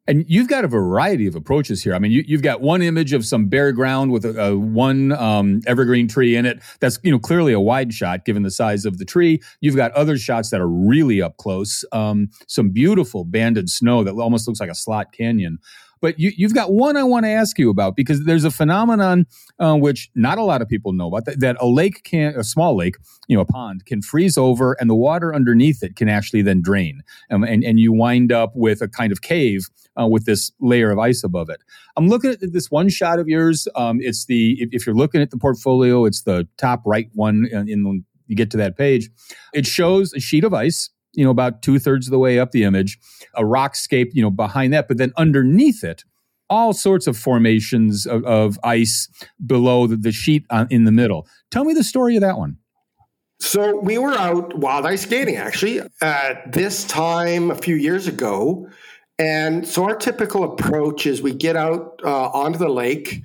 and 0.09 0.25
you've 0.27 0.47
got 0.47 0.65
a 0.65 0.67
variety 0.67 1.27
of 1.27 1.35
approaches 1.35 1.83
here. 1.83 1.93
I 1.93 1.99
mean, 1.99 2.11
you, 2.11 2.23
have 2.31 2.41
got 2.41 2.61
one 2.61 2.81
image 2.81 3.13
of 3.13 3.23
some 3.25 3.45
bare 3.45 3.71
ground 3.71 4.11
with 4.11 4.25
a, 4.25 4.43
a 4.43 4.57
one 4.57 5.11
um, 5.11 5.61
evergreen 5.67 6.07
tree 6.07 6.35
in 6.35 6.47
it. 6.47 6.59
That's 6.79 6.97
you 7.03 7.11
know 7.11 7.19
clearly 7.19 7.53
a 7.53 7.59
wide 7.59 7.93
shot 7.93 8.25
given 8.25 8.41
the 8.41 8.49
size 8.49 8.85
of 8.85 8.97
the 8.97 9.05
tree. 9.05 9.39
You've 9.61 9.75
got 9.75 9.91
other 9.91 10.17
shots 10.17 10.49
that 10.49 10.61
are 10.61 10.67
really 10.67 11.21
up 11.21 11.37
close. 11.37 11.85
Um, 11.91 12.29
some 12.47 12.71
beautiful 12.71 13.23
banded 13.23 13.69
snow 13.69 14.03
that 14.03 14.15
almost 14.15 14.47
looks 14.47 14.59
like 14.59 14.71
a 14.71 14.75
slot 14.75 15.13
canyon. 15.13 15.59
But 16.01 16.19
you, 16.19 16.31
have 16.41 16.55
got 16.55 16.71
one 16.71 16.95
I 16.97 17.03
want 17.03 17.25
to 17.25 17.29
ask 17.29 17.59
you 17.59 17.69
about 17.69 17.95
because 17.95 18.23
there's 18.25 18.45
a 18.45 18.51
phenomenon 18.51 19.25
uh, 19.59 19.75
which 19.75 20.09
not 20.15 20.37
a 20.37 20.43
lot 20.43 20.61
of 20.61 20.67
people 20.67 20.93
know 20.93 21.07
about 21.07 21.25
that, 21.25 21.39
that 21.39 21.57
a 21.59 21.67
lake 21.67 22.03
can, 22.03 22.33
a 22.35 22.43
small 22.43 22.75
lake, 22.75 22.95
you 23.27 23.35
know, 23.35 23.41
a 23.41 23.45
pond 23.45 23.85
can 23.85 24.01
freeze 24.01 24.37
over 24.37 24.77
and 24.79 24.89
the 24.89 24.95
water 24.95 25.33
underneath 25.35 25.83
it 25.83 25.95
can 25.95 26.07
actually 26.07 26.41
then 26.41 26.61
drain. 26.61 27.01
Um, 27.29 27.43
and, 27.43 27.63
and 27.63 27.79
you 27.79 27.91
wind 27.91 28.31
up 28.31 28.51
with 28.55 28.81
a 28.81 28.87
kind 28.87 29.11
of 29.11 29.21
cave 29.21 29.65
uh, 29.99 30.07
with 30.07 30.25
this 30.25 30.51
layer 30.61 30.91
of 30.91 30.99
ice 30.99 31.23
above 31.23 31.49
it. 31.49 31.61
I'm 31.97 32.07
looking 32.07 32.31
at 32.31 32.39
this 32.41 32.71
one 32.71 32.89
shot 32.89 33.19
of 33.19 33.27
yours. 33.27 33.67
Um, 33.75 33.99
it's 34.01 34.25
the, 34.25 34.57
if, 34.59 34.69
if, 34.71 34.85
you're 34.85 34.95
looking 34.95 35.21
at 35.21 35.31
the 35.31 35.37
portfolio, 35.37 36.05
it's 36.05 36.23
the 36.23 36.47
top 36.57 36.81
right 36.85 37.09
one 37.13 37.47
in, 37.51 37.67
in 37.67 38.05
you 38.27 38.35
get 38.35 38.51
to 38.51 38.57
that 38.57 38.77
page. 38.77 39.09
It 39.53 39.65
shows 39.65 40.13
a 40.13 40.19
sheet 40.19 40.43
of 40.43 40.53
ice 40.53 40.89
you 41.19 41.25
know, 41.25 41.31
about 41.31 41.61
two 41.61 41.79
thirds 41.79 42.07
of 42.07 42.11
the 42.11 42.17
way 42.17 42.39
up 42.39 42.51
the 42.51 42.63
image, 42.63 42.97
a 43.35 43.43
rockscape, 43.43 44.11
you 44.13 44.21
know, 44.21 44.31
behind 44.31 44.71
that. 44.71 44.87
But 44.87 44.97
then 44.97 45.11
underneath 45.17 45.83
it, 45.83 46.05
all 46.49 46.71
sorts 46.71 47.07
of 47.07 47.17
formations 47.17 48.05
of, 48.05 48.23
of 48.23 48.57
ice 48.63 49.09
below 49.45 49.85
the, 49.85 49.97
the 49.97 50.13
sheet 50.13 50.45
on, 50.49 50.67
in 50.69 50.85
the 50.85 50.93
middle. 50.93 51.27
Tell 51.51 51.65
me 51.65 51.73
the 51.73 51.83
story 51.83 52.15
of 52.15 52.21
that 52.21 52.37
one. 52.37 52.57
So 53.41 53.77
we 53.81 53.97
were 53.97 54.13
out 54.13 54.57
wild 54.57 54.85
ice 54.85 55.01
skating 55.01 55.35
actually 55.35 55.81
at 56.01 56.53
this 56.53 56.85
time 56.85 57.51
a 57.51 57.55
few 57.55 57.75
years 57.75 58.07
ago. 58.07 58.69
And 59.17 59.67
so 59.67 59.83
our 59.83 59.97
typical 59.97 60.45
approach 60.45 61.05
is 61.05 61.21
we 61.21 61.33
get 61.33 61.57
out 61.57 61.99
uh, 62.05 62.29
onto 62.29 62.57
the 62.57 62.69
lake, 62.69 63.23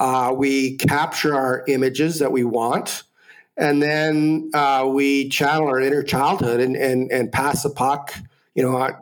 uh, 0.00 0.34
we 0.36 0.76
capture 0.78 1.36
our 1.36 1.62
images 1.68 2.18
that 2.18 2.32
we 2.32 2.42
want, 2.42 3.04
and 3.58 3.82
then 3.82 4.50
uh, 4.54 4.88
we 4.90 5.28
channel 5.28 5.66
our 5.66 5.80
inner 5.80 6.02
childhood 6.02 6.60
and, 6.60 6.76
and, 6.76 7.10
and 7.10 7.32
pass 7.32 7.64
the 7.64 7.70
puck, 7.70 8.14
You 8.54 8.62
know, 8.62 8.76
I, 8.76 8.92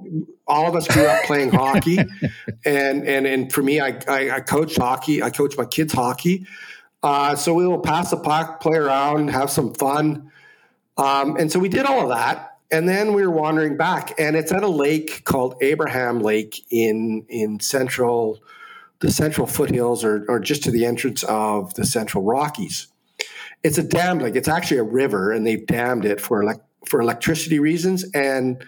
all 0.46 0.66
of 0.66 0.74
us 0.74 0.88
grew 0.88 1.04
up 1.04 1.24
playing 1.24 1.50
hockey, 1.50 1.98
and 2.64 3.06
and 3.06 3.26
and 3.26 3.52
for 3.52 3.62
me, 3.62 3.80
I, 3.80 3.98
I, 4.08 4.30
I 4.36 4.40
coach 4.40 4.76
hockey. 4.76 5.22
I 5.22 5.30
coach 5.30 5.56
my 5.56 5.64
kids 5.64 5.92
hockey, 5.92 6.46
uh, 7.02 7.34
so 7.34 7.52
we 7.52 7.66
will 7.66 7.80
pass 7.80 8.10
the 8.10 8.16
puck, 8.16 8.60
play 8.60 8.78
around, 8.78 9.28
have 9.28 9.50
some 9.50 9.74
fun, 9.74 10.30
um, 10.96 11.36
and 11.36 11.50
so 11.50 11.58
we 11.58 11.68
did 11.68 11.84
all 11.84 12.02
of 12.02 12.08
that. 12.08 12.52
And 12.70 12.88
then 12.88 13.12
we 13.12 13.22
were 13.24 13.30
wandering 13.30 13.76
back, 13.76 14.14
and 14.18 14.34
it's 14.34 14.50
at 14.50 14.64
a 14.64 14.68
lake 14.68 15.24
called 15.24 15.54
Abraham 15.60 16.20
Lake 16.20 16.64
in 16.70 17.24
in 17.28 17.60
central 17.60 18.40
the 19.00 19.10
central 19.10 19.46
foothills, 19.46 20.04
or 20.04 20.24
or 20.28 20.40
just 20.40 20.62
to 20.64 20.70
the 20.70 20.84
entrance 20.84 21.22
of 21.24 21.74
the 21.74 21.84
Central 21.84 22.24
Rockies. 22.24 22.88
It's 23.66 23.78
a 23.78 23.82
dam 23.82 24.20
lake. 24.20 24.36
It's 24.36 24.48
actually 24.48 24.78
a 24.78 24.84
river, 24.84 25.32
and 25.32 25.46
they've 25.46 25.66
dammed 25.66 26.04
it 26.04 26.20
for 26.20 26.44
like 26.44 26.60
for 26.84 27.00
electricity 27.00 27.58
reasons 27.58 28.04
and 28.14 28.64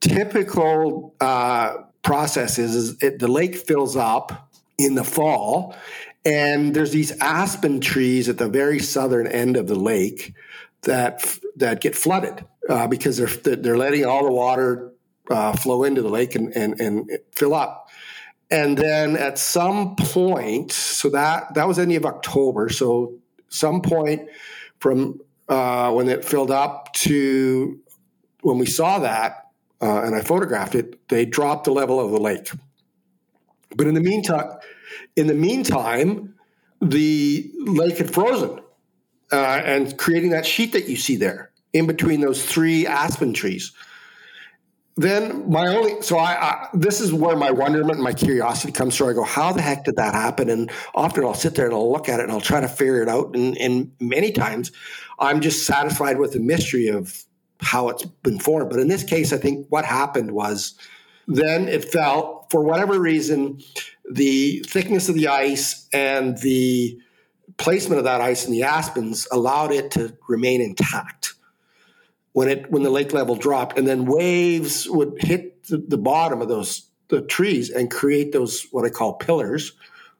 typical 0.00 1.14
uh, 1.20 1.76
is 2.10 2.96
it, 3.02 3.18
the 3.18 3.28
lake 3.28 3.56
fills 3.56 3.96
up 3.96 4.50
in 4.78 4.94
the 4.94 5.04
fall, 5.04 5.76
and 6.24 6.74
there's 6.74 6.92
these 6.92 7.12
aspen 7.20 7.80
trees 7.80 8.28
at 8.28 8.38
the 8.38 8.48
very 8.48 8.78
southern 8.78 9.26
end 9.26 9.56
of 9.56 9.66
the 9.66 9.74
lake 9.74 10.34
that 10.82 11.38
that 11.56 11.80
get 11.80 11.94
flooded 11.94 12.44
uh, 12.68 12.86
because 12.86 13.18
they're 13.18 13.56
they're 13.56 13.76
letting 13.76 14.06
all 14.06 14.24
the 14.24 14.32
water 14.32 14.92
uh, 15.30 15.52
flow 15.52 15.84
into 15.84 16.00
the 16.00 16.08
lake 16.08 16.34
and, 16.34 16.54
and 16.56 16.80
and 16.80 17.10
fill 17.32 17.54
up. 17.54 17.90
And 18.50 18.78
then 18.78 19.16
at 19.16 19.38
some 19.38 19.94
point, 19.96 20.72
so 20.72 21.10
that 21.10 21.54
that 21.54 21.68
was 21.68 21.78
end 21.78 21.96
of 21.96 22.06
October. 22.06 22.70
So 22.70 23.18
some 23.48 23.82
point 23.82 24.28
from 24.78 25.20
uh, 25.48 25.90
when 25.92 26.08
it 26.08 26.24
filled 26.24 26.50
up 26.50 26.92
to 26.92 27.80
when 28.42 28.58
we 28.58 28.66
saw 28.66 28.98
that, 29.00 29.46
uh, 29.80 30.02
and 30.02 30.14
I 30.14 30.20
photographed 30.20 30.74
it, 30.74 31.08
they 31.08 31.24
dropped 31.24 31.64
the 31.64 31.72
level 31.72 32.00
of 32.00 32.10
the 32.10 32.20
lake. 32.20 32.50
But 33.76 33.86
in 33.86 33.94
the 33.94 34.00
meantime, 34.00 34.58
in 35.16 35.26
the 35.26 35.34
meantime, 35.34 36.34
the 36.80 37.50
lake 37.58 37.98
had 37.98 38.12
frozen 38.12 38.60
uh, 39.32 39.62
and 39.64 39.96
creating 39.98 40.30
that 40.30 40.46
sheet 40.46 40.72
that 40.72 40.88
you 40.88 40.96
see 40.96 41.16
there 41.16 41.50
in 41.72 41.86
between 41.86 42.20
those 42.20 42.44
three 42.44 42.86
aspen 42.86 43.32
trees. 43.32 43.72
Then 44.98 45.48
my 45.48 45.68
only 45.68 46.02
so 46.02 46.18
I, 46.18 46.32
I 46.32 46.68
this 46.74 47.00
is 47.00 47.12
where 47.12 47.36
my 47.36 47.52
wonderment 47.52 47.94
and 47.94 48.02
my 48.02 48.12
curiosity 48.12 48.72
comes 48.72 48.96
from. 48.96 49.08
I 49.08 49.12
go, 49.12 49.22
how 49.22 49.52
the 49.52 49.62
heck 49.62 49.84
did 49.84 49.94
that 49.94 50.12
happen? 50.12 50.50
And 50.50 50.72
often 50.92 51.24
I'll 51.24 51.34
sit 51.34 51.54
there 51.54 51.66
and 51.66 51.74
I'll 51.74 51.92
look 51.92 52.08
at 52.08 52.18
it 52.18 52.24
and 52.24 52.32
I'll 52.32 52.40
try 52.40 52.60
to 52.60 52.66
figure 52.66 53.00
it 53.00 53.08
out. 53.08 53.36
And, 53.36 53.56
and 53.58 53.92
many 54.00 54.32
times 54.32 54.72
I'm 55.20 55.40
just 55.40 55.64
satisfied 55.64 56.18
with 56.18 56.32
the 56.32 56.40
mystery 56.40 56.88
of 56.88 57.22
how 57.60 57.90
it's 57.90 58.04
been 58.24 58.40
formed. 58.40 58.70
But 58.70 58.80
in 58.80 58.88
this 58.88 59.04
case, 59.04 59.32
I 59.32 59.36
think 59.36 59.68
what 59.68 59.84
happened 59.84 60.32
was 60.32 60.74
then 61.28 61.68
it 61.68 61.84
fell 61.84 62.48
for 62.50 62.64
whatever 62.64 62.98
reason, 62.98 63.60
the 64.10 64.64
thickness 64.66 65.08
of 65.08 65.14
the 65.14 65.28
ice 65.28 65.86
and 65.92 66.36
the 66.38 66.98
placement 67.56 67.98
of 67.98 68.04
that 68.04 68.20
ice 68.20 68.46
in 68.46 68.50
the 68.52 68.64
aspens 68.64 69.28
allowed 69.30 69.70
it 69.70 69.92
to 69.92 70.16
remain 70.28 70.60
intact 70.60 71.34
when 72.38 72.48
it 72.48 72.70
when 72.70 72.84
the 72.84 72.90
lake 72.90 73.12
level 73.12 73.34
dropped, 73.34 73.76
and 73.76 73.88
then 73.88 74.04
waves 74.04 74.88
would 74.88 75.14
hit 75.18 75.64
the, 75.64 75.78
the 75.78 75.98
bottom 75.98 76.40
of 76.40 76.46
those 76.46 76.88
the 77.08 77.20
trees 77.20 77.68
and 77.68 77.90
create 77.90 78.30
those 78.30 78.68
what 78.70 78.84
I 78.84 78.90
call 78.90 79.14
pillars 79.14 79.72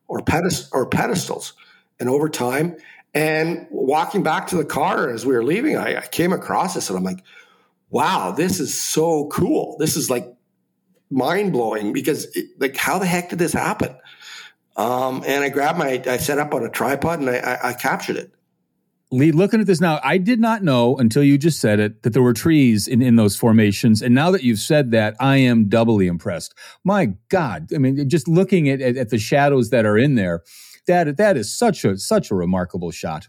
or 0.08 0.20
pedest- 0.22 0.68
or 0.72 0.88
pedestals. 0.88 1.52
And 2.00 2.08
over 2.08 2.28
time, 2.28 2.76
and 3.14 3.68
walking 3.70 4.24
back 4.24 4.48
to 4.48 4.56
the 4.56 4.64
car 4.64 5.08
as 5.08 5.24
we 5.24 5.32
were 5.32 5.44
leaving, 5.44 5.76
I, 5.76 5.98
I 5.98 6.06
came 6.08 6.32
across 6.32 6.74
this 6.74 6.90
and 6.90 6.98
I'm 6.98 7.04
like, 7.04 7.22
wow, 7.88 8.32
this 8.32 8.58
is 8.58 8.76
so 8.76 9.28
cool. 9.28 9.76
This 9.78 9.96
is 9.96 10.10
like 10.10 10.26
mind 11.10 11.52
blowing 11.52 11.92
because 11.92 12.24
it, 12.34 12.46
like, 12.58 12.76
how 12.76 12.98
the 12.98 13.06
heck 13.06 13.30
did 13.30 13.38
this 13.38 13.52
happen? 13.52 13.94
Um, 14.76 15.22
and 15.24 15.44
I 15.44 15.50
grabbed 15.50 15.78
my, 15.78 16.02
I 16.04 16.16
set 16.16 16.38
up 16.38 16.52
on 16.52 16.64
a 16.64 16.68
tripod 16.68 17.20
and 17.20 17.30
I, 17.30 17.36
I, 17.36 17.68
I 17.68 17.72
captured 17.74 18.16
it. 18.16 18.32
Lee, 19.10 19.32
looking 19.32 19.60
at 19.60 19.66
this 19.66 19.80
now, 19.80 20.00
I 20.04 20.18
did 20.18 20.38
not 20.38 20.62
know 20.62 20.98
until 20.98 21.22
you 21.22 21.38
just 21.38 21.60
said 21.60 21.80
it 21.80 22.02
that 22.02 22.12
there 22.12 22.22
were 22.22 22.34
trees 22.34 22.86
in, 22.86 23.00
in 23.00 23.16
those 23.16 23.36
formations. 23.36 24.02
And 24.02 24.14
now 24.14 24.30
that 24.30 24.42
you've 24.42 24.58
said 24.58 24.90
that, 24.90 25.14
I 25.18 25.38
am 25.38 25.68
doubly 25.68 26.06
impressed. 26.06 26.54
My 26.84 27.14
God. 27.30 27.68
I 27.74 27.78
mean, 27.78 28.06
just 28.08 28.28
looking 28.28 28.68
at, 28.68 28.82
at, 28.82 28.98
at 28.98 29.08
the 29.08 29.18
shadows 29.18 29.70
that 29.70 29.86
are 29.86 29.96
in 29.96 30.14
there, 30.14 30.42
that 30.86 31.16
that 31.16 31.36
is 31.36 31.56
such 31.56 31.84
a 31.84 31.96
such 31.96 32.30
a 32.30 32.34
remarkable 32.34 32.90
shot. 32.90 33.28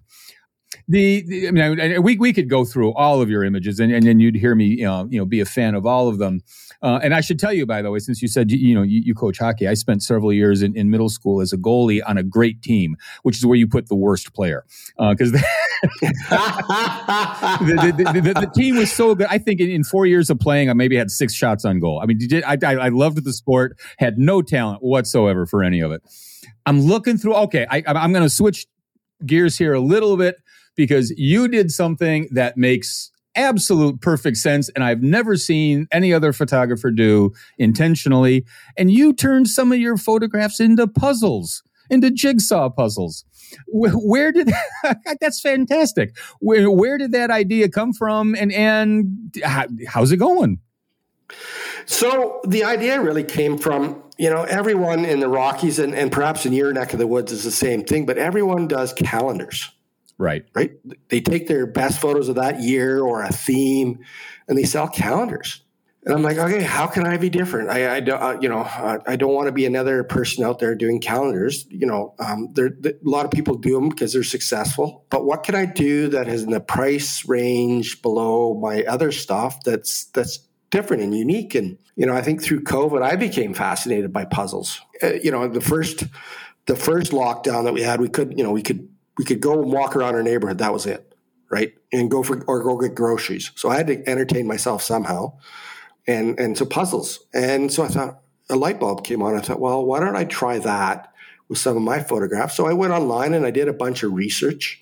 The, 0.89 1.21
the, 1.21 1.47
I 1.47 1.51
mean, 1.51 2.01
we 2.01 2.17
we 2.17 2.33
could 2.33 2.49
go 2.49 2.65
through 2.65 2.93
all 2.93 3.21
of 3.21 3.29
your 3.29 3.43
images, 3.43 3.79
and 3.79 3.93
and 3.93 4.07
then 4.07 4.19
you'd 4.19 4.33
hear 4.33 4.55
me, 4.55 4.65
you 4.65 4.85
know, 4.85 5.07
you 5.11 5.19
know, 5.19 5.25
be 5.25 5.39
a 5.39 5.45
fan 5.45 5.75
of 5.75 5.85
all 5.85 6.07
of 6.07 6.17
them. 6.17 6.41
Uh, 6.81 6.99
and 7.03 7.13
I 7.13 7.21
should 7.21 7.37
tell 7.37 7.53
you, 7.53 7.67
by 7.67 7.83
the 7.83 7.91
way, 7.91 7.99
since 7.99 8.23
you 8.23 8.27
said 8.27 8.49
you, 8.49 8.57
you 8.57 8.73
know 8.73 8.81
you, 8.81 9.01
you, 9.05 9.13
coach 9.13 9.37
hockey, 9.37 9.67
I 9.67 9.75
spent 9.75 10.01
several 10.01 10.33
years 10.33 10.63
in, 10.63 10.75
in, 10.75 10.89
middle 10.89 11.09
school 11.09 11.41
as 11.41 11.53
a 11.53 11.57
goalie 11.57 12.01
on 12.07 12.17
a 12.17 12.23
great 12.23 12.63
team, 12.63 12.95
which 13.21 13.37
is 13.37 13.45
where 13.45 13.55
you 13.55 13.67
put 13.67 13.87
the 13.87 13.95
worst 13.95 14.33
player 14.33 14.65
because 14.97 15.31
uh, 15.31 15.37
the, 16.01 17.93
the, 17.97 18.21
the, 18.21 18.33
the, 18.33 18.51
team 18.55 18.77
was 18.77 18.91
so 18.91 19.13
good. 19.13 19.27
I 19.29 19.37
think 19.37 19.59
in, 19.59 19.69
in, 19.69 19.83
four 19.83 20.07
years 20.07 20.31
of 20.31 20.39
playing, 20.39 20.71
I 20.71 20.73
maybe 20.73 20.95
had 20.95 21.11
six 21.11 21.35
shots 21.35 21.65
on 21.65 21.79
goal. 21.79 21.99
I 22.01 22.07
mean, 22.07 22.17
did, 22.17 22.43
I, 22.45 22.57
I, 22.63 22.75
I 22.75 22.89
loved 22.89 23.23
the 23.23 23.33
sport, 23.33 23.77
had 23.99 24.17
no 24.17 24.41
talent 24.41 24.81
whatsoever 24.81 25.45
for 25.45 25.63
any 25.63 25.81
of 25.81 25.91
it. 25.91 26.01
I'm 26.65 26.81
looking 26.81 27.17
through. 27.19 27.35
Okay, 27.35 27.67
I, 27.69 27.83
I'm 27.85 28.11
going 28.11 28.23
to 28.23 28.29
switch 28.29 28.65
gears 29.23 29.55
here 29.57 29.73
a 29.73 29.79
little 29.79 30.17
bit 30.17 30.37
because 30.79 31.11
you 31.17 31.49
did 31.49 31.73
something 31.73 32.29
that 32.31 32.55
makes 32.55 33.11
absolute 33.35 33.99
perfect 33.99 34.37
sense 34.37 34.69
and 34.69 34.81
I've 34.81 35.01
never 35.01 35.35
seen 35.35 35.89
any 35.91 36.13
other 36.13 36.31
photographer 36.31 36.89
do 36.89 37.33
intentionally. 37.57 38.45
And 38.77 38.89
you 38.89 39.11
turned 39.11 39.49
some 39.49 39.73
of 39.73 39.77
your 39.77 39.97
photographs 39.97 40.61
into 40.61 40.87
puzzles, 40.87 41.63
into 41.89 42.09
jigsaw 42.09 42.69
puzzles. 42.69 43.25
Where, 43.67 44.31
did 44.31 44.53
that's 45.19 45.41
fantastic? 45.41 46.17
Where, 46.39 46.71
where 46.71 46.97
did 46.97 47.11
that 47.11 47.29
idea 47.29 47.67
come 47.67 47.91
from 47.91 48.35
and 48.35 48.53
and 48.53 49.35
how, 49.43 49.65
how's 49.85 50.13
it 50.13 50.17
going? 50.17 50.59
So 51.87 52.39
the 52.47 52.63
idea 52.63 53.01
really 53.01 53.25
came 53.25 53.57
from, 53.57 54.01
you 54.17 54.29
know, 54.29 54.43
everyone 54.43 55.03
in 55.03 55.19
the 55.19 55.27
Rockies 55.27 55.77
and, 55.77 55.93
and 55.93 56.09
perhaps 56.09 56.45
in 56.45 56.53
your 56.53 56.71
neck 56.71 56.93
of 56.93 56.99
the 56.99 57.07
woods 57.07 57.33
is 57.33 57.43
the 57.43 57.51
same 57.51 57.83
thing, 57.83 58.05
but 58.05 58.17
everyone 58.17 58.69
does 58.69 58.93
calendars. 58.93 59.69
Right. 60.19 60.45
Right. 60.53 60.73
They 61.07 61.21
take 61.21 61.47
their 61.47 61.65
best 61.65 61.99
photos 61.99 62.29
of 62.29 62.35
that 62.35 62.61
year 62.61 63.01
or 63.01 63.23
a 63.23 63.31
theme 63.31 63.99
and 64.47 64.55
they 64.57 64.65
sell 64.65 64.87
calendars. 64.87 65.61
And 66.05 66.13
I'm 66.13 66.21
like, 66.21 66.37
okay, 66.37 66.61
how 66.61 66.87
can 66.87 67.07
I 67.07 67.17
be 67.17 67.29
different? 67.29 67.69
I, 67.69 67.95
I 67.95 67.99
don't, 67.99 68.21
uh, 68.21 68.37
you 68.39 68.47
know, 68.47 68.59
uh, 68.59 68.99
I 69.07 69.15
don't 69.15 69.33
want 69.33 69.47
to 69.47 69.51
be 69.51 69.65
another 69.65 70.03
person 70.03 70.43
out 70.43 70.59
there 70.59 70.75
doing 70.75 71.01
calendars. 71.01 71.65
You 71.69 71.87
know, 71.87 72.13
um, 72.19 72.49
there, 72.53 72.67
a 72.85 72.93
lot 73.03 73.25
of 73.25 73.31
people 73.31 73.55
do 73.55 73.73
them 73.73 73.89
because 73.89 74.13
they're 74.13 74.23
successful. 74.23 75.05
But 75.09 75.25
what 75.25 75.43
can 75.43 75.55
I 75.55 75.65
do 75.65 76.09
that 76.09 76.27
is 76.27 76.43
in 76.43 76.51
the 76.51 76.61
price 76.61 77.27
range 77.27 78.01
below 78.01 78.53
my 78.53 78.83
other 78.83 79.11
stuff 79.11 79.63
that's 79.63 80.05
that's 80.05 80.39
different 80.69 81.03
and 81.03 81.15
unique. 81.15 81.55
And, 81.55 81.77
you 81.95 82.05
know, 82.05 82.13
I 82.13 82.21
think 82.21 82.41
through 82.41 82.63
COVID, 82.63 83.01
I 83.01 83.15
became 83.15 83.53
fascinated 83.53 84.13
by 84.13 84.25
puzzles. 84.25 84.81
Uh, 85.01 85.13
you 85.13 85.31
know, 85.31 85.47
the 85.47 85.61
first, 85.61 86.03
the 86.65 86.75
first 86.75 87.11
lockdown 87.11 87.63
that 87.63 87.73
we 87.73 87.81
had, 87.81 87.99
we 87.99 88.09
could, 88.09 88.37
you 88.37 88.43
know, 88.43 88.51
we 88.51 88.61
could, 88.61 88.88
we 89.19 89.23
could 89.23 89.39
go 89.39 89.61
and 89.61 89.71
walk 89.71 89.95
around 89.95 90.15
our 90.15 90.23
neighborhood. 90.23 90.57
That 90.57 90.73
was 90.73 90.87
it. 90.87 91.13
Right. 91.51 91.75
And 91.93 92.09
go 92.09 92.23
for, 92.23 92.43
or 92.45 92.63
go 92.63 92.77
get 92.77 92.95
groceries. 92.95 93.51
So 93.55 93.69
I 93.69 93.77
had 93.77 93.87
to 93.87 94.09
entertain 94.09 94.47
myself 94.47 94.81
somehow. 94.81 95.33
And, 96.07 96.39
and 96.39 96.57
so 96.57 96.65
puzzles. 96.65 97.19
And 97.33 97.71
so 97.71 97.83
I 97.83 97.89
thought 97.89 98.21
a 98.49 98.55
light 98.55 98.79
bulb 98.79 99.03
came 99.03 99.21
on. 99.21 99.35
I 99.35 99.41
thought, 99.41 99.59
well, 99.59 99.85
why 99.85 99.99
don't 99.99 100.15
I 100.15 100.25
try 100.25 100.57
that 100.59 101.13
with 101.49 101.59
some 101.59 101.77
of 101.77 101.83
my 101.83 101.99
photographs? 101.99 102.55
So 102.55 102.65
I 102.65 102.73
went 102.73 102.93
online 102.93 103.35
and 103.35 103.45
I 103.45 103.51
did 103.51 103.67
a 103.67 103.73
bunch 103.73 104.01
of 104.03 104.13
research. 104.13 104.81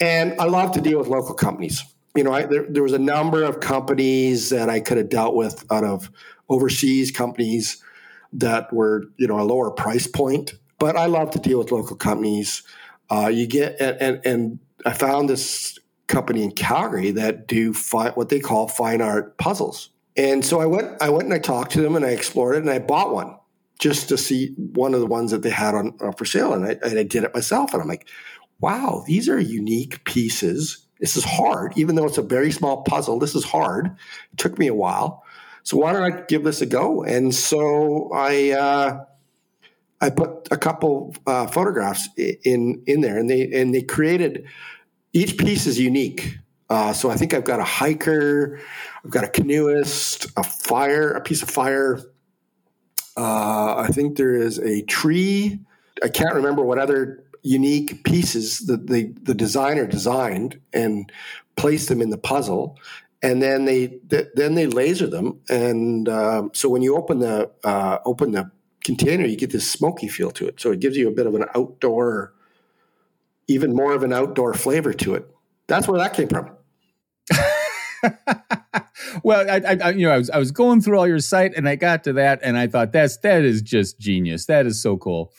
And 0.00 0.38
I 0.40 0.44
love 0.44 0.72
to 0.72 0.80
deal 0.80 0.98
with 0.98 1.08
local 1.08 1.34
companies 1.34 1.84
you 2.14 2.24
know, 2.24 2.32
I, 2.32 2.44
there, 2.44 2.66
there 2.68 2.82
was 2.82 2.92
a 2.92 2.98
number 2.98 3.42
of 3.42 3.60
companies 3.60 4.50
that 4.50 4.68
I 4.68 4.80
could 4.80 4.98
have 4.98 5.08
dealt 5.08 5.34
with 5.34 5.64
out 5.70 5.84
of 5.84 6.10
overseas 6.48 7.10
companies 7.10 7.82
that 8.34 8.72
were, 8.72 9.04
you 9.16 9.26
know, 9.26 9.40
a 9.40 9.44
lower 9.44 9.70
price 9.70 10.06
point. 10.06 10.54
But 10.78 10.96
I 10.96 11.06
love 11.06 11.30
to 11.32 11.38
deal 11.38 11.58
with 11.58 11.72
local 11.72 11.96
companies. 11.96 12.62
Uh, 13.12 13.28
you 13.28 13.46
get 13.46 13.80
and, 13.80 14.20
and, 14.24 14.58
I 14.84 14.92
found 14.92 15.28
this 15.28 15.78
company 16.08 16.42
in 16.42 16.50
Calgary 16.50 17.12
that 17.12 17.46
do 17.46 17.72
fi- 17.72 18.10
what 18.10 18.30
they 18.30 18.40
call 18.40 18.66
fine 18.66 19.00
art 19.00 19.38
puzzles. 19.38 19.90
And 20.16 20.44
so 20.44 20.60
I 20.60 20.66
went, 20.66 21.00
I 21.00 21.08
went 21.08 21.24
and 21.24 21.34
I 21.34 21.38
talked 21.38 21.70
to 21.72 21.80
them 21.80 21.94
and 21.94 22.04
I 22.04 22.10
explored 22.10 22.56
it 22.56 22.62
and 22.62 22.70
I 22.70 22.80
bought 22.80 23.14
one 23.14 23.36
just 23.78 24.08
to 24.08 24.18
see 24.18 24.54
one 24.56 24.92
of 24.92 24.98
the 24.98 25.06
ones 25.06 25.30
that 25.30 25.42
they 25.42 25.50
had 25.50 25.76
on 25.76 25.96
for 26.16 26.24
sale. 26.24 26.52
And 26.52 26.66
I, 26.66 26.70
and 26.84 26.98
I 26.98 27.04
did 27.04 27.22
it 27.22 27.32
myself. 27.32 27.72
And 27.72 27.80
I'm 27.80 27.86
like, 27.86 28.08
wow, 28.58 29.04
these 29.06 29.28
are 29.28 29.38
unique 29.38 30.02
pieces 30.04 30.82
this 31.02 31.16
is 31.16 31.24
hard, 31.24 31.76
even 31.76 31.96
though 31.96 32.06
it's 32.06 32.16
a 32.16 32.22
very 32.22 32.52
small 32.52 32.82
puzzle. 32.84 33.18
This 33.18 33.34
is 33.34 33.42
hard. 33.42 33.86
It 33.86 34.38
took 34.38 34.56
me 34.56 34.68
a 34.68 34.74
while. 34.74 35.24
So 35.64 35.76
why 35.76 35.92
don't 35.92 36.04
I 36.04 36.22
give 36.28 36.44
this 36.44 36.62
a 36.62 36.66
go? 36.66 37.02
And 37.02 37.34
so 37.34 38.12
I 38.14 38.50
uh, 38.50 39.04
I 40.02 40.10
put 40.10 40.48
a 40.50 40.56
couple 40.56 41.14
uh, 41.26 41.46
photographs 41.46 42.08
in 42.16 42.82
in 42.86 43.00
there, 43.00 43.18
and 43.18 43.30
they 43.30 43.50
and 43.52 43.72
they 43.72 43.82
created 43.82 44.44
each 45.12 45.38
piece 45.38 45.66
is 45.66 45.78
unique. 45.78 46.38
Uh, 46.68 46.92
so 46.92 47.10
I 47.10 47.16
think 47.16 47.34
I've 47.34 47.44
got 47.44 47.60
a 47.60 47.64
hiker, 47.64 48.58
I've 49.04 49.10
got 49.10 49.24
a 49.24 49.28
canoeist, 49.28 50.26
a 50.36 50.42
fire, 50.42 51.12
a 51.12 51.20
piece 51.20 51.42
of 51.42 51.50
fire. 51.50 52.00
Uh, 53.16 53.76
I 53.76 53.88
think 53.92 54.16
there 54.16 54.34
is 54.34 54.58
a 54.58 54.82
tree. 54.82 55.60
I 56.02 56.08
can't 56.08 56.34
remember 56.34 56.64
what 56.64 56.78
other 56.78 57.24
unique 57.42 58.04
pieces 58.04 58.60
that 58.60 58.86
the, 58.86 59.12
the 59.22 59.34
designer 59.34 59.86
designed 59.86 60.60
and 60.72 61.12
placed 61.56 61.88
them 61.90 62.00
in 62.00 62.08
the 62.08 62.16
puzzle. 62.16 62.78
And 63.22 63.42
then 63.42 63.66
they 63.66 64.00
then 64.08 64.56
they 64.56 64.66
laser 64.66 65.06
them, 65.06 65.38
and 65.48 66.08
um, 66.08 66.50
so 66.54 66.68
when 66.68 66.82
you 66.82 66.96
open 66.96 67.20
the 67.20 67.52
uh, 67.62 67.98
open 68.04 68.32
the 68.32 68.50
container, 68.84 69.24
you 69.26 69.36
get 69.36 69.50
this 69.50 69.70
smoky 69.70 70.08
feel 70.08 70.30
to 70.32 70.46
it. 70.46 70.60
So 70.60 70.72
it 70.72 70.80
gives 70.80 70.96
you 70.96 71.08
a 71.08 71.12
bit 71.12 71.26
of 71.26 71.34
an 71.34 71.44
outdoor, 71.54 72.32
even 73.48 73.74
more 73.74 73.92
of 73.92 74.02
an 74.02 74.12
outdoor 74.12 74.54
flavor 74.54 74.92
to 74.94 75.14
it. 75.14 75.28
That's 75.66 75.88
where 75.88 75.98
that 75.98 76.14
came 76.14 76.28
from. 76.28 76.50
well, 79.22 79.48
I, 79.48 79.76
I, 79.80 79.90
you 79.90 80.06
know, 80.06 80.12
I 80.12 80.18
was 80.18 80.30
I 80.30 80.38
was 80.38 80.50
going 80.50 80.80
through 80.80 80.98
all 80.98 81.06
your 81.06 81.20
site 81.20 81.54
and 81.56 81.68
I 81.68 81.76
got 81.76 82.04
to 82.04 82.12
that 82.14 82.40
and 82.42 82.58
I 82.58 82.66
thought 82.66 82.92
that's 82.92 83.16
that 83.18 83.44
is 83.44 83.62
just 83.62 83.98
genius. 83.98 84.46
That 84.46 84.66
is 84.66 84.82
so 84.82 84.96
cool. 84.96 85.32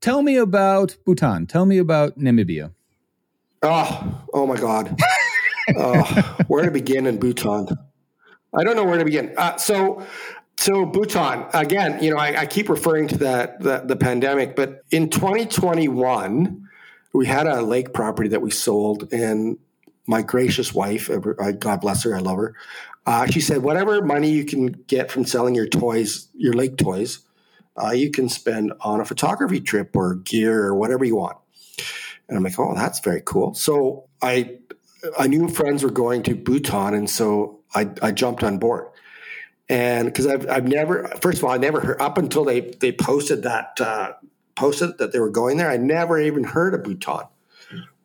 Tell 0.00 0.22
me 0.22 0.36
about 0.36 0.96
Bhutan. 1.06 1.46
Tell 1.46 1.64
me 1.64 1.78
about 1.78 2.18
Namibia. 2.18 2.72
Oh, 3.62 4.24
oh 4.34 4.46
my 4.46 4.56
God. 4.56 4.98
uh, 5.76 6.22
where 6.48 6.64
to 6.64 6.72
begin 6.72 7.06
in 7.06 7.18
Bhutan? 7.18 7.68
I 8.54 8.64
don't 8.64 8.74
know 8.74 8.84
where 8.84 8.98
to 8.98 9.04
begin. 9.04 9.32
Uh, 9.36 9.56
so, 9.56 10.04
so 10.62 10.86
Bhutan 10.86 11.46
again. 11.52 12.02
You 12.02 12.12
know, 12.12 12.18
I, 12.18 12.42
I 12.42 12.46
keep 12.46 12.68
referring 12.68 13.08
to 13.08 13.18
that 13.18 13.60
the, 13.60 13.82
the, 13.84 13.96
pandemic, 13.96 14.54
but 14.54 14.82
in 14.92 15.10
2021, 15.10 16.68
we 17.12 17.26
had 17.26 17.48
a 17.48 17.62
lake 17.62 17.92
property 17.92 18.28
that 18.28 18.40
we 18.40 18.52
sold, 18.52 19.12
and 19.12 19.58
my 20.06 20.22
gracious 20.22 20.72
wife, 20.72 21.10
God 21.58 21.80
bless 21.80 22.04
her, 22.04 22.14
I 22.14 22.20
love 22.20 22.38
her. 22.38 22.54
Uh, 23.04 23.26
she 23.26 23.40
said, 23.40 23.58
whatever 23.58 24.00
money 24.02 24.30
you 24.30 24.44
can 24.44 24.66
get 24.66 25.10
from 25.10 25.24
selling 25.24 25.56
your 25.56 25.66
toys, 25.66 26.28
your 26.34 26.52
lake 26.52 26.76
toys, 26.76 27.18
uh, 27.82 27.90
you 27.90 28.12
can 28.12 28.28
spend 28.28 28.72
on 28.80 29.00
a 29.00 29.04
photography 29.04 29.60
trip 29.60 29.96
or 29.96 30.14
gear 30.14 30.64
or 30.64 30.76
whatever 30.76 31.04
you 31.04 31.16
want. 31.16 31.38
And 32.28 32.36
I'm 32.38 32.44
like, 32.44 32.58
oh, 32.58 32.74
that's 32.76 33.00
very 33.00 33.22
cool. 33.24 33.54
So 33.54 34.04
I 34.22 34.58
I 35.18 35.26
knew 35.26 35.48
friends 35.48 35.82
were 35.82 35.90
going 35.90 36.22
to 36.24 36.36
Bhutan, 36.36 36.94
and 36.94 37.10
so 37.10 37.58
I, 37.74 37.90
I 38.00 38.12
jumped 38.12 38.44
on 38.44 38.58
board. 38.58 38.86
And 39.68 40.06
because 40.06 40.26
I've 40.26 40.48
I've 40.48 40.68
never 40.68 41.08
first 41.20 41.38
of 41.38 41.44
all 41.44 41.50
I 41.50 41.56
never 41.56 41.80
heard 41.80 42.00
up 42.00 42.18
until 42.18 42.44
they 42.44 42.60
they 42.60 42.92
posted 42.92 43.42
that 43.44 43.80
uh, 43.80 44.12
posted 44.54 44.98
that 44.98 45.12
they 45.12 45.18
were 45.18 45.30
going 45.30 45.56
there. 45.56 45.70
I 45.70 45.76
never 45.76 46.20
even 46.20 46.44
heard 46.44 46.74
of 46.74 46.84
Bhutan. 46.84 47.26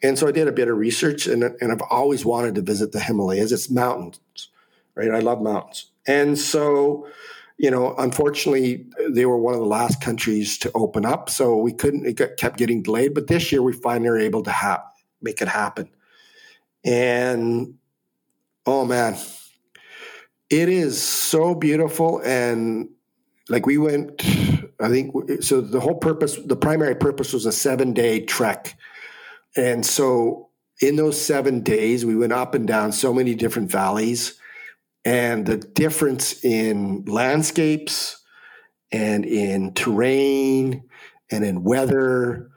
And 0.03 0.17
so 0.17 0.27
I 0.27 0.31
did 0.31 0.47
a 0.47 0.51
bit 0.51 0.67
of 0.67 0.77
research, 0.77 1.25
and, 1.25 1.43
and 1.43 1.71
I've 1.71 1.81
always 1.89 2.23
wanted 2.23 2.53
to 2.55 2.61
visit 2.61 2.91
the 2.91 2.99
Himalayas. 2.99 3.51
It's 3.51 3.71
mountains, 3.71 4.19
right? 4.93 5.09
I 5.09 5.19
love 5.19 5.41
mountains. 5.41 5.89
And 6.05 6.37
so 6.37 7.07
you 7.57 7.71
know, 7.71 7.95
unfortunately, 7.97 8.85
they 9.09 9.25
were 9.25 9.37
one 9.37 9.55
of 9.55 9.59
the 9.59 9.65
last 9.65 9.99
countries 9.99 10.59
to 10.59 10.71
open 10.75 11.05
up, 11.05 11.29
so 11.29 11.57
we 11.57 11.73
couldn't. 11.73 12.05
It 12.05 12.13
got, 12.13 12.37
kept 12.37 12.57
getting 12.57 12.83
delayed. 12.83 13.15
But 13.15 13.27
this 13.27 13.51
year, 13.51 13.63
we 13.63 13.73
finally 13.73 14.09
were 14.09 14.19
able 14.19 14.43
to 14.43 14.51
ha- 14.51 14.83
make 15.21 15.41
it 15.41 15.47
happen. 15.47 15.89
And 16.83 17.75
oh 18.65 18.85
man, 18.85 19.17
it 20.49 20.69
is 20.69 21.01
so 21.01 21.55
beautiful. 21.55 22.21
And 22.23 22.89
like 23.49 23.65
we 23.65 23.77
went, 23.77 24.21
I 24.79 24.89
think 24.89 25.43
so. 25.43 25.61
The 25.61 25.79
whole 25.79 25.95
purpose, 25.95 26.35
the 26.35 26.55
primary 26.55 26.95
purpose, 26.95 27.33
was 27.33 27.45
a 27.45 27.51
seven 27.51 27.93
day 27.93 28.25
trek, 28.25 28.77
and 29.55 29.85
so 29.85 30.49
in 30.81 30.95
those 30.95 31.19
seven 31.19 31.61
days, 31.61 32.05
we 32.05 32.15
went 32.15 32.33
up 32.33 32.53
and 32.53 32.67
down 32.67 32.91
so 32.91 33.13
many 33.13 33.33
different 33.35 33.71
valleys 33.71 34.39
and 35.07 35.45
the 35.45 35.57
difference 35.57 36.43
in 36.43 37.05
landscapes 37.05 38.21
and 38.91 39.23
in 39.23 39.73
terrain 39.73 40.83
and 41.31 41.45
in 41.45 41.63
weather 41.63 42.49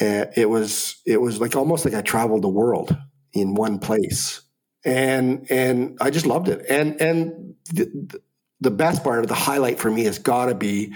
uh, 0.00 0.26
it 0.36 0.50
was 0.50 1.00
it 1.06 1.20
was 1.20 1.40
like 1.40 1.54
almost 1.54 1.84
like 1.84 1.94
I 1.94 2.02
traveled 2.02 2.42
the 2.42 2.48
world 2.48 2.96
in 3.32 3.54
one 3.54 3.78
place 3.78 4.40
and 4.84 5.46
and 5.50 5.98
I 6.00 6.10
just 6.10 6.26
loved 6.26 6.48
it 6.48 6.64
and 6.68 7.00
and 7.00 7.54
the, 7.72 8.20
the 8.60 8.70
best 8.70 9.02
part 9.02 9.20
of 9.20 9.28
the 9.28 9.34
highlight 9.34 9.78
for 9.78 9.90
me 9.90 10.04
has 10.04 10.18
got 10.18 10.46
to 10.46 10.54
be 10.54 10.94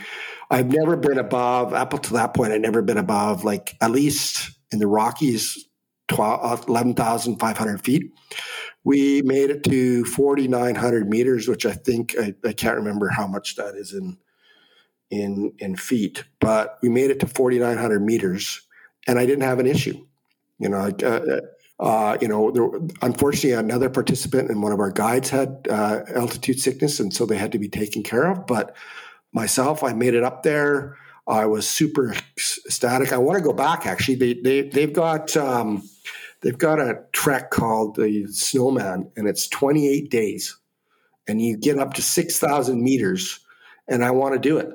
I've 0.50 0.70
never 0.72 0.96
been 0.96 1.18
above 1.18 1.72
up 1.72 2.00
to 2.02 2.12
that 2.14 2.34
point 2.34 2.52
I've 2.52 2.60
never 2.60 2.82
been 2.82 2.98
above 2.98 3.44
like 3.44 3.76
at 3.80 3.90
least 3.90 4.50
in 4.70 4.78
the 4.78 4.86
Rockies 4.86 5.66
12, 6.08 6.68
11,500 6.68 7.84
feet 7.84 8.12
we 8.84 9.20
made 9.20 9.50
it 9.50 9.64
to 9.64 10.04
4,900 10.06 11.10
meters, 11.10 11.46
which 11.46 11.66
I 11.66 11.72
think 11.72 12.14
I, 12.18 12.34
I, 12.42 12.54
can't 12.54 12.78
remember 12.78 13.10
how 13.10 13.26
much 13.26 13.56
that 13.56 13.74
is 13.74 13.92
in 13.92 14.16
in 15.10 15.52
in 15.58 15.76
feet, 15.76 16.24
but 16.40 16.78
we 16.80 16.88
made 16.88 17.10
it 17.10 17.20
to 17.20 17.26
4,900 17.26 18.00
meters, 18.00 18.66
and 19.06 19.18
I 19.18 19.26
didn't 19.26 19.44
have 19.44 19.58
an 19.58 19.66
issue. 19.66 20.06
You 20.58 20.70
know, 20.70 20.90
uh, 21.04 21.40
uh, 21.80 22.18
you 22.20 22.28
know, 22.28 22.50
there, 22.50 22.68
unfortunately, 23.02 23.52
another 23.52 23.88
participant 23.88 24.50
and 24.50 24.62
one 24.62 24.72
of 24.72 24.80
our 24.80 24.90
guides 24.90 25.30
had 25.30 25.66
uh, 25.70 26.00
altitude 26.14 26.60
sickness, 26.60 27.00
and 27.00 27.12
so 27.12 27.24
they 27.24 27.36
had 27.36 27.52
to 27.52 27.58
be 27.58 27.68
taken 27.68 28.02
care 28.02 28.30
of. 28.30 28.46
But 28.46 28.76
myself, 29.32 29.84
I 29.84 29.92
made 29.92 30.14
it 30.14 30.24
up 30.24 30.42
there. 30.42 30.96
I 31.26 31.46
was 31.46 31.68
super 31.68 32.14
ecstatic. 32.36 33.12
I 33.12 33.18
want 33.18 33.38
to 33.38 33.44
go 33.44 33.52
back. 33.52 33.86
Actually, 33.86 34.16
they 34.16 34.34
they 34.34 34.68
they've 34.68 34.92
got. 34.92 35.36
Um, 35.36 35.88
They've 36.40 36.56
got 36.58 36.80
a 36.80 37.00
trek 37.12 37.50
called 37.50 37.96
the 37.96 38.26
Snowman, 38.28 39.10
and 39.16 39.26
it's 39.26 39.48
28 39.48 40.10
days, 40.10 40.56
and 41.26 41.42
you 41.42 41.56
get 41.56 41.78
up 41.78 41.94
to 41.94 42.02
6,000 42.02 42.82
meters. 42.82 43.40
And 43.88 44.04
I 44.04 44.10
want 44.10 44.34
to 44.34 44.40
do 44.40 44.58
it. 44.58 44.68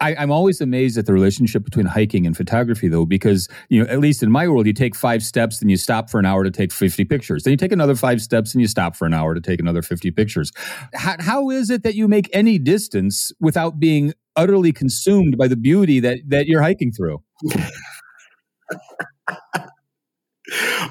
I, 0.00 0.12
am 0.22 0.30
always 0.30 0.60
amazed 0.60 0.98
at 0.98 1.06
the 1.06 1.12
relationship 1.12 1.64
between 1.64 1.86
hiking 1.86 2.26
and 2.26 2.36
photography, 2.36 2.88
though, 2.88 3.04
because 3.04 3.48
you 3.68 3.82
know, 3.82 3.90
at 3.90 4.00
least 4.00 4.22
in 4.22 4.30
my 4.30 4.48
world, 4.48 4.66
you 4.66 4.72
take 4.72 4.94
five 4.94 5.22
steps, 5.22 5.58
then 5.58 5.68
you 5.68 5.76
stop 5.76 6.10
for 6.10 6.18
an 6.18 6.26
hour 6.26 6.42
to 6.44 6.50
take 6.50 6.72
50 6.72 7.04
pictures. 7.04 7.44
Then 7.44 7.52
you 7.52 7.56
take 7.56 7.72
another 7.72 7.94
five 7.94 8.20
steps, 8.20 8.54
and 8.54 8.60
you 8.60 8.68
stop 8.68 8.96
for 8.96 9.06
an 9.06 9.14
hour 9.14 9.34
to 9.34 9.40
take 9.40 9.60
another 9.60 9.82
50 9.82 10.10
pictures. 10.10 10.52
how, 10.94 11.16
how 11.20 11.50
is 11.50 11.70
it 11.70 11.82
that 11.82 11.94
you 11.94 12.08
make 12.08 12.28
any 12.32 12.58
distance 12.58 13.32
without 13.40 13.78
being 13.78 14.14
utterly 14.36 14.72
consumed 14.72 15.36
by 15.36 15.48
the 15.48 15.56
beauty 15.56 16.00
that 16.00 16.18
that 16.28 16.46
you're 16.46 16.62
hiking 16.62 16.92
through? 16.92 17.22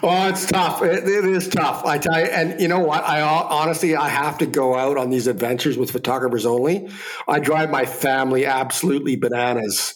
Oh, 0.01 0.27
it's 0.29 0.45
tough. 0.45 0.81
It, 0.81 1.07
it 1.07 1.25
is 1.25 1.47
tough. 1.47 1.85
I 1.85 1.97
tell 1.97 2.19
you, 2.19 2.27
and 2.27 2.59
you 2.61 2.67
know 2.67 2.79
what? 2.79 3.03
I 3.03 3.21
honestly, 3.21 3.95
I 3.95 4.07
have 4.09 4.37
to 4.39 4.45
go 4.45 4.75
out 4.75 4.97
on 4.97 5.09
these 5.09 5.27
adventures 5.27 5.77
with 5.77 5.91
photographers 5.91 6.45
only. 6.45 6.89
I 7.27 7.39
drive 7.39 7.69
my 7.69 7.85
family 7.85 8.45
absolutely 8.45 9.15
bananas 9.15 9.95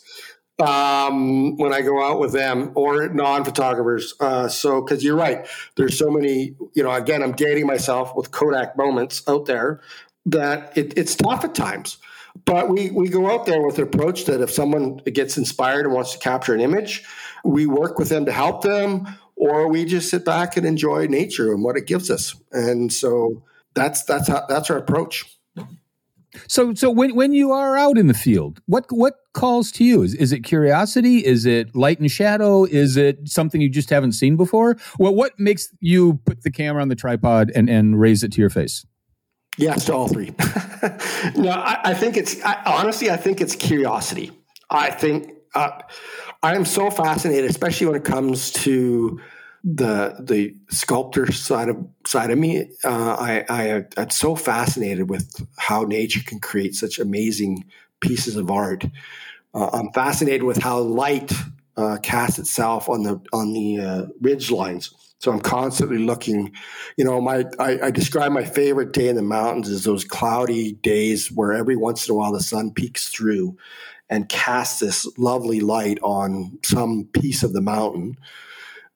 um, 0.60 1.58
when 1.58 1.74
I 1.74 1.82
go 1.82 2.04
out 2.04 2.20
with 2.20 2.34
them 2.34 2.72
or 2.76 3.08
non-photographers. 3.10 4.14
Uh, 4.20 4.48
so, 4.48 4.82
because 4.82 5.04
you're 5.04 5.16
right, 5.16 5.48
there's 5.78 5.98
so 5.98 6.10
many. 6.10 6.56
You 6.74 6.84
know, 6.84 6.92
again, 6.92 7.24
I'm 7.24 7.34
dating 7.34 7.68
myself 7.68 8.16
with 8.16 8.32
Kodak 8.32 8.78
moments 8.78 9.24
out 9.28 9.46
there 9.46 9.82
that 10.26 10.78
it, 10.78 10.98
it's 10.98 11.16
tough 11.16 11.44
at 11.44 11.56
times. 11.56 11.98
But 12.46 12.70
we 12.70 12.90
we 12.90 13.10
go 13.10 13.32
out 13.32 13.46
there 13.46 13.62
with 13.62 13.78
an 13.78 13.84
approach 13.84 14.26
that 14.26 14.42
if 14.42 14.52
someone 14.52 14.98
gets 14.98 15.38
inspired 15.38 15.86
and 15.86 15.94
wants 15.94 16.14
to 16.14 16.20
capture 16.20 16.54
an 16.54 16.62
image, 16.62 17.04
we 17.46 17.68
work 17.68 18.00
with 18.00 18.10
them 18.10 18.26
to 18.26 18.32
help 18.32 18.64
them 18.64 19.08
or 19.36 19.68
we 19.68 19.86
just 19.86 20.10
sit 20.10 20.26
back 20.26 20.58
and 20.58 20.66
enjoy 20.66 21.08
nature 21.08 21.52
and 21.52 21.64
what 21.64 21.78
it 21.78 21.86
gives 21.86 22.10
us. 22.10 22.36
And 22.52 22.92
so 22.92 23.44
that's 23.74 24.04
that's 24.04 24.28
how, 24.28 24.46
that's 24.48 24.70
our 24.70 24.78
approach. 24.78 25.26
So 26.48 26.74
so 26.74 26.90
when 26.90 27.16
when 27.16 27.34
you 27.34 27.52
are 27.52 27.78
out 27.78 27.98
in 27.98 28.08
the 28.08 28.14
field, 28.14 28.60
what 28.66 28.86
what 28.90 29.16
calls 29.34 29.72
to 29.74 29.84
you? 29.84 30.02
Is 30.02 30.16
is 30.16 30.32
it 30.32 30.40
curiosity? 30.40 31.26
Is 31.26 31.46
it 31.46 31.76
light 31.76 32.00
and 32.00 32.10
shadow? 32.10 32.66
Is 32.66 32.98
it 32.98 33.30
something 33.30 33.62
you 33.62 33.70
just 33.70 33.90
haven't 33.90 34.14
seen 34.14 34.36
before? 34.36 34.78
Well, 34.98 35.14
what 35.14 35.40
makes 35.40 35.70
you 35.80 36.20
put 36.26 36.42
the 36.44 36.52
camera 36.52 36.82
on 36.82 36.88
the 36.88 36.96
tripod 36.96 37.52
and 37.54 37.70
and 37.70 38.00
raise 38.00 38.24
it 38.24 38.32
to 38.34 38.42
your 38.42 38.50
face? 38.50 38.86
Yes, 39.58 39.86
to 39.86 39.94
all 39.94 40.08
three. 40.08 40.34
no, 41.36 41.52
I, 41.52 41.80
I, 41.84 41.94
think 41.94 42.18
it's 42.18 42.44
I, 42.44 42.60
honestly, 42.66 43.12
I 43.12 43.18
think 43.18 43.40
it's 43.40 43.56
curiosity. 43.56 44.32
I 44.72 44.90
think 44.90 45.32
uh, 45.54 45.80
I 46.44 46.56
am 46.56 46.66
so 46.66 46.92
fascinated, 46.92 47.50
especially 47.50 47.88
when 47.88 47.96
it 47.96 48.04
comes 48.04 48.52
to 48.52 49.20
the 49.64 50.18
the 50.20 50.56
sculptor 50.70 51.32
side 51.32 51.70
of 51.70 51.78
side 52.06 52.32
of 52.32 52.38
me. 52.38 52.70
Uh, 52.84 53.16
I, 53.18 53.46
I 53.50 53.86
am 53.96 54.10
so 54.10 54.36
fascinated 54.36 55.10
with 55.10 55.48
how 55.58 55.84
nature 55.84 56.20
can 56.22 56.42
create 56.42 56.76
such 56.76 57.00
amazing 57.00 57.64
pieces 58.02 58.36
of 58.36 58.52
art. 58.52 58.84
Uh, 59.54 59.70
I'm 59.72 59.94
fascinated 59.94 60.44
with 60.44 60.62
how 60.62 60.80
light 60.80 61.32
uh, 61.78 61.98
casts 62.04 62.40
itself 62.40 62.90
on 62.90 63.04
the 63.04 63.22
on 63.32 63.54
the 63.54 63.80
uh, 63.80 64.06
ridge 64.20 64.52
lines. 64.52 64.94
So 65.20 65.32
I'm 65.32 65.40
constantly 65.40 66.00
looking. 66.00 66.52
You 66.98 67.06
know, 67.06 67.22
my 67.22 67.46
I, 67.58 67.80
I 67.84 67.92
describe 67.92 68.34
my 68.34 68.44
favorite 68.44 68.92
day 68.92 69.08
in 69.08 69.16
the 69.16 69.22
mountains 69.22 69.70
as 69.70 69.86
those 69.86 70.04
cloudy 70.04 70.74
days 70.74 71.32
where 71.32 71.54
every 71.54 71.78
once 71.78 72.06
in 72.06 72.14
a 72.14 72.18
while 72.18 72.34
the 72.34 72.42
sun 72.42 72.72
peeks 72.72 73.08
through 73.08 73.56
and 74.10 74.30
cast 74.30 74.80
this 74.80 75.08
lovely 75.18 75.60
light 75.62 76.00
on 76.04 76.60
some 76.64 77.06
piece 77.14 77.44
of 77.44 77.54
the 77.54 77.62
mountain. 77.62 78.18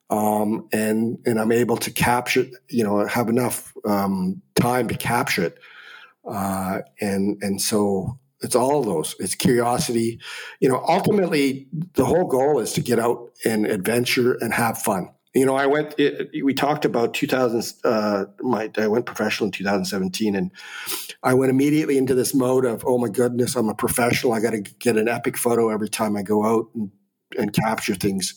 um, 0.09 0.67
and 0.71 1.17
and 1.25 1.39
I'm 1.39 1.51
able 1.51 1.77
to 1.77 1.91
capture, 1.91 2.45
you 2.69 2.83
know, 2.83 3.05
have 3.07 3.27
enough 3.29 3.73
um, 3.85 4.41
time 4.55 4.87
to 4.87 4.95
capture 4.97 5.43
it, 5.45 5.57
uh, 6.27 6.79
and 7.01 7.37
and 7.41 7.61
so 7.61 8.17
it's 8.41 8.55
all 8.55 8.83
those. 8.83 9.15
It's 9.19 9.35
curiosity, 9.35 10.19
you 10.61 10.69
know. 10.69 10.83
Ultimately, 10.87 11.67
the 11.95 12.05
whole 12.05 12.25
goal 12.27 12.59
is 12.59 12.73
to 12.73 12.81
get 12.81 12.99
out 12.99 13.31
and 13.45 13.65
adventure 13.65 14.33
and 14.41 14.53
have 14.53 14.77
fun. 14.77 15.09
You 15.38 15.45
know, 15.45 15.55
I 15.55 15.67
went. 15.67 15.95
It, 15.99 16.43
we 16.43 16.53
talked 16.53 16.83
about 16.83 17.13
2000. 17.13 17.73
Uh, 17.83 18.25
my 18.41 18.71
I 18.77 18.88
went 18.88 19.05
professional 19.05 19.45
in 19.45 19.51
2017, 19.51 20.35
and 20.35 20.51
I 21.21 21.35
went 21.35 21.51
immediately 21.51 21.97
into 21.97 22.15
this 22.15 22.33
mode 22.33 22.65
of, 22.65 22.83
oh 22.88 22.97
my 22.97 23.09
goodness, 23.09 23.55
I'm 23.55 23.69
a 23.69 23.75
professional. 23.75 24.33
I 24.33 24.39
got 24.39 24.51
to 24.51 24.61
get 24.61 24.97
an 24.97 25.07
epic 25.07 25.38
photo 25.38 25.69
every 25.69 25.89
time 25.89 26.17
I 26.17 26.23
go 26.23 26.43
out 26.43 26.69
and, 26.73 26.91
and 27.38 27.53
capture 27.53 27.93
things 27.95 28.35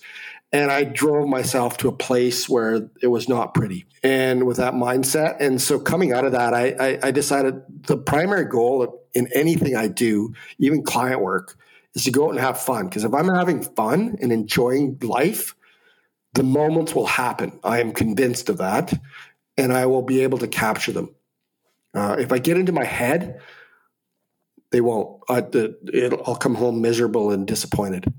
and 0.53 0.71
I 0.71 0.85
drove 0.85 1.29
myself 1.29 1.77
to 1.79 1.89
a 1.89 1.93
place 1.93 2.49
where 2.49 2.91
it 3.01 3.07
was 3.07 3.29
not 3.29 3.55
pretty, 3.55 3.87
and 4.03 4.47
with 4.47 4.57
that 4.57 4.75
mindset. 4.75 5.37
And 5.41 5.61
so, 5.63 5.79
coming 5.79 6.13
out 6.13 6.25
of 6.25 6.33
that, 6.33 6.55
I, 6.55 6.75
I, 6.79 6.99
I 7.05 7.11
decided 7.13 7.63
the 7.87 7.97
primary 7.97 8.47
goal 8.47 9.07
in 9.15 9.29
anything 9.33 9.77
I 9.77 9.89
do, 9.89 10.35
even 10.59 10.83
client 10.83 11.21
work, 11.21 11.57
is 11.95 12.05
to 12.05 12.11
go 12.11 12.27
out 12.27 12.31
and 12.31 12.41
have 12.41 12.61
fun. 12.61 12.87
Because 12.87 13.05
if 13.05 13.15
I'm 13.15 13.29
having 13.29 13.63
fun 13.63 14.17
and 14.21 14.33
enjoying 14.33 14.99
life, 15.03 15.55
the 16.35 16.43
moments 16.43 16.95
will 16.95 17.07
happen. 17.07 17.59
I 17.65 17.81
am 17.81 17.93
convinced 17.93 18.49
of 18.49 18.59
that, 18.59 18.93
and 19.57 19.73
I 19.73 19.87
will 19.87 20.03
be 20.03 20.23
able 20.23 20.39
to 20.39 20.49
capture 20.49 20.93
them. 20.93 21.15
Uh, 21.95 22.17
if 22.19 22.33
I 22.33 22.39
get 22.39 22.57
into 22.57 22.73
my 22.73 22.85
head, 22.85 23.41
they 24.71 24.81
won't. 24.81 25.21
I, 25.29 25.45
I'll 26.25 26.37
come 26.37 26.55
home 26.55 26.81
miserable 26.81 27.31
and 27.31 27.47
disappointed 27.47 28.13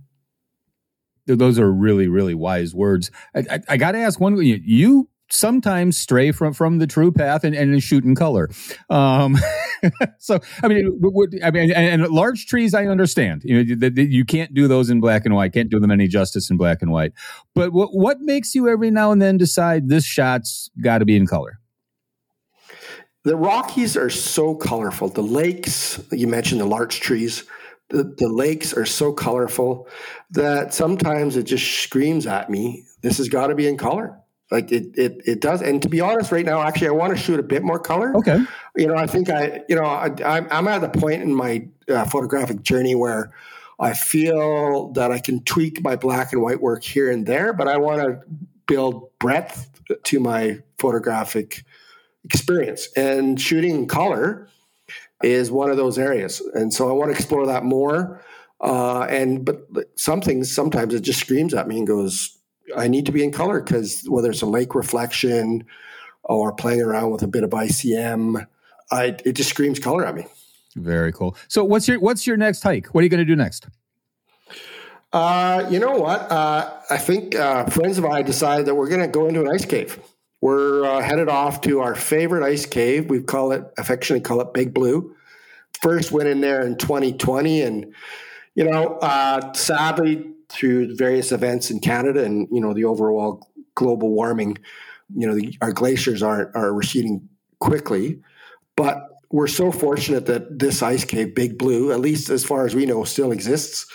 those 1.28 1.60
are 1.60 1.72
really 1.72 2.08
really 2.08 2.34
wise 2.34 2.74
words 2.74 3.12
i, 3.36 3.40
I, 3.50 3.60
I 3.70 3.78
got 3.78 3.94
to 3.94 4.00
ask 4.00 4.20
one 4.20 4.38
you 4.44 5.08
sometimes 5.32 5.98
stray 5.98 6.32
from 6.32 6.54
from 6.54 6.80
the 6.80 6.88
true 6.88 7.12
path 7.12 7.44
and, 7.44 7.56
and 7.56 7.82
shoot 7.82 8.04
in 8.04 8.16
color. 8.16 8.50
Um 8.90 9.38
so 10.20 10.40
i 10.64 10.68
mean 10.68 10.92
would, 11.02 11.40
i 11.44 11.52
mean 11.52 11.72
and, 11.72 12.04
and, 12.04 12.12
larch 12.12 12.48
trees 12.48 12.74
i 12.74 12.86
understand. 12.86 13.42
You 13.44 13.64
know 13.64 13.76
that 13.90 13.98
you 13.98 14.26
can't 14.26 14.54
do 14.54 14.68
those 14.68 14.90
in 14.90 15.00
black 15.00 15.26
and 15.26 15.36
white 15.36 15.54
can't 15.54 15.70
do 15.70 15.80
them 15.80 15.92
any 15.92 16.08
justice 16.08 16.50
in 16.50 16.58
black 16.58 16.82
and 16.82 16.92
white. 16.92 17.14
But 17.56 17.74
what 17.74 17.90
what 17.94 18.20
makes 18.22 18.56
you 18.56 18.68
every 18.68 18.92
now 18.92 19.12
and 19.12 19.22
then 19.22 19.38
decide 19.38 19.90
this 19.90 20.06
shot's 20.06 20.70
got 20.82 21.00
to 21.00 21.06
be 21.06 21.16
in 21.16 21.28
color? 21.28 21.60
The 23.24 23.36
rockies 23.36 23.96
are 23.96 24.10
so 24.10 24.56
colorful. 24.56 25.10
The 25.10 25.22
lakes 25.22 26.02
you 26.12 26.28
mentioned 26.28 26.60
the 26.60 26.66
larch 26.66 27.00
trees 27.00 27.44
the, 27.92 28.04
the 28.18 28.30
lakes 28.30 28.74
are 28.74 28.86
so 28.86 29.12
colorful 29.14 29.88
that 30.32 30.74
sometimes 30.74 31.36
it 31.36 31.44
just 31.44 31.82
screams 31.84 32.26
at 32.26 32.50
me, 32.50 32.86
this 33.02 33.18
has 33.18 33.30
got 33.30 33.48
to 33.48 33.56
be 33.56 33.68
in 33.68 33.78
color. 33.78 34.18
Like 34.52 34.72
it, 34.72 34.98
it, 34.98 35.22
it 35.26 35.40
does. 35.40 35.62
And 35.62 35.82
to 35.82 35.88
be 35.88 36.02
honest, 36.02 36.32
right 36.32 36.46
now, 36.46 36.62
actually, 36.62 36.90
I 36.90 36.92
want 36.92 37.16
to 37.16 37.18
shoot 37.18 37.40
a 37.40 37.44
bit 37.44 37.64
more 37.64 37.80
color. 37.80 38.16
Okay. 38.18 38.44
You 38.76 38.88
know, 38.88 38.96
I 38.96 39.08
think 39.08 39.30
I, 39.30 39.62
you 39.70 39.76
know, 39.76 39.86
I, 39.86 40.46
am 40.52 40.68
at 40.68 40.82
the 40.82 40.90
point 40.90 41.24
in 41.24 41.34
my 41.34 41.68
uh, 41.88 42.04
photographic 42.06 42.62
journey 42.62 42.94
where 42.94 43.32
I 43.80 43.94
feel 43.94 44.90
that 44.90 45.10
I 45.10 45.20
can 45.20 45.42
tweak 45.44 45.82
my 45.82 45.96
black 45.96 46.34
and 46.34 46.42
white 46.42 46.62
work 46.62 46.84
here 46.84 47.10
and 47.10 47.26
there, 47.26 47.54
but 47.54 47.70
I 47.70 47.78
want 47.78 48.02
to 48.02 48.20
build 48.68 49.10
breadth 49.20 49.70
to 50.04 50.20
my 50.20 50.60
photographic 50.78 51.64
experience. 52.26 52.90
And 52.96 53.40
shooting 53.40 53.88
color 53.88 54.50
is 55.24 55.50
one 55.50 55.72
of 55.72 55.78
those 55.78 55.98
areas, 55.98 56.42
and 56.54 56.74
so 56.74 56.90
I 56.90 56.92
want 56.92 57.12
to 57.12 57.16
explore 57.16 57.48
that 57.48 57.64
more. 57.64 58.24
Uh, 58.60 59.08
and 59.10 59.44
but 59.44 59.66
something 59.96 60.44
sometimes 60.44 60.94
it 60.94 61.02
just 61.02 61.20
screams 61.20 61.54
at 61.54 61.68
me 61.68 61.80
and 61.80 61.88
goes, 61.88 62.38
"I 62.76 62.88
need 62.88 63.06
to 63.06 63.12
be 63.12 63.24
in 63.24 63.32
color," 63.32 63.62
because 63.62 64.04
whether 64.08 64.30
it's 64.30 64.42
a 64.42 64.48
lake 64.48 64.76
reflection 64.76 65.66
or 66.24 66.52
playing 66.54 66.82
around 66.82 67.12
with 67.12 67.24
a 67.24 67.28
bit 67.28 67.44
of 67.44 67.50
ICM, 67.52 68.46
I, 68.92 69.18
it 69.26 69.34
just 69.34 69.50
screams 69.50 69.80
color 69.80 70.06
at 70.06 70.16
me. 70.16 70.26
Very 70.76 71.12
cool. 71.12 71.36
So 71.48 71.64
what's 71.64 71.88
your 71.88 72.00
what's 72.00 72.26
your 72.26 72.38
next 72.38 72.64
hike? 72.64 72.88
What 72.88 73.02
are 73.02 73.04
you 73.04 73.10
going 73.10 73.20
to 73.20 73.26
do 73.26 73.36
next? 73.36 73.68
Uh, 75.14 75.68
you 75.70 75.80
know 75.80 75.92
what? 75.92 76.32
Uh, 76.32 76.72
I 76.90 76.98
think 76.98 77.36
uh, 77.36 77.66
friends 77.66 77.98
of 77.98 78.06
mine 78.06 78.24
decided 78.24 78.66
that 78.68 78.76
we're 78.76 78.88
going 78.88 79.02
to 79.02 79.08
go 79.08 79.28
into 79.28 79.42
an 79.42 79.50
ice 79.50 79.66
cave. 79.66 80.00
We're 80.40 80.86
uh, 80.86 81.02
headed 81.02 81.28
off 81.28 81.62
to 81.62 81.82
our 81.82 81.96
favorite 81.96 82.44
ice 82.44 82.66
cave. 82.66 83.10
We 83.10 83.22
call 83.22 83.52
it 83.52 83.64
affectionately 83.78 84.22
call 84.22 84.42
it 84.42 84.54
Big 84.54 84.74
Blue. 84.74 85.16
First 85.82 86.12
went 86.12 86.30
in 86.30 86.42
there 86.42 86.66
in 86.66 86.78
2020, 86.78 87.62
and 87.62 87.94
you 88.56 88.64
know, 88.64 88.98
uh, 89.02 89.52
sadly 89.54 90.32
through 90.52 90.96
various 90.96 91.32
events 91.32 91.72
in 91.72 91.80
Canada 91.80 92.24
and 92.24 92.48
you 92.52 92.62
know 92.62 92.74
the 92.74 92.86
overall 92.86 93.48
global 93.76 94.10
warming, 94.10 94.58
you 95.16 95.28
know, 95.28 95.36
the, 95.36 95.58
our 95.62 95.72
glaciers 95.72 96.22
are 96.24 96.52
are 96.56 96.74
receding 96.74 97.28
quickly, 97.60 98.22
but 98.76 99.08
we're 99.32 99.48
so 99.48 99.72
fortunate 99.72 100.26
that 100.26 100.60
this 100.60 100.82
ice 100.82 101.06
cave, 101.06 101.34
Big 101.34 101.58
Blue, 101.58 101.92
at 101.92 102.00
least 102.00 102.30
as 102.30 102.44
far 102.44 102.66
as 102.66 102.76
we 102.76 102.86
know, 102.86 103.04
still 103.04 103.32
exists. 103.32 103.88